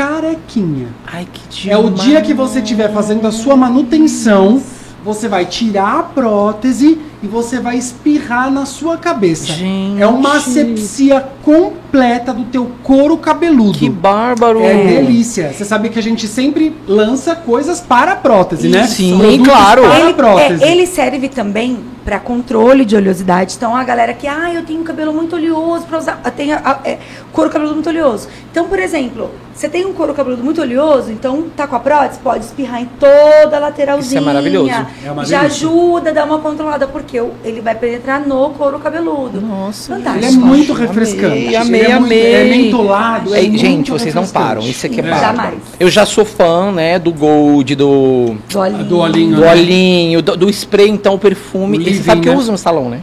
carequinha. 0.00 0.88
Ai, 1.06 1.28
que 1.50 1.70
É 1.70 1.76
o 1.76 1.90
dia 1.90 2.22
que 2.22 2.32
você 2.32 2.60
estiver 2.60 2.90
fazendo 2.90 3.26
a 3.26 3.32
sua 3.32 3.54
manutenção, 3.54 4.62
você 5.04 5.28
vai 5.28 5.44
tirar 5.44 5.98
a 5.98 6.02
prótese 6.02 6.98
e 7.22 7.26
você 7.26 7.60
vai 7.60 7.76
espirrar 7.76 8.50
na 8.50 8.64
sua 8.64 8.96
cabeça. 8.96 9.52
Gente. 9.52 10.00
É 10.00 10.06
uma 10.06 10.36
asepsia 10.36 11.20
completa 11.44 12.32
do 12.32 12.44
teu 12.44 12.70
couro 12.82 13.16
cabeludo. 13.18 13.78
Que 13.78 13.90
bárbaro. 13.90 14.62
É 14.62 14.74
delícia. 14.74 15.52
Você 15.52 15.64
sabe 15.64 15.90
que 15.90 15.98
a 15.98 16.02
gente 16.02 16.26
sempre 16.26 16.74
lança 16.86 17.34
coisas 17.36 17.80
para 17.80 18.12
a 18.12 18.16
prótese, 18.16 18.68
né? 18.68 18.86
Sim, 18.86 19.18
Produtos 19.18 19.46
claro. 19.48 19.82
Para 19.82 19.94
a 19.94 20.00
Ele, 20.00 20.14
prótese. 20.14 20.64
é, 20.64 20.72
ele 20.72 20.86
serve 20.86 21.28
também 21.28 21.78
para 22.04 22.18
controle 22.18 22.84
de 22.84 22.96
oleosidade. 22.96 23.54
Então 23.56 23.76
a 23.76 23.84
galera 23.84 24.14
que, 24.14 24.26
ah, 24.26 24.52
eu 24.52 24.64
tenho 24.64 24.80
um 24.80 24.84
cabelo 24.84 25.12
muito 25.12 25.36
oleoso 25.36 25.84
para 25.86 25.98
usar, 25.98 26.20
ah, 26.24 26.78
é, 26.84 26.98
couro 27.32 27.50
cabeludo 27.50 27.74
muito 27.74 27.90
oleoso. 27.90 28.28
Então, 28.50 28.66
por 28.66 28.78
exemplo, 28.78 29.30
você 29.54 29.68
tem 29.68 29.84
um 29.84 29.92
couro 29.92 30.14
cabeludo 30.14 30.42
muito 30.42 30.60
oleoso, 30.60 31.12
então 31.12 31.44
tá 31.54 31.66
com 31.66 31.76
a 31.76 31.80
prótese, 31.80 32.18
pode 32.20 32.44
espirrar 32.44 32.80
em 32.80 32.86
toda 32.98 33.56
a 33.56 33.60
lateralzinha. 33.60 34.08
Isso 34.08 34.16
é 34.18 34.20
maravilhoso. 34.20 34.70
É 35.04 35.12
uma 35.12 35.24
Já 35.24 35.42
ajuda 35.42 36.10
a 36.10 36.12
dar 36.12 36.24
uma 36.24 36.38
controlada 36.38 36.86
porque 36.86 37.09
o- 37.18 37.32
ele 37.44 37.60
vai 37.60 37.74
penetrar 37.74 38.20
no 38.26 38.50
couro 38.50 38.78
cabeludo. 38.78 39.40
Nossa, 39.40 39.94
Fantástico. 39.96 40.26
Ele 40.26 40.26
é 40.26 40.38
muito 40.38 40.72
Amei, 40.72 40.86
refrescante. 40.86 41.56
amei, 41.56 41.80
Ele 41.80 41.86
é 41.90 41.98
muito- 41.98 42.04
amei. 42.04 42.32
É 42.34 42.44
mentolado. 42.44 43.34
é 43.34 43.40
muito 43.42 43.58
gente, 43.58 43.90
vocês 43.90 44.14
não 44.14 44.26
param. 44.26 44.60
Isso 44.60 44.86
aqui 44.86 45.00
é 45.00 45.02
bárbaro. 45.02 45.20
jamais. 45.36 45.58
Eu 45.80 45.90
já 45.90 46.04
sou 46.06 46.24
fã, 46.24 46.70
né, 46.70 46.98
do 46.98 47.12
Gold, 47.12 47.74
do, 47.74 48.36
Do 48.50 48.58
olhinho. 48.58 48.84
Do 48.84 48.98
olhinho. 48.98 49.34
do 49.36 49.40
né? 49.40 49.50
olhinho, 49.50 50.22
do, 50.22 50.36
do 50.36 50.50
spray, 50.50 50.88
então, 50.90 51.14
o 51.14 51.18
perfume. 51.18 51.78
O 51.78 51.80
E 51.80 51.84
você 51.84 51.90
leave-in, 51.90 52.04
sabe 52.04 52.20
que 52.20 52.28
eu 52.28 52.32
né? 52.34 52.38
uso 52.38 52.52
no 52.52 52.58
salão, 52.58 52.88
né? 52.90 53.00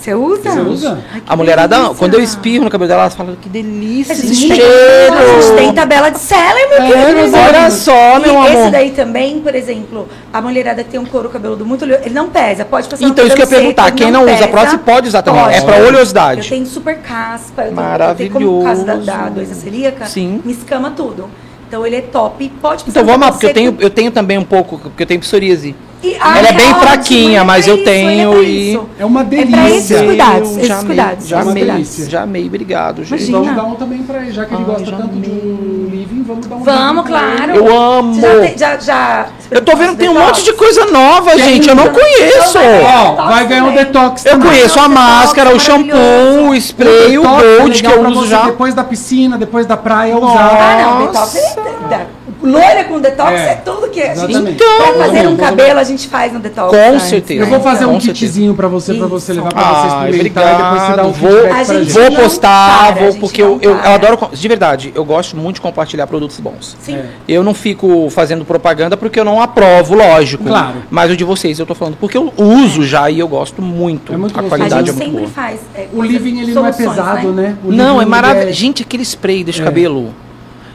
Você 0.00 0.14
usa? 0.14 0.50
Você 0.50 0.60
usa? 0.60 0.98
Ai, 1.12 1.22
A 1.28 1.36
mulherada, 1.36 1.76
delícia. 1.76 1.94
quando 1.96 2.14
eu 2.14 2.22
espirro 2.22 2.64
no 2.64 2.70
cabelo 2.70 2.88
dela, 2.88 3.02
ela 3.02 3.10
fala, 3.10 3.36
que 3.40 3.50
delícia 3.50 4.14
A 4.14 4.16
esse 4.16 4.32
gente, 4.32 4.48
tem, 4.48 4.56
cheiro. 4.56 5.12
a 5.14 5.42
gente 5.42 5.56
tem 5.58 5.74
tabela 5.74 6.08
de 6.10 6.18
seller, 6.18 6.68
meu 6.70 6.78
É, 6.78 6.86
querido. 7.12 7.36
Olha 7.36 7.70
só, 7.70 8.16
E 8.16 8.20
meu 8.22 8.44
esse 8.46 8.56
amor. 8.56 8.70
daí 8.70 8.90
também, 8.92 9.40
por 9.40 9.54
exemplo, 9.54 10.08
a 10.32 10.40
mulherada 10.40 10.82
que 10.82 10.88
tem 10.90 10.98
um 10.98 11.04
couro 11.04 11.28
cabeludo 11.28 11.66
muito 11.66 11.84
oleoso, 11.84 12.02
ele 12.06 12.14
não 12.14 12.30
pesa, 12.30 12.64
pode 12.64 12.88
passar 12.88 13.04
Então, 13.06 13.26
isso 13.26 13.36
que 13.36 13.42
eu 13.42 13.46
ia 13.46 13.50
perguntar, 13.50 13.84
seco, 13.84 13.96
quem 13.98 14.10
não 14.10 14.22
usa 14.24 14.32
pesa. 14.36 14.48
prótese 14.48 14.78
pode 14.78 15.08
usar 15.08 15.20
também, 15.20 15.42
Pode. 15.42 15.54
é 15.56 15.60
pra 15.60 15.76
oleosidade. 15.76 16.40
Eu 16.40 16.48
tenho 16.48 16.66
super 16.66 16.96
caspa, 16.98 17.60
eu 17.62 17.64
tenho, 17.66 17.76
Maravilhoso. 17.76 18.22
Eu 18.24 18.38
tenho 18.38 18.50
como 18.52 18.64
causa 18.64 18.84
da, 18.84 18.94
da 18.96 19.28
doença 19.28 19.54
celíaca, 19.54 20.06
Sim. 20.06 20.40
me 20.42 20.52
escama 20.52 20.92
tudo. 20.96 21.28
Então 21.68 21.86
ele 21.86 21.96
é 21.96 22.00
top, 22.00 22.48
pode 22.62 22.84
passar 22.84 22.90
Então 22.90 23.04
vamos 23.04 23.20
lá, 23.26 23.32
porque 23.32 23.46
eu 23.46 23.52
tenho, 23.54 23.76
eu 23.78 23.90
tenho 23.90 24.10
também 24.10 24.38
um 24.38 24.44
pouco, 24.44 24.78
porque 24.78 25.02
eu 25.02 25.06
tenho 25.06 25.20
psoríase. 25.20 25.76
E- 26.02 26.14
Ela 26.14 26.48
é 26.48 26.52
bem 26.52 26.74
fraquinha, 26.74 27.40
é 27.40 27.44
mas 27.44 27.68
eu 27.68 27.74
é 27.76 27.82
tenho 27.82 28.42
e- 28.42 28.70
isso. 28.72 28.88
É 28.98 29.04
uma 29.04 29.20
É 29.20 29.24
pra 29.24 29.36
delícia. 29.38 29.76
esses 29.96 30.00
cuidados, 30.00 30.50
Eu 30.50 30.56
esses 30.56 30.66
já 30.68 30.74
amei, 30.78 30.86
cuidados, 30.86 31.28
já 31.28 31.36
esses 31.38 31.50
amei. 31.50 31.62
cuidados. 31.64 32.08
Já 32.10 32.22
amei, 32.22 32.46
obrigado, 32.46 33.04
gente. 33.04 33.24
Imagina. 33.28 33.38
Vamos 33.38 33.56
dar 33.56 33.64
um 33.64 33.74
também 33.74 34.02
pra 34.02 34.18
ele, 34.22 34.32
já 34.32 34.44
que 34.46 34.54
ele 34.54 34.64
Ai, 34.66 34.74
gosta 34.74 34.96
tanto 34.96 35.16
de 35.16 35.30
um 35.30 35.88
living, 35.90 36.22
vamos 36.26 36.46
dar 36.46 36.56
um 36.56 36.62
Vamos, 36.62 37.06
claro. 37.06 37.52
Eu 37.54 37.76
amo. 37.82 38.14
Você 38.14 38.20
já, 38.22 38.40
tem- 38.40 38.58
já, 38.58 38.76
já 38.78 39.26
Eu 39.50 39.60
tô 39.62 39.76
vendo 39.76 39.90
que 39.90 39.96
tem 39.96 40.08
um 40.08 40.14
detox? 40.14 40.30
monte 40.38 40.44
de 40.44 40.52
coisa 40.54 40.86
nova, 40.86 41.36
gente, 41.38 41.68
eu 41.68 41.74
não 41.74 41.88
conheço. 41.88 42.58
Ó, 42.58 43.26
vai 43.26 43.46
ganhar 43.46 43.64
um 43.64 43.68
também. 43.68 43.84
detox 43.84 44.24
Eu 44.24 44.32
também. 44.32 44.48
conheço 44.48 44.78
a 44.80 44.88
Detox 44.88 44.94
máscara, 44.94 45.54
o 45.54 45.60
shampoo, 45.60 46.48
o 46.50 46.54
spray, 46.54 47.18
o 47.18 47.24
é 47.24 47.58
gold 47.58 47.82
que 47.82 47.86
eu 47.86 48.08
uso 48.08 48.26
já. 48.26 48.42
Depois 48.44 48.72
da 48.74 48.84
piscina, 48.84 49.36
depois 49.36 49.66
da 49.66 49.76
praia, 49.76 50.14
Nossa. 50.14 50.32
usar. 50.32 50.48
Ah, 50.50 50.82
não, 50.98 51.06
detox 51.06 51.34
é. 51.36 52.06
Loira 52.42 52.84
com 52.84 52.98
detox 53.00 53.32
É. 53.32 53.52
é, 53.52 53.54
tudo 53.56 53.88
que 53.88 54.00
a 54.00 54.14
gente. 54.14 54.30
Exatamente. 54.30 54.54
Então, 54.62 54.76
pra 54.94 55.04
fazer 55.06 55.26
um 55.28 55.36
cabelo, 55.36 55.78
a 55.80 55.84
gente 55.84 56.08
faz 56.08 56.32
no 56.32 56.38
detox. 56.40 56.70
Com 56.70 56.94
antes, 56.94 57.06
certeza. 57.08 57.40
Eu 57.42 57.46
vou 57.46 57.60
fazer 57.60 57.84
Com 57.84 57.92
um 57.94 57.98
kitzinho 57.98 58.54
pra 58.54 58.66
você, 58.68 58.94
pra 58.94 59.06
você 59.06 59.32
levar 59.32 59.48
pra 59.52 59.62
você 59.62 59.88
Ai, 59.94 60.10
experimentar 60.10 60.44
e 60.44 60.56
depois 60.56 60.82
você 60.82 60.96
dar 60.96 61.06
um 61.06 61.10
obrigado. 61.10 61.54
Vou- 61.54 61.64
gente. 61.64 61.92
Vou 61.92 62.12
postar, 62.12 62.92
para, 62.94 63.04
vou, 63.04 63.14
porque 63.16 63.42
eu, 63.42 63.58
eu, 63.62 63.70
eu 63.72 63.76
para. 63.76 63.94
adoro. 63.94 64.18
De 64.32 64.48
verdade, 64.48 64.92
eu 64.94 65.04
gosto 65.04 65.36
muito 65.36 65.56
de 65.56 65.60
compartilhar 65.60 66.06
produtos 66.06 66.38
bons. 66.40 66.76
Sim. 66.80 66.96
É. 66.96 67.06
Eu 67.28 67.42
não 67.44 67.52
fico 67.54 68.08
fazendo 68.10 68.44
propaganda 68.44 68.96
porque 68.96 69.20
eu 69.20 69.24
não 69.24 69.40
aprovo, 69.40 69.94
lógico. 69.94 70.44
Claro. 70.44 70.76
Mas 70.90 71.10
o 71.10 71.16
de 71.16 71.24
vocês 71.24 71.58
eu 71.58 71.66
tô 71.66 71.74
falando 71.74 71.96
porque 72.00 72.16
eu 72.16 72.32
uso 72.36 72.84
já 72.86 73.10
e 73.10 73.18
eu 73.18 73.28
gosto 73.28 73.60
muito. 73.60 74.12
É 74.12 74.16
muito 74.16 74.38
a 74.38 74.42
gostoso. 74.42 74.54
A 74.54 74.58
qualidade 74.68 74.90
gente 74.92 75.02
é 75.02 75.06
muito 75.06 75.28
sempre 75.28 75.42
boa. 75.42 75.48
faz. 75.48 75.60
é, 75.74 75.86
O 75.92 76.02
living 76.02 76.40
ele 76.40 76.52
não 76.54 76.66
é 76.66 76.72
soluções, 76.72 76.96
pesado, 76.96 77.32
né? 77.32 77.56
O 77.64 77.70
Não, 77.72 78.00
é 78.00 78.06
maravilhoso. 78.06 78.52
Gente, 78.54 78.82
aquele 78.82 79.02
spray 79.02 79.44
deixa 79.44 79.60
o 79.60 79.62
É. 79.62 79.64
cabelo. 79.66 80.14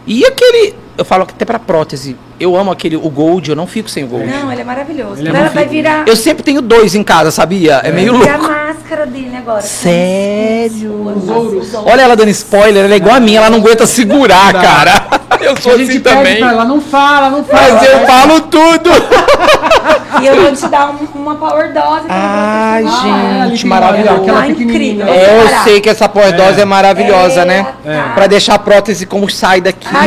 E 0.08 0.24
aquele. 0.26 0.76
Eu 0.98 1.04
falo 1.06 1.26
que 1.26 1.34
até 1.34 1.44
pra 1.46 1.60
prótese. 1.60 2.16
Eu 2.40 2.56
amo 2.56 2.72
aquele, 2.72 2.96
o 2.96 3.10
Gold, 3.10 3.50
eu 3.50 3.56
não 3.56 3.68
fico 3.68 3.90
sem 3.90 4.04
o 4.04 4.08
Gold. 4.08 4.28
Não, 4.28 4.52
ele 4.52 4.62
é 4.62 4.64
maravilhoso. 4.64 5.22
Ele 5.22 5.30
é 5.30 5.50
vai 5.50 5.66
virar. 5.68 6.08
Eu 6.08 6.16
sempre 6.16 6.44
tenho 6.44 6.62
dois 6.62 6.96
em 6.96 7.04
casa, 7.04 7.32
sabia? 7.32 7.82
É, 7.84 7.92
meio 7.92 8.18
Vira 8.18 8.34
a 8.34 8.38
louco. 8.38 8.52
máscara 8.54 9.06
dele 9.06 9.36
agora. 9.36 9.62
Sério? 9.62 10.94
Os 11.16 11.30
ouros. 11.30 11.74
Olha 11.74 12.02
ela 12.02 12.16
dando 12.16 12.30
spoiler, 12.30 12.86
ela 12.86 12.94
é 12.94 12.98
igual 12.98 13.16
a 13.16 13.20
minha, 13.20 13.40
ela 13.40 13.50
não 13.50 13.60
aguenta 13.60 13.86
segurar, 13.86 14.54
cara. 14.54 15.06
Eu 15.46 15.56
sou 15.62 15.74
A 15.74 15.78
gente 15.78 15.90
assim 15.92 16.00
pede 16.00 16.16
também. 16.16 16.38
pra 16.38 16.50
ela, 16.52 16.66
não 16.66 16.82
fala, 16.82 17.30
não 17.30 17.44
fala. 17.44 17.62
Mas 17.74 17.90
eu 17.90 18.00
falo 18.06 18.42
tudo. 18.42 18.90
E 20.22 20.28
eu 20.28 20.42
vou 20.44 20.52
te 20.54 20.66
dar 20.70 20.92
um- 20.92 21.20
uma 21.22 21.36
power 21.36 21.74
dose. 21.74 22.06
pra 22.06 22.16
Ai, 22.16 22.84
você. 22.84 22.90
Ah, 23.06 23.44
é, 23.46 23.50
gente, 23.50 23.68
maravilhoso. 23.68 24.22
Aquela 24.22 24.42
Tá 24.42 24.48
pequenininha. 24.48 24.74
incrível. 25.04 25.08
É, 25.14 25.40
eu 25.42 25.44
Parar. 25.46 25.64
sei 25.66 25.82
que 25.82 25.90
essa 25.90 26.08
pós-dose 26.08 26.60
é, 26.60 26.62
É. 26.62 26.66
maravilhosa, 26.66 27.42
É, 27.42 27.46
né? 27.46 27.68
tá. 27.84 28.12
Pra 28.16 28.26
deixar 28.26 28.56
a 28.56 28.60
prótese 28.60 29.06
como 29.06 29.30
sai 29.30 29.60
daqui. 29.60 29.86
A, 29.94 30.06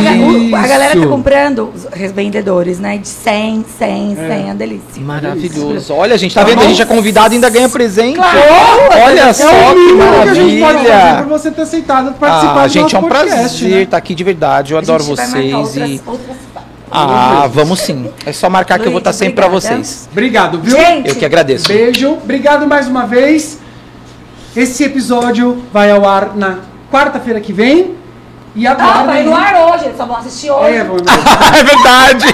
o- 0.51 0.55
a 0.55 0.67
galera 0.67 0.99
tá 0.99 1.05
comprando, 1.07 1.71
os 1.75 1.85
revendedores, 1.93 2.79
né? 2.79 2.97
De 2.97 3.07
100, 3.07 3.63
100, 3.77 4.15
100, 4.15 4.31
é, 4.41 4.45
uma 4.45 4.55
delícia. 4.55 4.81
Maravilhoso. 4.99 5.93
Olha, 5.93 6.17
gente, 6.17 6.33
tá 6.33 6.41
Tá 6.41 6.47
vendo? 6.47 6.61
A 6.63 6.65
gente 6.65 6.81
é 6.81 6.85
convidado 6.85 7.33
e 7.33 7.35
ainda 7.35 7.49
ganha 7.49 7.69
presente. 7.69 8.15
Claro. 8.15 8.39
Olha 9.05 9.21
É 9.21 9.33
só 9.33 9.47
que 9.47 9.75
mínimo 9.75 9.99
que 10.23 10.29
a 10.29 10.33
gente 10.33 10.59
pode 10.59 10.77
fazer 10.79 10.89
maravilha. 10.89 11.23
por 11.23 11.29
você 11.39 11.51
ter 11.51 11.61
aceitado 11.61 12.13
participar 12.13 12.61
Ah, 12.63 12.67
do 12.67 12.73
gente, 12.73 12.95
é 12.95 12.99
nosso 12.99 13.05
um 13.05 13.09
podcast, 13.09 13.37
prazer 13.59 13.69
né? 13.77 13.81
estar 13.83 13.97
aqui 13.97 14.15
de 14.15 14.23
verdade. 14.23 14.73
Eu 14.73 14.79
A 14.79 14.81
adoro 14.81 15.03
gente 15.03 15.15
vai 15.17 15.25
vocês. 15.29 15.53
outras, 15.53 15.89
e... 15.89 16.01
outras... 16.05 16.37
Ah, 16.91 17.47
vamos 17.51 17.79
sim. 17.81 18.09
É 18.25 18.33
só 18.33 18.49
marcar 18.49 18.79
que 18.79 18.87
eu 18.87 18.91
vou 18.91 18.97
estar 18.97 19.11
Luísa, 19.11 19.19
sempre 19.25 19.35
pra 19.35 19.45
obrigada. 19.47 19.75
vocês. 19.83 20.09
Obrigado, 20.11 20.59
viu? 20.59 20.75
Gente, 20.75 21.09
Eu 21.09 21.15
que 21.15 21.25
agradeço. 21.25 21.67
Beijo, 21.67 22.13
obrigado 22.13 22.65
mais 22.67 22.87
uma 22.87 23.05
vez. 23.05 23.59
Esse 24.55 24.83
episódio 24.83 25.63
vai 25.71 25.91
ao 25.91 26.07
ar 26.07 26.35
na 26.35 26.59
quarta-feira 26.91 27.39
que 27.39 27.53
vem. 27.53 27.95
E 28.55 28.65
Ah, 28.65 28.71
aguardem. 28.71 29.05
vai 29.05 29.23
no 29.23 29.35
ar 29.35 29.55
hoje, 29.69 29.85
eles 29.85 29.97
só 29.97 30.05
vão 30.07 30.17
assistir 30.17 30.49
hoje. 30.49 30.73
É, 30.75 30.79
é 31.59 31.63
verdade. 31.63 32.25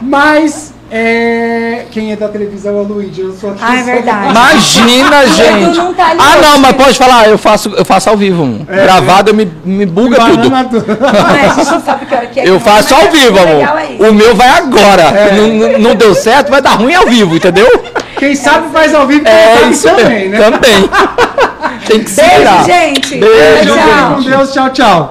Mas 0.00 0.72
é, 0.96 1.86
quem 1.90 2.12
é 2.12 2.16
da 2.16 2.28
televisão 2.28 2.72
é 2.78 2.80
o 2.80 2.84
Luigi. 2.84 3.20
Eu 3.22 3.32
sou 3.34 3.52
Ah, 3.60 3.76
é 3.76 3.82
verdade. 3.82 4.30
Imagina, 4.30 5.26
gente. 5.34 5.76
não 5.76 5.92
tá 5.92 6.12
ah, 6.16 6.36
não, 6.40 6.58
mas 6.58 6.76
pode 6.76 6.96
falar, 6.96 7.28
eu 7.28 7.36
faço, 7.36 7.72
eu 7.76 7.84
faço 7.84 8.10
ao 8.10 8.16
vivo. 8.16 8.44
um. 8.44 8.64
É, 8.68 8.82
Gravado 8.84 9.30
eu 9.30 9.34
me, 9.34 9.44
me 9.64 9.84
buga 9.86 10.16
tudo. 10.16 10.36
Banana 10.48 10.64
tudo. 10.70 10.86
Mas 11.00 11.50
a 11.50 11.54
gente 11.62 11.70
não 11.72 11.80
sabe 11.82 12.04
o 12.04 12.06
que 12.08 12.14
hora 12.14 12.26
que 12.26 12.40
é. 12.40 12.48
Eu 12.48 12.58
que 12.58 12.64
faço 12.64 12.94
ao 12.94 13.02
mas 13.06 13.12
vivo, 13.12 13.38
amor. 13.40 13.62
é. 14.00 14.08
O 14.08 14.14
meu 14.14 14.36
vai 14.36 14.48
agora. 14.50 15.02
É. 15.02 15.32
Não, 15.34 15.78
não- 15.80 15.94
deu 15.96 16.14
certo, 16.14 16.50
vai 16.50 16.62
dar 16.62 16.74
ruim 16.76 16.94
ao 16.94 17.06
vivo, 17.06 17.34
entendeu? 17.34 17.66
Quem 18.16 18.36
sabe 18.36 18.68
faz 18.72 18.94
ao 18.94 19.06
vivo, 19.06 19.24
quem 19.24 19.32
É 19.32 19.56
sabe 19.58 19.72
isso 19.72 19.88
também, 19.88 20.28
né? 20.28 20.38
Também. 20.38 20.90
Tem 21.86 22.04
que 22.04 22.10
se 22.10 22.20
Beijo, 22.22 22.64
gente. 22.66 23.16
Beijo, 23.18 23.74
Tchau. 23.74 24.14
com 24.14 24.22
Deus, 24.22 24.52
tchau, 24.52 24.70
tchau. 24.70 25.10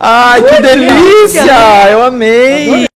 Ai, 0.00 0.42
que 0.42 0.62
delícia! 0.62 1.44
Eu 1.90 2.02
amei. 2.04 2.86